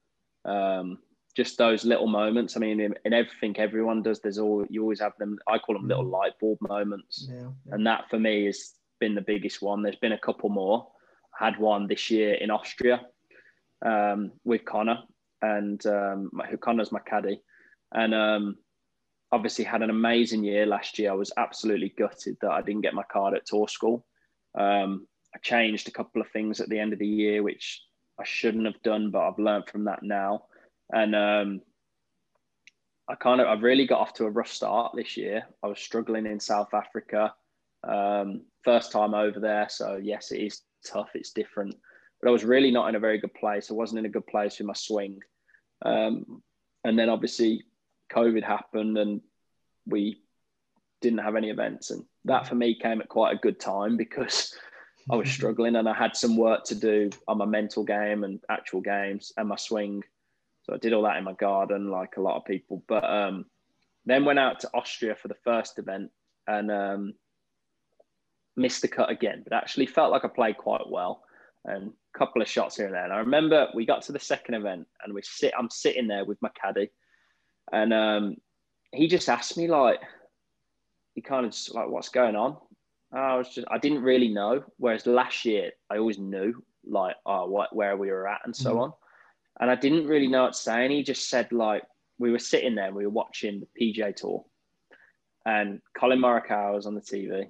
um, 0.43 0.99
just 1.35 1.57
those 1.57 1.85
little 1.85 2.07
moments. 2.07 2.55
I 2.55 2.59
mean, 2.59 2.79
in, 2.79 2.95
in, 3.05 3.13
everything 3.13 3.57
everyone 3.57 4.01
does, 4.01 4.19
there's 4.19 4.39
all 4.39 4.65
you 4.69 4.81
always 4.81 4.99
have 4.99 5.17
them. 5.17 5.37
I 5.47 5.57
call 5.57 5.75
them 5.75 5.87
little 5.87 6.05
mm. 6.05 6.11
light 6.11 6.39
bulb 6.39 6.59
moments, 6.61 7.27
yeah, 7.29 7.49
yeah. 7.65 7.73
and 7.73 7.85
that 7.87 8.09
for 8.09 8.19
me 8.19 8.45
has 8.45 8.73
been 8.99 9.15
the 9.15 9.21
biggest 9.21 9.61
one. 9.61 9.81
There's 9.81 9.95
been 9.97 10.13
a 10.13 10.19
couple 10.19 10.49
more, 10.49 10.87
had 11.37 11.57
one 11.57 11.87
this 11.87 12.09
year 12.09 12.33
in 12.35 12.51
Austria 12.51 13.01
um, 13.85 14.31
with 14.43 14.65
Connor, 14.65 14.99
and 15.41 15.85
um, 15.85 16.31
Connor's 16.61 16.91
my 16.91 16.99
caddy, 16.99 17.41
and 17.93 18.13
um, 18.13 18.57
obviously 19.31 19.65
had 19.65 19.81
an 19.81 19.89
amazing 19.89 20.43
year 20.43 20.65
last 20.65 20.97
year. 20.97 21.11
I 21.11 21.15
was 21.15 21.33
absolutely 21.37 21.93
gutted 21.97 22.37
that 22.41 22.51
I 22.51 22.61
didn't 22.61 22.81
get 22.81 22.93
my 22.93 23.03
card 23.03 23.35
at 23.35 23.45
tour 23.45 23.67
school. 23.67 24.05
Um, 24.57 25.07
I 25.35 25.39
changed 25.39 25.87
a 25.87 25.91
couple 25.91 26.21
of 26.21 26.29
things 26.29 26.61
at 26.61 26.69
the 26.69 26.79
end 26.79 26.93
of 26.93 26.99
the 26.99 27.07
year, 27.07 27.43
which 27.43 27.81
I 28.19 28.23
shouldn't 28.23 28.65
have 28.65 28.81
done, 28.83 29.11
but 29.11 29.27
I've 29.27 29.39
learned 29.39 29.67
from 29.67 29.85
that 29.85 30.03
now. 30.03 30.45
And 30.93 31.15
um, 31.15 31.61
I 33.09 33.15
kind 33.15 33.41
of 33.41 33.47
I 33.47 33.53
really 33.53 33.85
got 33.85 33.99
off 33.99 34.13
to 34.15 34.25
a 34.25 34.29
rough 34.29 34.47
start 34.47 34.93
this 34.95 35.17
year. 35.17 35.43
I 35.61 35.67
was 35.67 35.79
struggling 35.79 36.25
in 36.25 36.39
South 36.39 36.73
Africa, 36.73 37.33
um, 37.87 38.41
first 38.63 38.91
time 38.91 39.13
over 39.13 39.39
there. 39.39 39.67
So 39.69 39.99
yes, 40.01 40.31
it 40.31 40.39
is 40.41 40.61
tough. 40.85 41.09
It's 41.13 41.31
different, 41.31 41.75
but 42.21 42.29
I 42.29 42.31
was 42.31 42.45
really 42.45 42.71
not 42.71 42.89
in 42.89 42.95
a 42.95 42.99
very 42.99 43.19
good 43.19 43.33
place. 43.33 43.69
I 43.69 43.73
wasn't 43.73 43.99
in 43.99 44.05
a 44.05 44.09
good 44.09 44.27
place 44.27 44.57
with 44.57 44.67
my 44.67 44.73
swing, 44.73 45.19
um, 45.83 46.41
and 46.83 46.97
then 46.97 47.09
obviously 47.09 47.63
COVID 48.13 48.43
happened, 48.43 48.97
and 48.97 49.21
we 49.85 50.21
didn't 51.01 51.19
have 51.19 51.35
any 51.35 51.49
events, 51.49 51.91
and 51.91 52.03
that 52.25 52.47
for 52.47 52.55
me 52.55 52.77
came 52.77 53.01
at 53.01 53.09
quite 53.09 53.35
a 53.35 53.39
good 53.39 53.59
time 53.59 53.97
because 53.97 54.53
I 55.09 55.15
was 55.15 55.29
struggling 55.31 55.75
and 55.75 55.87
I 55.87 55.93
had 55.93 56.15
some 56.15 56.37
work 56.37 56.63
to 56.65 56.75
do 56.75 57.09
on 57.27 57.37
my 57.37 57.45
mental 57.45 57.83
game 57.83 58.23
and 58.23 58.39
actual 58.49 58.81
games 58.81 59.31
and 59.37 59.47
my 59.47 59.55
swing. 59.55 60.03
So 60.63 60.73
I 60.73 60.77
did 60.77 60.93
all 60.93 61.03
that 61.03 61.17
in 61.17 61.23
my 61.23 61.33
garden, 61.33 61.91
like 61.91 62.17
a 62.17 62.21
lot 62.21 62.37
of 62.37 62.45
people. 62.45 62.83
But 62.87 63.03
um, 63.03 63.45
then 64.05 64.25
went 64.25 64.39
out 64.39 64.59
to 64.61 64.69
Austria 64.73 65.15
for 65.15 65.27
the 65.27 65.37
first 65.43 65.77
event 65.77 66.11
and 66.47 66.71
um, 66.71 67.13
missed 68.55 68.81
the 68.81 68.87
cut 68.87 69.09
again, 69.09 69.43
but 69.43 69.53
actually 69.53 69.85
felt 69.85 70.11
like 70.11 70.25
I 70.25 70.29
played 70.29 70.57
quite 70.57 70.89
well 70.89 71.23
and 71.65 71.91
a 72.13 72.17
couple 72.17 72.41
of 72.41 72.47
shots 72.47 72.77
here 72.77 72.85
and 72.85 72.95
there. 72.95 73.03
And 73.03 73.13
I 73.13 73.17
remember 73.17 73.67
we 73.73 73.85
got 73.85 74.03
to 74.03 74.11
the 74.11 74.19
second 74.19 74.55
event 74.55 74.87
and 75.03 75.13
we 75.13 75.21
sit. 75.23 75.53
I'm 75.57 75.69
sitting 75.69 76.07
there 76.07 76.25
with 76.25 76.41
my 76.41 76.49
caddy, 76.49 76.89
and 77.71 77.93
um, 77.93 78.35
he 78.91 79.07
just 79.07 79.29
asked 79.29 79.57
me 79.57 79.67
like, 79.67 79.99
he 81.13 81.21
kind 81.21 81.45
of 81.45 81.51
just 81.51 81.73
like, 81.73 81.89
"What's 81.89 82.09
going 82.09 82.35
on?" 82.35 82.57
I 83.11 83.37
was 83.37 83.49
just 83.49 83.67
I 83.71 83.77
didn't 83.77 84.03
really 84.03 84.29
know. 84.29 84.63
Whereas 84.77 85.05
last 85.05 85.45
year 85.45 85.71
I 85.89 85.97
always 85.97 86.19
knew 86.19 86.63
like 86.87 87.15
oh 87.25 87.47
what 87.47 87.75
where 87.75 87.97
we 87.97 88.11
were 88.11 88.27
at 88.27 88.41
and 88.45 88.55
so 88.55 88.71
mm-hmm. 88.71 88.79
on. 88.79 88.93
And 89.59 89.71
I 89.71 89.75
didn't 89.75 90.07
really 90.07 90.27
know 90.27 90.43
what 90.43 90.53
to 90.53 90.59
say. 90.59 90.83
And 90.83 90.91
he 90.91 91.01
just 91.01 91.29
said 91.29 91.51
like 91.51 91.83
we 92.19 92.31
were 92.31 92.39
sitting 92.39 92.75
there 92.75 92.87
and 92.87 92.95
we 92.95 93.05
were 93.05 93.11
watching 93.11 93.61
the 93.61 93.93
PGA 93.93 94.15
tour 94.15 94.45
and 95.45 95.81
Collin 95.97 96.19
Morikawa 96.19 96.73
was 96.73 96.85
on 96.85 96.95
the 96.95 97.01
TV. 97.01 97.47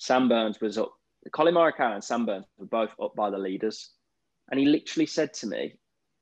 Sam 0.00 0.28
Burns 0.28 0.60
was 0.60 0.78
up. 0.78 0.92
Collin 1.32 1.54
Morikawa 1.54 1.94
and 1.94 2.04
Sam 2.04 2.26
Burns 2.26 2.46
were 2.58 2.66
both 2.66 2.94
up 3.00 3.14
by 3.14 3.30
the 3.30 3.38
leaders. 3.38 3.90
And 4.50 4.58
he 4.58 4.66
literally 4.66 5.06
said 5.06 5.32
to 5.34 5.46
me, 5.46 5.74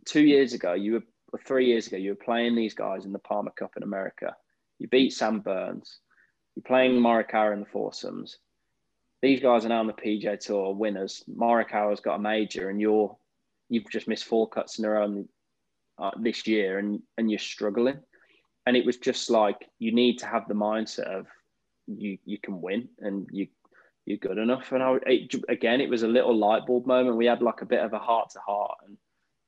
two 0.05 0.23
years 0.23 0.53
ago, 0.53 0.75
you 0.75 1.03
were 1.33 1.39
three 1.47 1.67
years 1.67 1.87
ago, 1.87 1.97
you 1.97 2.11
were 2.11 2.25
playing 2.25 2.55
these 2.55 2.75
guys 2.75 3.05
in 3.05 3.13
the 3.13 3.19
Palmer 3.21 3.53
Cup 3.59 3.73
in 3.77 3.83
America. 3.83 4.35
You 4.79 4.89
beat 4.89 5.13
Sam 5.13 5.41
Burns. 5.41 6.01
You're 6.55 6.65
playing 6.65 7.01
Morikawa 7.01 7.55
in 7.55 7.61
the 7.61 7.67
foursomes 7.67 8.39
these 9.23 9.41
guys 9.41 9.65
are 9.65 9.69
now 9.69 9.81
on 9.81 9.87
the 9.87 9.93
PGA 9.93 10.39
Tour 10.39 10.75
winners. 10.75 11.25
Morikawa's 11.29 12.01
got 12.01 12.17
a 12.17 12.21
major, 12.21 12.71
and 12.71 12.81
you're 12.81 13.17
you've 13.69 13.91
just 13.91 14.09
missed 14.09 14.25
four 14.25 14.49
cuts 14.49 14.79
in 14.79 14.85
a 14.85 14.91
row 14.91 15.25
uh, 15.99 16.11
this 16.21 16.47
year, 16.47 16.79
and 16.79 17.01
and 17.17 17.31
you're 17.31 17.39
struggling. 17.39 17.99
And 18.67 18.77
it 18.77 18.87
was 18.87 18.99
just 18.99 19.31
like 19.31 19.69
you 19.79 19.93
need 19.93 20.19
to 20.19 20.27
have 20.27 20.47
the 20.47 20.55
mindset 20.55 21.07
of 21.07 21.27
you 21.87 22.19
you 22.25 22.39
can 22.39 22.61
win, 22.61 22.89
and 22.99 23.29
you 23.33 23.49
you're 24.09 24.17
good 24.17 24.39
enough. 24.39 24.73
And 24.73 24.83
I 24.83 24.97
it, 25.07 25.35
again, 25.49 25.83
it 25.83 25.91
was 25.91 26.03
a 26.03 26.09
little 26.09 26.35
light 26.35 26.67
bulb 26.67 26.87
moment. 26.87 27.17
We 27.17 27.27
had 27.27 27.43
like 27.43 27.61
a 27.61 27.67
bit 27.67 27.83
of 27.83 27.93
a 27.93 27.99
heart 27.99 28.31
to 28.31 28.41
heart, 28.41 28.79
and 28.87 28.97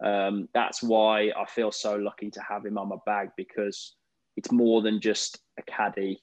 um, 0.06 0.48
that's 0.52 0.82
why 0.82 1.32
I 1.36 1.46
feel 1.46 1.72
so 1.72 1.96
lucky 1.96 2.30
to 2.32 2.42
have 2.42 2.66
him 2.66 2.76
on 2.76 2.90
my 2.90 2.96
bag 3.06 3.30
because 3.38 3.94
it's 4.36 4.52
more 4.52 4.82
than 4.82 5.00
just 5.00 5.38
a 5.58 5.62
caddy 5.62 6.20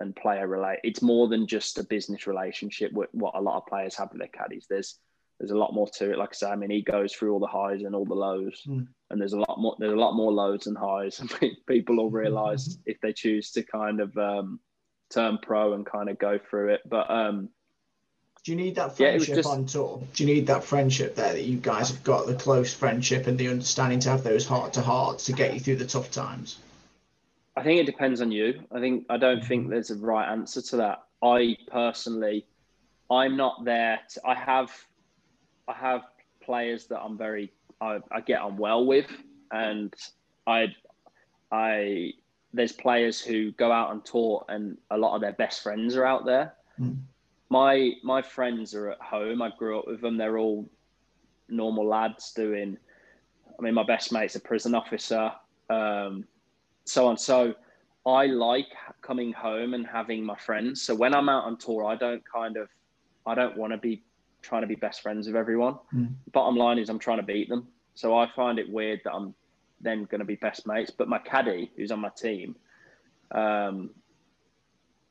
and 0.00 0.14
player 0.14 0.46
relate. 0.46 0.80
It's 0.84 1.00
more 1.00 1.28
than 1.28 1.46
just 1.46 1.78
a 1.78 1.84
business 1.84 2.26
relationship. 2.26 2.92
With 2.92 3.08
what 3.12 3.34
a 3.34 3.40
lot 3.40 3.56
of 3.56 3.66
players 3.66 3.94
have 3.96 4.10
with 4.10 4.20
their 4.20 4.28
caddies. 4.28 4.66
There's 4.68 4.98
there's 5.40 5.52
a 5.52 5.56
lot 5.56 5.72
more 5.72 5.88
to 5.94 6.12
it. 6.12 6.18
Like 6.18 6.30
I 6.32 6.34
say, 6.34 6.50
I 6.50 6.56
mean, 6.56 6.70
he 6.70 6.82
goes 6.82 7.14
through 7.14 7.32
all 7.32 7.40
the 7.40 7.46
highs 7.46 7.82
and 7.82 7.94
all 7.94 8.04
the 8.04 8.14
lows, 8.14 8.62
mm. 8.68 8.86
and 9.08 9.18
there's 9.18 9.32
a 9.32 9.40
lot 9.40 9.58
more. 9.58 9.76
There's 9.78 9.94
a 9.94 9.96
lot 9.96 10.14
more 10.14 10.32
lows 10.32 10.64
than 10.64 10.74
highs. 10.74 11.22
People 11.66 11.96
will 11.96 12.10
realize 12.10 12.78
if 12.84 13.00
they 13.00 13.14
choose 13.14 13.50
to 13.52 13.62
kind 13.62 14.00
of 14.00 14.14
um, 14.18 14.60
turn 15.10 15.38
pro 15.40 15.72
and 15.72 15.86
kind 15.86 16.10
of 16.10 16.18
go 16.18 16.38
through 16.38 16.74
it. 16.74 16.82
But 16.86 17.10
um, 17.10 17.48
do 18.44 18.52
you 18.52 18.56
need 18.56 18.76
that 18.76 18.96
friendship 18.96 19.28
yeah, 19.28 19.34
just, 19.36 19.48
on 19.48 19.66
tour? 19.66 20.02
Do 20.14 20.24
you 20.24 20.34
need 20.34 20.46
that 20.46 20.64
friendship 20.64 21.14
there 21.14 21.32
that 21.32 21.44
you 21.44 21.58
guys 21.58 21.90
have 21.90 22.02
got, 22.02 22.26
the 22.26 22.34
close 22.34 22.72
friendship 22.72 23.26
and 23.26 23.36
the 23.36 23.48
understanding 23.48 24.00
to 24.00 24.10
have 24.10 24.22
those 24.22 24.46
heart 24.46 24.72
to 24.74 24.80
hearts 24.80 25.24
to 25.26 25.32
get 25.32 25.54
you 25.54 25.60
through 25.60 25.76
the 25.76 25.86
tough 25.86 26.10
times? 26.10 26.58
I 27.56 27.62
think 27.62 27.80
it 27.80 27.86
depends 27.86 28.20
on 28.20 28.30
you. 28.30 28.62
I 28.72 28.80
think 28.80 29.06
I 29.10 29.16
don't 29.16 29.44
think 29.44 29.62
mm-hmm. 29.62 29.72
there's 29.72 29.90
a 29.90 29.96
right 29.96 30.30
answer 30.30 30.62
to 30.62 30.76
that. 30.76 31.02
I 31.22 31.56
personally, 31.66 32.46
I'm 33.10 33.36
not 33.36 33.64
there. 33.64 33.98
To, 34.10 34.26
I 34.26 34.34
have, 34.34 34.70
I 35.66 35.72
have 35.72 36.02
players 36.40 36.86
that 36.86 37.00
I'm 37.00 37.18
very, 37.18 37.52
I, 37.80 37.98
I 38.10 38.20
get 38.20 38.40
on 38.40 38.56
well 38.56 38.86
with, 38.86 39.10
and 39.50 39.92
I, 40.46 40.74
I, 41.50 42.12
there's 42.54 42.72
players 42.72 43.20
who 43.20 43.50
go 43.52 43.72
out 43.72 43.90
on 43.90 44.02
tour, 44.02 44.44
and 44.48 44.78
a 44.90 44.96
lot 44.96 45.16
of 45.16 45.20
their 45.20 45.32
best 45.32 45.62
friends 45.62 45.96
are 45.96 46.06
out 46.06 46.24
there. 46.24 46.54
Mm. 46.80 46.98
My 47.50 47.92
my 48.02 48.22
friends 48.22 48.74
are 48.74 48.90
at 48.90 49.00
home. 49.00 49.42
I 49.42 49.50
grew 49.58 49.78
up 49.78 49.86
with 49.86 50.00
them. 50.00 50.16
They're 50.16 50.38
all 50.38 50.68
normal 51.48 51.86
lads 51.86 52.32
doing. 52.32 52.76
I 53.58 53.62
mean, 53.62 53.74
my 53.74 53.84
best 53.84 54.12
mate's 54.12 54.36
a 54.36 54.40
prison 54.40 54.74
officer. 54.74 55.32
Um, 55.70 56.24
so 56.84 57.06
on. 57.06 57.16
So 57.16 57.54
I 58.06 58.26
like 58.26 58.68
coming 59.02 59.32
home 59.32 59.74
and 59.74 59.86
having 59.86 60.24
my 60.24 60.36
friends. 60.36 60.82
So 60.82 60.94
when 60.94 61.14
I'm 61.14 61.28
out 61.28 61.44
on 61.44 61.56
tour, 61.58 61.84
I 61.84 61.96
don't 61.96 62.22
kind 62.30 62.56
of, 62.56 62.68
I 63.26 63.34
don't 63.34 63.56
want 63.56 63.72
to 63.72 63.78
be 63.78 64.02
trying 64.42 64.62
to 64.62 64.68
be 64.68 64.76
best 64.76 65.02
friends 65.02 65.26
with 65.26 65.36
everyone. 65.36 65.78
Mm. 65.94 66.14
Bottom 66.32 66.56
line 66.56 66.78
is 66.78 66.88
I'm 66.88 66.98
trying 66.98 67.18
to 67.18 67.24
beat 67.24 67.48
them. 67.48 67.66
So 67.94 68.16
I 68.16 68.30
find 68.34 68.58
it 68.58 68.70
weird 68.70 69.00
that 69.04 69.12
I'm 69.12 69.34
then 69.80 70.04
going 70.04 70.20
to 70.20 70.24
be 70.24 70.36
best 70.36 70.66
mates. 70.66 70.90
But 70.90 71.08
my 71.08 71.18
caddy, 71.18 71.70
who's 71.76 71.90
on 71.90 72.00
my 72.00 72.10
team, 72.10 72.56
um, 73.32 73.90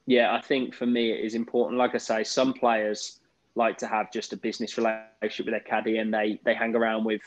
yeah, 0.08 0.34
I 0.34 0.42
think 0.42 0.74
for 0.74 0.86
me 0.86 1.12
it 1.12 1.24
is 1.24 1.36
important. 1.36 1.78
Like 1.78 1.94
I 1.94 2.00
say, 2.00 2.24
some 2.24 2.54
players 2.54 3.20
like 3.56 3.78
to 3.80 3.88
have 3.88 4.12
just 4.12 4.34
a 4.34 4.38
business 4.38 4.78
relationship 4.78 5.46
with 5.46 5.54
their 5.54 5.60
caddy, 5.60 5.98
and 5.98 6.12
they 6.14 6.40
they 6.46 6.56
hang 6.56 6.76
around 6.76 7.04
with 7.04 7.22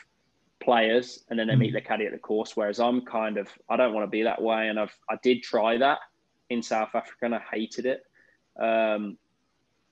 players 0.59 1.23
and 1.29 1.39
then 1.39 1.47
they 1.47 1.55
meet 1.55 1.71
mm. 1.71 1.73
their 1.73 1.81
caddy 1.81 2.05
at 2.05 2.11
the 2.11 2.17
course. 2.17 2.55
Whereas 2.55 2.79
I'm 2.79 3.01
kind 3.05 3.37
of 3.37 3.47
I 3.69 3.77
don't 3.77 3.93
want 3.93 4.05
to 4.05 4.09
be 4.09 4.23
that 4.23 4.41
way, 4.41 4.67
and 4.67 4.79
I've 4.79 4.97
I 5.09 5.15
did 5.21 5.43
try 5.43 5.77
that 5.77 5.99
in 6.49 6.63
South 6.63 6.89
Africa 6.95 7.25
and 7.25 7.35
I 7.35 7.41
hated 7.51 7.85
it. 7.85 8.03
Um, 8.59 9.17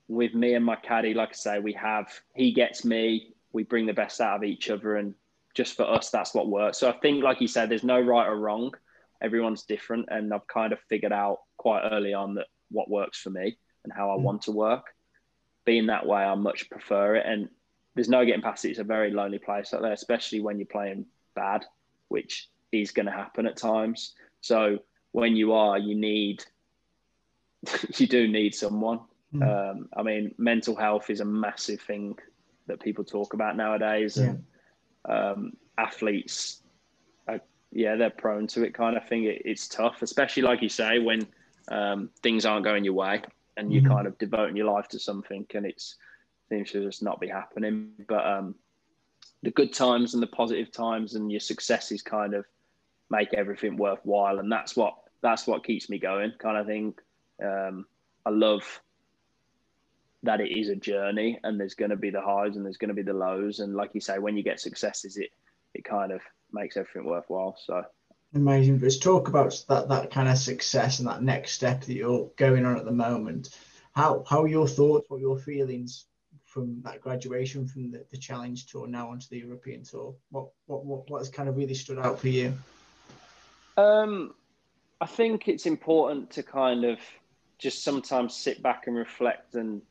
with 0.08 0.34
me 0.34 0.56
and 0.56 0.66
my 0.66 0.76
caddy, 0.76 1.14
like 1.14 1.30
I 1.30 1.34
say, 1.34 1.60
we 1.60 1.74
have 1.74 2.12
he 2.34 2.52
gets 2.52 2.84
me. 2.84 3.34
We 3.54 3.64
bring 3.64 3.86
the 3.86 3.94
best 3.94 4.20
out 4.20 4.38
of 4.38 4.44
each 4.44 4.72
other, 4.72 4.96
and 4.96 5.14
just 5.54 5.78
for 5.78 5.84
us, 5.84 6.10
that's 6.10 6.34
what 6.34 6.48
works. 6.48 6.80
So 6.80 6.90
I 6.90 6.94
think, 6.94 7.24
like 7.24 7.40
you 7.40 7.48
said, 7.48 7.70
there's 7.70 7.84
no 7.84 8.00
right 8.00 8.28
or 8.28 8.38
wrong. 8.38 8.74
Everyone's 9.22 9.64
different, 9.64 10.08
and 10.10 10.34
I've 10.34 10.48
kind 10.48 10.74
of 10.74 10.80
figured 10.90 11.14
out 11.14 11.42
quite 11.58 11.88
early 11.92 12.14
on 12.14 12.34
that 12.36 12.48
what 12.72 12.90
works 12.90 13.20
for 13.20 13.30
me 13.30 13.58
and 13.84 13.94
how 13.94 14.12
I 14.12 14.18
mm. 14.18 14.22
want 14.22 14.44
to 14.44 14.52
work. 14.52 14.86
Being 15.66 15.88
that 15.88 16.06
way, 16.06 16.24
I 16.24 16.36
much 16.36 16.70
prefer 16.70 17.16
it, 17.16 17.26
and 17.26 17.50
there's 17.96 18.10
no 18.10 18.26
getting 18.26 18.42
past 18.42 18.66
it. 18.66 18.70
It's 18.70 18.80
a 18.80 18.84
very 18.84 19.12
lonely 19.12 19.40
place 19.40 19.74
out 19.74 19.82
there, 19.82 19.92
especially 19.94 20.42
when 20.42 20.58
you're 20.58 20.66
playing 20.66 21.06
bad, 21.36 21.66
which 22.08 22.50
is 22.72 22.92
going 22.92 23.06
to 23.06 23.12
happen 23.12 23.46
at 23.46 23.58
times. 23.58 24.14
So 24.42 24.80
when 25.12 25.36
you 25.36 25.54
are, 25.54 25.78
you 25.78 25.96
need, 25.96 26.44
you 27.98 28.08
do 28.08 28.28
need 28.28 28.56
someone. 28.56 29.02
Mm. 29.34 29.72
Um, 29.72 29.90
I 29.96 30.04
mean, 30.04 30.34
mental 30.38 30.76
health 30.76 31.10
is 31.10 31.20
a 31.20 31.26
massive 31.26 31.82
thing 31.82 32.18
that 32.68 32.80
people 32.80 33.04
talk 33.04 33.34
about 33.34 33.58
nowadays, 33.58 34.18
yeah. 34.18 34.24
and 34.24 34.44
um, 35.06 35.54
athletes, 35.78 36.62
are, 37.28 37.42
yeah, 37.72 37.96
they're 37.96 38.10
prone 38.10 38.48
to 38.48 38.64
it 38.64 38.74
kind 38.74 38.98
of 38.98 39.08
thing. 39.08 39.26
It, 39.26 39.42
it's 39.46 39.68
tough, 39.68 40.02
especially 40.02 40.44
like 40.44 40.62
you 40.62 40.70
say, 40.70 41.00
when 41.00 41.28
um, 41.70 42.10
things 42.22 42.46
aren't 42.46 42.66
going 42.66 42.84
your 42.84 42.94
way 42.94 43.22
and 43.60 43.74
you're 43.74 43.84
mm-hmm. 43.84 43.94
kind 43.94 44.08
of 44.08 44.18
devoting 44.18 44.56
your 44.56 44.72
life 44.72 44.88
to 44.88 45.00
something, 45.00 45.46
and 45.54 45.66
it 45.66 45.84
seems 46.48 46.72
to 46.72 46.84
just 46.84 47.04
not 47.04 47.20
be 47.20 47.28
happening. 47.28 47.92
But 48.08 48.26
um, 48.26 48.56
the 49.44 49.52
good 49.52 49.74
times 49.74 50.14
and 50.14 50.24
the 50.24 50.28
positive 50.28 50.72
times 50.72 51.16
and 51.16 51.32
your 51.32 51.42
successes 51.42 52.02
kind 52.02 52.34
of 52.34 52.46
make 53.10 53.34
everything 53.34 53.78
worthwhile, 53.78 54.40
and 54.40 54.52
that's 54.52 54.76
what 54.76 54.96
that's 55.22 55.46
what 55.46 55.66
keeps 55.66 55.90
me 55.90 56.00
going, 56.00 56.34
kind 56.40 56.58
of 56.58 56.66
thing. 56.66 56.94
Um, 57.44 57.86
I 58.26 58.30
love 58.30 58.82
that 60.24 60.42
it 60.42 60.58
is 60.58 60.70
a 60.70 60.76
journey, 60.76 61.40
and 61.44 61.60
there's 61.60 61.76
going 61.76 61.92
to 61.92 61.98
be 61.98 62.10
the 62.10 62.22
highs 62.22 62.56
and 62.56 62.66
there's 62.66 62.78
going 62.78 62.90
to 62.90 62.96
be 62.96 63.02
the 63.02 63.14
lows, 63.14 63.60
and 63.60 63.76
like 63.76 63.92
you 63.94 64.02
say, 64.02 64.20
when 64.20 64.38
you 64.38 64.44
get 64.44 64.60
successes, 64.60 65.18
it 65.18 65.32
it 65.76 65.84
kind 65.84 66.12
of 66.12 66.22
makes 66.52 66.78
everything 66.78 67.06
worthwhile. 67.06 67.58
So 67.64 67.84
amazing. 68.34 68.80
Let's 68.80 68.98
talk 68.98 69.28
about 69.28 69.64
that 69.70 69.90
that 69.90 70.12
kind 70.12 70.30
of 70.30 70.38
success 70.38 71.00
and 71.00 71.08
that 71.08 71.24
next 71.24 71.54
step 71.54 71.82
that 71.82 71.94
you're 71.94 72.30
going 72.38 72.66
on 72.66 72.78
at 72.78 72.86
the 72.86 72.92
moment. 72.92 73.50
How 73.94 74.24
how 74.28 74.44
are 74.44 74.48
your 74.48 74.68
thoughts? 74.68 75.10
What 75.10 75.22
your 75.22 75.38
feelings 75.38 76.06
from 76.46 76.82
that 76.82 77.00
graduation 77.00 77.68
from 77.68 77.92
the, 77.92 78.04
the 78.12 78.18
challenge 78.18 78.66
tour 78.66 78.88
now 78.88 79.10
onto 79.10 79.28
the 79.30 79.40
European 79.40 79.84
tour? 79.84 80.16
What 80.32 80.50
what 80.68 80.86
what 80.86 81.10
what 81.10 81.20
has 81.20 81.30
kind 81.30 81.50
of 81.50 81.58
really 81.58 81.74
stood 81.74 82.00
out 82.00 82.20
for 82.20 82.30
you? 82.30 82.54
Um, 83.78 84.34
I 85.00 85.06
think 85.06 85.48
it's 85.48 85.66
important 85.66 86.32
to 86.32 86.44
kind 86.44 86.84
of 86.84 87.00
just 87.58 87.84
sometimes 87.84 88.36
sit 88.36 88.62
back 88.62 88.88
and 88.88 88.96
reflect 88.96 89.56
and 89.56 89.82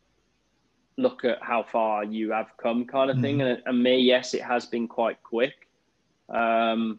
look 0.96 1.24
at 1.24 1.38
how 1.42 1.62
far 1.62 2.04
you 2.04 2.32
have 2.32 2.56
come, 2.56 2.84
kind 2.84 3.10
of 3.10 3.16
mm 3.16 3.22
thing. 3.22 3.40
And, 3.40 3.62
and, 3.64 3.82
me, 3.82 3.98
yes, 4.00 4.34
it 4.34 4.42
has 4.42 4.66
been 4.66 4.88
quite 4.88 5.22
quick. 5.22 5.68
Um, 6.28 6.98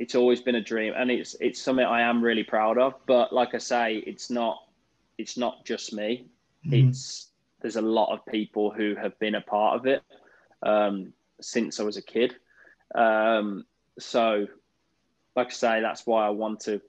it's 0.00 0.14
always 0.14 0.40
been 0.40 0.54
a 0.54 0.62
dream, 0.62 0.94
and 0.96 1.10
it's 1.10 1.36
it's 1.40 1.60
something 1.60 1.84
I 1.84 2.00
am 2.00 2.24
really 2.24 2.42
proud 2.42 2.78
of. 2.78 2.94
But 3.06 3.34
like 3.34 3.54
I 3.54 3.58
say, 3.58 3.96
it's 4.06 4.30
not 4.30 4.64
it's 5.18 5.36
not 5.36 5.66
just 5.66 5.92
me. 5.92 6.26
Mm-hmm. 6.66 6.88
It's 6.88 7.28
there's 7.60 7.76
a 7.76 7.82
lot 7.82 8.10
of 8.10 8.24
people 8.24 8.70
who 8.70 8.94
have 8.94 9.16
been 9.18 9.34
a 9.34 9.42
part 9.42 9.78
of 9.78 9.86
it 9.86 10.02
um, 10.62 11.12
since 11.42 11.78
I 11.78 11.82
was 11.82 11.98
a 11.98 12.02
kid. 12.02 12.34
Um, 12.94 13.66
so, 13.98 14.46
like 15.36 15.48
I 15.48 15.50
say, 15.50 15.80
that's 15.82 16.06
why 16.06 16.26
I 16.26 16.30
want 16.30 16.60
to 16.60 16.80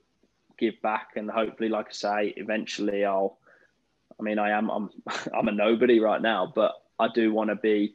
give 0.57 0.81
back, 0.81 1.09
and 1.17 1.29
hopefully, 1.29 1.67
like 1.67 1.87
I 1.89 1.91
say, 1.91 2.33
eventually 2.37 3.03
I'll. 3.03 3.37
I 4.17 4.23
mean, 4.23 4.39
I 4.39 4.51
am 4.51 4.69
I'm 4.69 4.89
I'm 5.37 5.49
a 5.49 5.51
nobody 5.51 5.99
right 5.99 6.21
now, 6.21 6.49
but 6.55 6.75
I 6.97 7.09
do 7.13 7.33
want 7.33 7.49
to 7.49 7.57
be 7.57 7.93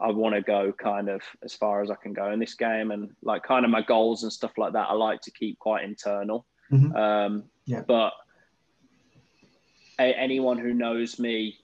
I 0.00 0.10
want 0.10 0.34
to 0.34 0.42
go 0.42 0.72
kind 0.72 1.08
of 1.08 1.22
as 1.42 1.54
far 1.54 1.82
as 1.82 1.90
I 1.90 1.94
can 1.94 2.12
go 2.12 2.30
in 2.32 2.38
this 2.38 2.54
game, 2.54 2.90
and 2.90 3.10
like 3.22 3.42
kind 3.42 3.64
of 3.64 3.70
my 3.70 3.82
goals 3.82 4.22
and 4.22 4.32
stuff 4.32 4.52
like 4.58 4.72
that. 4.72 4.88
I 4.88 4.94
like 4.94 5.20
to 5.22 5.30
keep 5.30 5.58
quite 5.58 5.84
internal. 5.84 6.46
Mm-hmm. 6.70 6.96
Um, 6.96 7.44
yeah. 7.64 7.82
But 7.86 8.12
a- 9.98 10.18
anyone 10.18 10.58
who 10.58 10.74
knows 10.74 11.18
me 11.18 11.58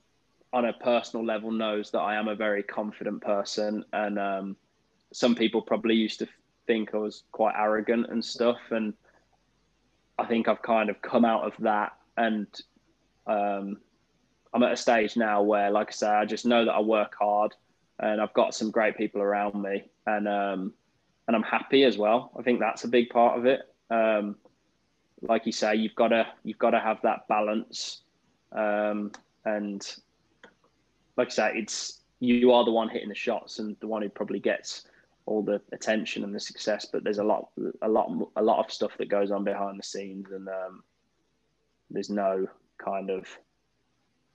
on 0.53 0.65
a 0.65 0.73
personal 0.73 1.25
level 1.27 1.51
knows 1.51 1.91
that 1.91 2.01
I 2.01 2.15
am 2.15 2.29
a 2.29 2.35
very 2.35 2.63
confident 2.63 3.23
person, 3.23 3.85
and 3.93 4.19
um, 4.19 4.57
some 5.13 5.35
people 5.35 5.63
probably 5.63 5.95
used 5.95 6.21
to 6.21 6.29
think 6.67 6.95
I 6.95 6.99
was 6.99 7.25
quite 7.33 7.55
arrogant 7.57 8.07
and 8.11 8.25
stuff, 8.25 8.59
and 8.71 8.95
I 10.19 10.25
think 10.27 10.49
I've 10.49 10.63
kind 10.63 10.91
of 10.91 11.01
come 11.03 11.25
out 11.25 11.45
of 11.45 11.53
that, 11.61 11.93
and 12.17 12.47
um, 13.27 13.79
I'm 14.53 14.63
at 14.63 14.73
a 14.73 14.77
stage 14.77 15.17
now 15.17 15.43
where, 15.43 15.71
like 15.71 15.89
I 15.89 15.93
say, 15.93 16.09
I 16.09 16.25
just 16.25 16.47
know 16.47 16.65
that 16.65 16.73
I 16.73 16.81
work 16.81 17.15
hard 17.19 17.55
and 18.01 18.21
I've 18.21 18.35
got 18.35 18.55
some 18.55 18.71
great 18.71 18.97
people 18.97 19.21
around 19.21 19.61
me, 19.61 19.85
and 20.07 20.29
um, 20.29 20.73
and 21.27 21.37
I'm 21.37 21.43
happy 21.43 21.85
as 21.85 21.99
well. 21.99 22.33
I 22.39 22.43
think 22.43 22.61
that's 22.61 22.85
a 22.85 22.89
big 22.89 23.11
part 23.11 23.39
of 23.39 23.47
it. 23.47 23.61
Um, 23.91 24.37
like 25.23 25.47
you 25.47 25.53
say, 25.53 25.75
you've 25.75 25.95
got 25.95 26.09
to 26.09 26.27
you've 26.45 26.59
got 26.59 26.71
to 26.71 26.81
have 26.81 27.01
that 27.03 27.27
balance, 27.29 28.03
um, 28.53 29.13
and 29.45 29.87
like 31.17 31.29
I 31.29 31.31
say, 31.31 31.53
it's 31.57 32.03
you 32.21 32.53
are 32.53 32.65
the 32.65 32.71
one 32.71 32.89
hitting 32.89 33.09
the 33.09 33.15
shots 33.15 33.59
and 33.59 33.77
the 33.81 33.87
one 33.87 34.03
who 34.03 34.09
probably 34.09 34.41
gets 34.41 34.87
all 35.27 35.43
the 35.43 35.61
attention 35.73 36.25
and 36.25 36.35
the 36.35 36.41
success. 36.41 36.87
But 36.91 37.05
there's 37.05 37.19
a 37.19 37.25
lot, 37.25 37.51
a 37.83 37.89
lot, 37.89 38.11
a 38.37 38.43
lot 38.43 38.65
of 38.65 38.73
stuff 38.73 38.93
that 38.99 39.09
goes 39.09 39.31
on 39.31 39.45
behind 39.45 39.79
the 39.79 39.85
scenes, 39.85 40.31
and 40.31 40.49
um, 40.49 40.83
there's 41.91 42.11
no 42.11 42.47
kind 42.79 43.11
of. 43.11 43.27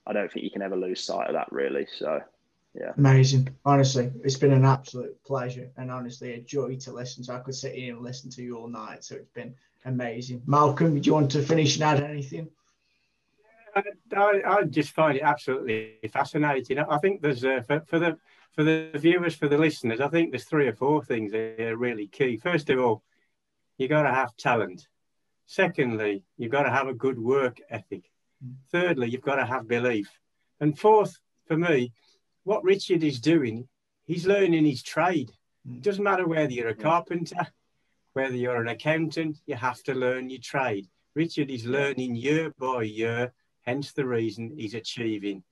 I 0.06 0.12
don't 0.12 0.30
think 0.30 0.44
you 0.44 0.50
can 0.50 0.60
ever 0.60 0.76
lose 0.76 1.02
sight 1.02 1.28
of 1.28 1.34
that, 1.34 1.50
really. 1.50 1.86
So 1.90 2.20
yeah. 2.74 2.92
Amazing. 2.96 3.48
Honestly, 3.64 4.10
it's 4.24 4.36
been 4.36 4.52
an 4.52 4.64
absolute 4.64 5.22
pleasure 5.24 5.70
and 5.76 5.90
honestly 5.90 6.32
a 6.32 6.40
joy 6.40 6.76
to 6.76 6.92
listen 6.92 7.22
to. 7.24 7.34
I 7.34 7.38
could 7.38 7.54
sit 7.54 7.74
here 7.74 7.94
and 7.94 8.02
listen 8.02 8.30
to 8.30 8.42
you 8.42 8.58
all 8.58 8.68
night. 8.68 9.04
So 9.04 9.14
it's 9.14 9.30
been 9.30 9.54
amazing. 9.84 10.42
Malcolm, 10.46 11.00
do 11.00 11.06
you 11.06 11.14
want 11.14 11.30
to 11.32 11.42
finish 11.42 11.76
and 11.76 11.84
add 11.84 12.02
anything? 12.02 12.48
I, 13.76 13.82
I, 14.16 14.42
I 14.44 14.62
just 14.64 14.90
find 14.90 15.16
it 15.16 15.22
absolutely 15.22 15.98
fascinating. 16.12 16.78
I 16.78 16.98
think 16.98 17.22
there's 17.22 17.44
uh, 17.44 17.62
for, 17.66 17.80
for 17.86 17.98
the 17.98 18.18
for 18.54 18.62
the 18.62 18.90
viewers, 18.94 19.34
for 19.34 19.48
the 19.48 19.58
listeners, 19.58 20.00
I 20.00 20.08
think 20.08 20.30
there's 20.30 20.44
three 20.44 20.68
or 20.68 20.74
four 20.74 21.04
things 21.04 21.32
that 21.32 21.60
are 21.60 21.76
really 21.76 22.06
key. 22.06 22.36
First 22.36 22.70
of 22.70 22.78
all, 22.78 23.02
you 23.78 23.88
got 23.88 24.04
to 24.04 24.12
have 24.12 24.36
talent. 24.36 24.86
Secondly, 25.46 26.22
you've 26.38 26.52
got 26.52 26.62
to 26.62 26.70
have 26.70 26.86
a 26.86 26.94
good 26.94 27.18
work 27.18 27.60
ethic. 27.68 28.10
Mm. 28.44 28.54
Thirdly, 28.70 29.10
you've 29.10 29.22
got 29.22 29.36
to 29.36 29.44
have 29.44 29.66
belief. 29.66 30.08
And 30.60 30.78
fourth, 30.78 31.18
for 31.48 31.56
me, 31.56 31.92
what 32.44 32.62
Richard 32.62 33.02
is 33.02 33.20
doing, 33.20 33.68
he's 34.04 34.26
learning 34.26 34.64
his 34.64 34.82
trade. 34.82 35.32
It 35.66 35.82
doesn't 35.82 36.04
matter 36.04 36.26
whether 36.26 36.52
you're 36.52 36.68
a 36.68 36.74
carpenter, 36.74 37.46
whether 38.12 38.36
you're 38.36 38.60
an 38.60 38.68
accountant, 38.68 39.38
you 39.46 39.56
have 39.56 39.82
to 39.84 39.94
learn 39.94 40.30
your 40.30 40.40
trade. 40.40 40.86
Richard 41.14 41.50
is 41.50 41.64
learning 41.64 42.14
year 42.14 42.52
by 42.58 42.82
year, 42.82 43.32
hence 43.62 43.92
the 43.92 44.06
reason 44.06 44.52
he's 44.56 44.74
achieving. 44.74 45.42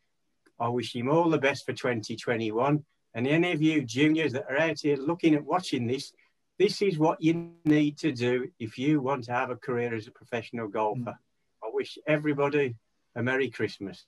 I 0.61 0.69
wish 0.69 0.95
him 0.95 1.09
all 1.09 1.31
the 1.31 1.39
best 1.39 1.65
for 1.65 1.73
2021. 1.73 2.85
And 3.15 3.27
any 3.27 3.53
of 3.53 3.61
you 3.61 3.83
juniors 3.83 4.33
that 4.33 4.47
are 4.49 4.59
out 4.59 4.81
here 4.81 4.97
looking 4.97 5.35
at 5.35 5.45
watching 5.45 5.87
this, 5.87 6.13
this 6.59 6.83
is 6.83 6.99
what 6.99 7.23
you 7.23 7.53
need 7.65 7.99
to 7.99 8.13
do 8.13 8.49
if 8.59 8.79
you 8.79 9.01
want 9.01 9.25
to 9.25 9.33
have 9.33 9.51
a 9.51 9.57
career 9.57 9.95
as 9.95 10.07
a 10.07 10.13
professional 10.13 10.69
golfer. 10.69 11.01
Mm. 11.01 11.17
I 11.65 11.71
wish 11.73 11.99
everybody 12.07 12.77
a 13.17 13.23
Merry 13.23 13.51
Christmas. 13.51 14.07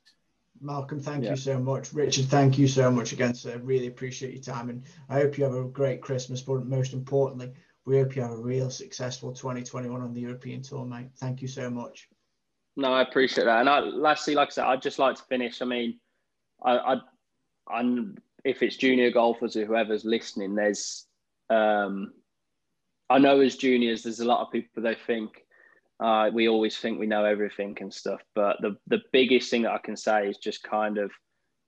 Malcolm, 0.61 1.00
thank 1.00 1.24
yeah. 1.24 1.30
you 1.30 1.36
so 1.36 1.59
much. 1.59 1.92
Richard, 1.92 2.26
thank 2.26 2.59
you 2.59 2.68
so 2.68 2.90
much 2.90 3.12
again, 3.12 3.34
sir. 3.34 3.59
Really 3.59 3.88
appreciate 3.88 4.32
your 4.32 4.42
time. 4.42 4.70
And 4.70 4.84
I 5.09 5.14
hope 5.14 5.36
you 5.36 5.44
have 5.44 5.55
a 5.55 5.64
great 5.64 6.00
Christmas. 6.00 6.40
But 6.40 6.66
most 6.66 6.92
importantly, 6.92 7.52
we 7.84 7.98
hope 7.98 8.16
you 8.16 8.22
have 8.22 8.30
a 8.30 8.36
real 8.36 8.70
successful 8.70 9.32
2021 9.32 10.00
on 10.00 10.14
the 10.14 10.20
European 10.20 10.62
Tour, 10.62 10.84
mate. 10.84 11.09
Thank 11.16 11.42
you 11.42 11.48
so 11.48 11.68
much. 11.68 12.09
No, 12.76 12.92
I 12.92 13.02
appreciate 13.02 13.44
that. 13.44 13.61
And 13.61 13.68
I, 13.68 13.80
lastly, 13.80 14.34
like 14.34 14.48
I 14.48 14.50
said, 14.50 14.64
I'd 14.64 14.82
just 14.82 14.98
like 14.98 15.16
to 15.16 15.22
finish. 15.24 15.61
I 15.61 15.64
mean, 15.64 16.00
I, 16.62 16.76
I, 16.76 17.00
I'm, 17.68 18.16
if 18.44 18.62
it's 18.62 18.76
junior 18.76 19.11
golfers 19.11 19.57
or 19.57 19.66
whoever's 19.66 20.05
listening, 20.05 20.55
there's, 20.55 21.07
um, 21.50 22.12
I 23.11 23.18
know 23.18 23.40
as 23.40 23.57
juniors, 23.57 24.02
there's 24.02 24.20
a 24.20 24.24
lot 24.24 24.40
of 24.40 24.50
people 24.50 24.82
they 24.82 24.96
think 25.07 25.44
uh, 26.01 26.30
we 26.32 26.49
always 26.49 26.76
think 26.76 26.99
we 26.99 27.07
know 27.07 27.24
everything 27.24 27.76
and 27.80 27.92
stuff, 27.92 28.20
but 28.34 28.57
the 28.61 28.76
the 28.88 29.03
biggest 29.12 29.51
thing 29.51 29.62
that 29.62 29.72
I 29.72 29.78
can 29.78 29.97
say 29.97 30.28
is 30.28 30.38
just 30.38 30.62
kind 30.62 30.99
of 30.99 31.11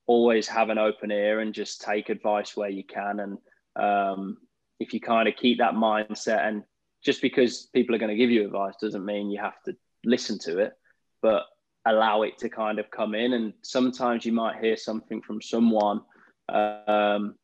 always 0.06 0.48
have 0.48 0.70
an 0.70 0.78
open 0.78 1.10
ear 1.10 1.40
and 1.40 1.54
just 1.54 1.80
take 1.80 2.08
advice 2.08 2.56
where 2.56 2.68
you 2.68 2.84
can. 2.84 3.20
And 3.20 3.38
um, 3.76 4.38
if 4.78 4.92
you 4.94 5.00
kind 5.00 5.28
of 5.28 5.36
keep 5.36 5.58
that 5.58 5.74
mindset, 5.74 6.46
and 6.46 6.62
just 7.04 7.22
because 7.22 7.68
people 7.72 7.94
are 7.94 7.98
going 7.98 8.10
to 8.10 8.16
give 8.16 8.30
you 8.30 8.44
advice 8.44 8.74
doesn't 8.80 9.04
mean 9.04 9.30
you 9.30 9.40
have 9.40 9.60
to 9.64 9.76
listen 10.04 10.38
to 10.40 10.58
it, 10.58 10.72
but 11.22 11.44
allow 11.84 12.22
it 12.22 12.38
to 12.38 12.48
kind 12.48 12.78
of 12.78 12.90
come 12.90 13.14
in. 13.14 13.32
And 13.32 13.52
sometimes 13.62 14.24
you 14.24 14.32
might 14.32 14.60
hear 14.60 14.76
something 14.76 15.22
from 15.22 15.40
someone 15.40 16.00
um, 16.48 17.36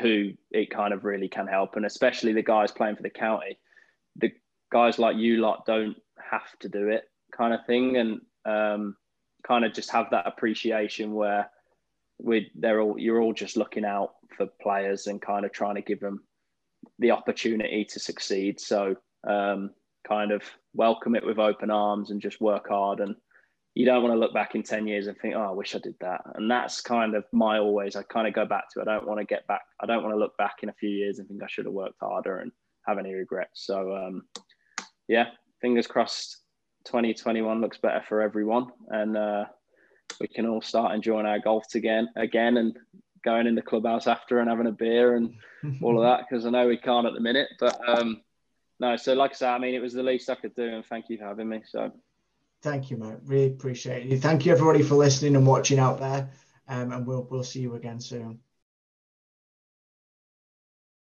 who 0.00 0.32
it 0.50 0.70
kind 0.70 0.94
of 0.94 1.04
really 1.04 1.28
can 1.28 1.48
help, 1.48 1.76
and 1.76 1.84
especially 1.84 2.32
the 2.32 2.42
guys 2.42 2.70
playing 2.70 2.96
for 2.96 3.02
the 3.02 3.10
county. 3.10 3.58
Guys 4.70 4.98
like 4.98 5.16
you 5.16 5.38
lot 5.38 5.66
don't 5.66 5.96
have 6.30 6.58
to 6.60 6.68
do 6.68 6.88
it 6.88 7.04
kind 7.36 7.54
of 7.54 7.64
thing. 7.66 7.96
And 7.96 8.20
um, 8.44 8.96
kind 9.46 9.64
of 9.64 9.72
just 9.72 9.90
have 9.90 10.10
that 10.10 10.26
appreciation 10.26 11.14
where 11.14 11.50
we 12.22 12.50
they're 12.54 12.80
all 12.80 12.98
you're 12.98 13.20
all 13.20 13.32
just 13.32 13.56
looking 13.56 13.84
out 13.84 14.10
for 14.36 14.46
players 14.60 15.06
and 15.06 15.22
kind 15.22 15.44
of 15.44 15.52
trying 15.52 15.76
to 15.76 15.82
give 15.82 16.00
them 16.00 16.22
the 16.98 17.10
opportunity 17.10 17.84
to 17.84 18.00
succeed. 18.00 18.60
So 18.60 18.96
um, 19.28 19.70
kind 20.06 20.32
of 20.32 20.42
welcome 20.74 21.14
it 21.14 21.24
with 21.24 21.38
open 21.38 21.70
arms 21.70 22.10
and 22.10 22.20
just 22.20 22.40
work 22.40 22.68
hard. 22.68 23.00
And 23.00 23.14
you 23.74 23.86
don't 23.86 24.02
want 24.02 24.14
to 24.14 24.18
look 24.18 24.34
back 24.34 24.54
in 24.54 24.62
10 24.62 24.88
years 24.88 25.06
and 25.06 25.16
think 25.18 25.34
oh 25.36 25.42
i 25.42 25.50
wish 25.52 25.76
i 25.76 25.78
did 25.78 25.94
that. 26.00 26.22
And 26.34 26.50
that's 26.50 26.80
kind 26.80 27.14
of 27.14 27.24
my 27.32 27.58
always 27.58 27.94
i 27.94 28.02
kind 28.02 28.26
of 28.26 28.34
go 28.34 28.44
back 28.44 28.64
to 28.70 28.80
i 28.80 28.84
don't 28.84 29.06
want 29.06 29.20
to 29.20 29.24
get 29.24 29.46
back 29.46 29.62
i 29.80 29.86
don't 29.86 30.02
want 30.02 30.12
to 30.12 30.18
look 30.18 30.36
back 30.36 30.56
in 30.62 30.68
a 30.68 30.74
few 30.74 30.90
years 30.90 31.18
and 31.18 31.28
think 31.28 31.40
i 31.42 31.46
should 31.48 31.66
have 31.66 31.74
worked 31.74 32.00
harder 32.00 32.38
and 32.38 32.50
have 32.86 32.98
any 32.98 33.14
regrets. 33.14 33.64
So 33.66 33.94
um, 33.96 34.22
yeah, 35.10 35.26
fingers 35.60 35.88
crossed 35.88 36.38
2021 36.84 37.60
looks 37.60 37.78
better 37.78 38.02
for 38.08 38.22
everyone 38.22 38.68
and 38.88 39.16
uh, 39.16 39.44
we 40.20 40.28
can 40.28 40.46
all 40.46 40.62
start 40.62 40.94
enjoying 40.94 41.26
our 41.26 41.40
golf 41.40 41.74
again 41.74 42.08
again 42.16 42.56
and 42.56 42.78
going 43.22 43.46
in 43.46 43.54
the 43.54 43.60
clubhouse 43.60 44.06
after 44.06 44.38
and 44.38 44.48
having 44.48 44.68
a 44.68 44.72
beer 44.72 45.16
and 45.16 45.34
all 45.82 45.98
of 45.98 46.04
that 46.04 46.24
because 46.28 46.46
I 46.46 46.50
know 46.50 46.68
we 46.68 46.76
can't 46.76 47.06
at 47.06 47.12
the 47.12 47.20
minute 47.20 47.48
but 47.58 47.78
um, 47.86 48.22
no 48.78 48.96
so 48.96 49.12
like 49.12 49.32
I 49.32 49.34
said 49.34 49.50
I 49.50 49.58
mean 49.58 49.74
it 49.74 49.82
was 49.82 49.92
the 49.92 50.02
least 50.02 50.30
I 50.30 50.36
could 50.36 50.54
do 50.54 50.62
and 50.62 50.86
thank 50.86 51.10
you 51.10 51.18
for 51.18 51.24
having 51.24 51.48
me 51.48 51.62
so. 51.68 51.92
Thank 52.62 52.90
you 52.90 52.96
mate. 52.96 53.16
Really 53.24 53.46
appreciate 53.46 54.10
it. 54.10 54.18
Thank 54.18 54.46
you 54.46 54.52
everybody 54.52 54.82
for 54.82 54.94
listening 54.94 55.34
and 55.34 55.46
watching 55.46 55.78
out 55.78 55.98
there 55.98 56.30
um, 56.68 56.92
and 56.92 57.06
we'll 57.06 57.26
we'll 57.30 57.44
see 57.44 57.60
you 57.60 57.74
again 57.74 58.00
soon 58.00 58.38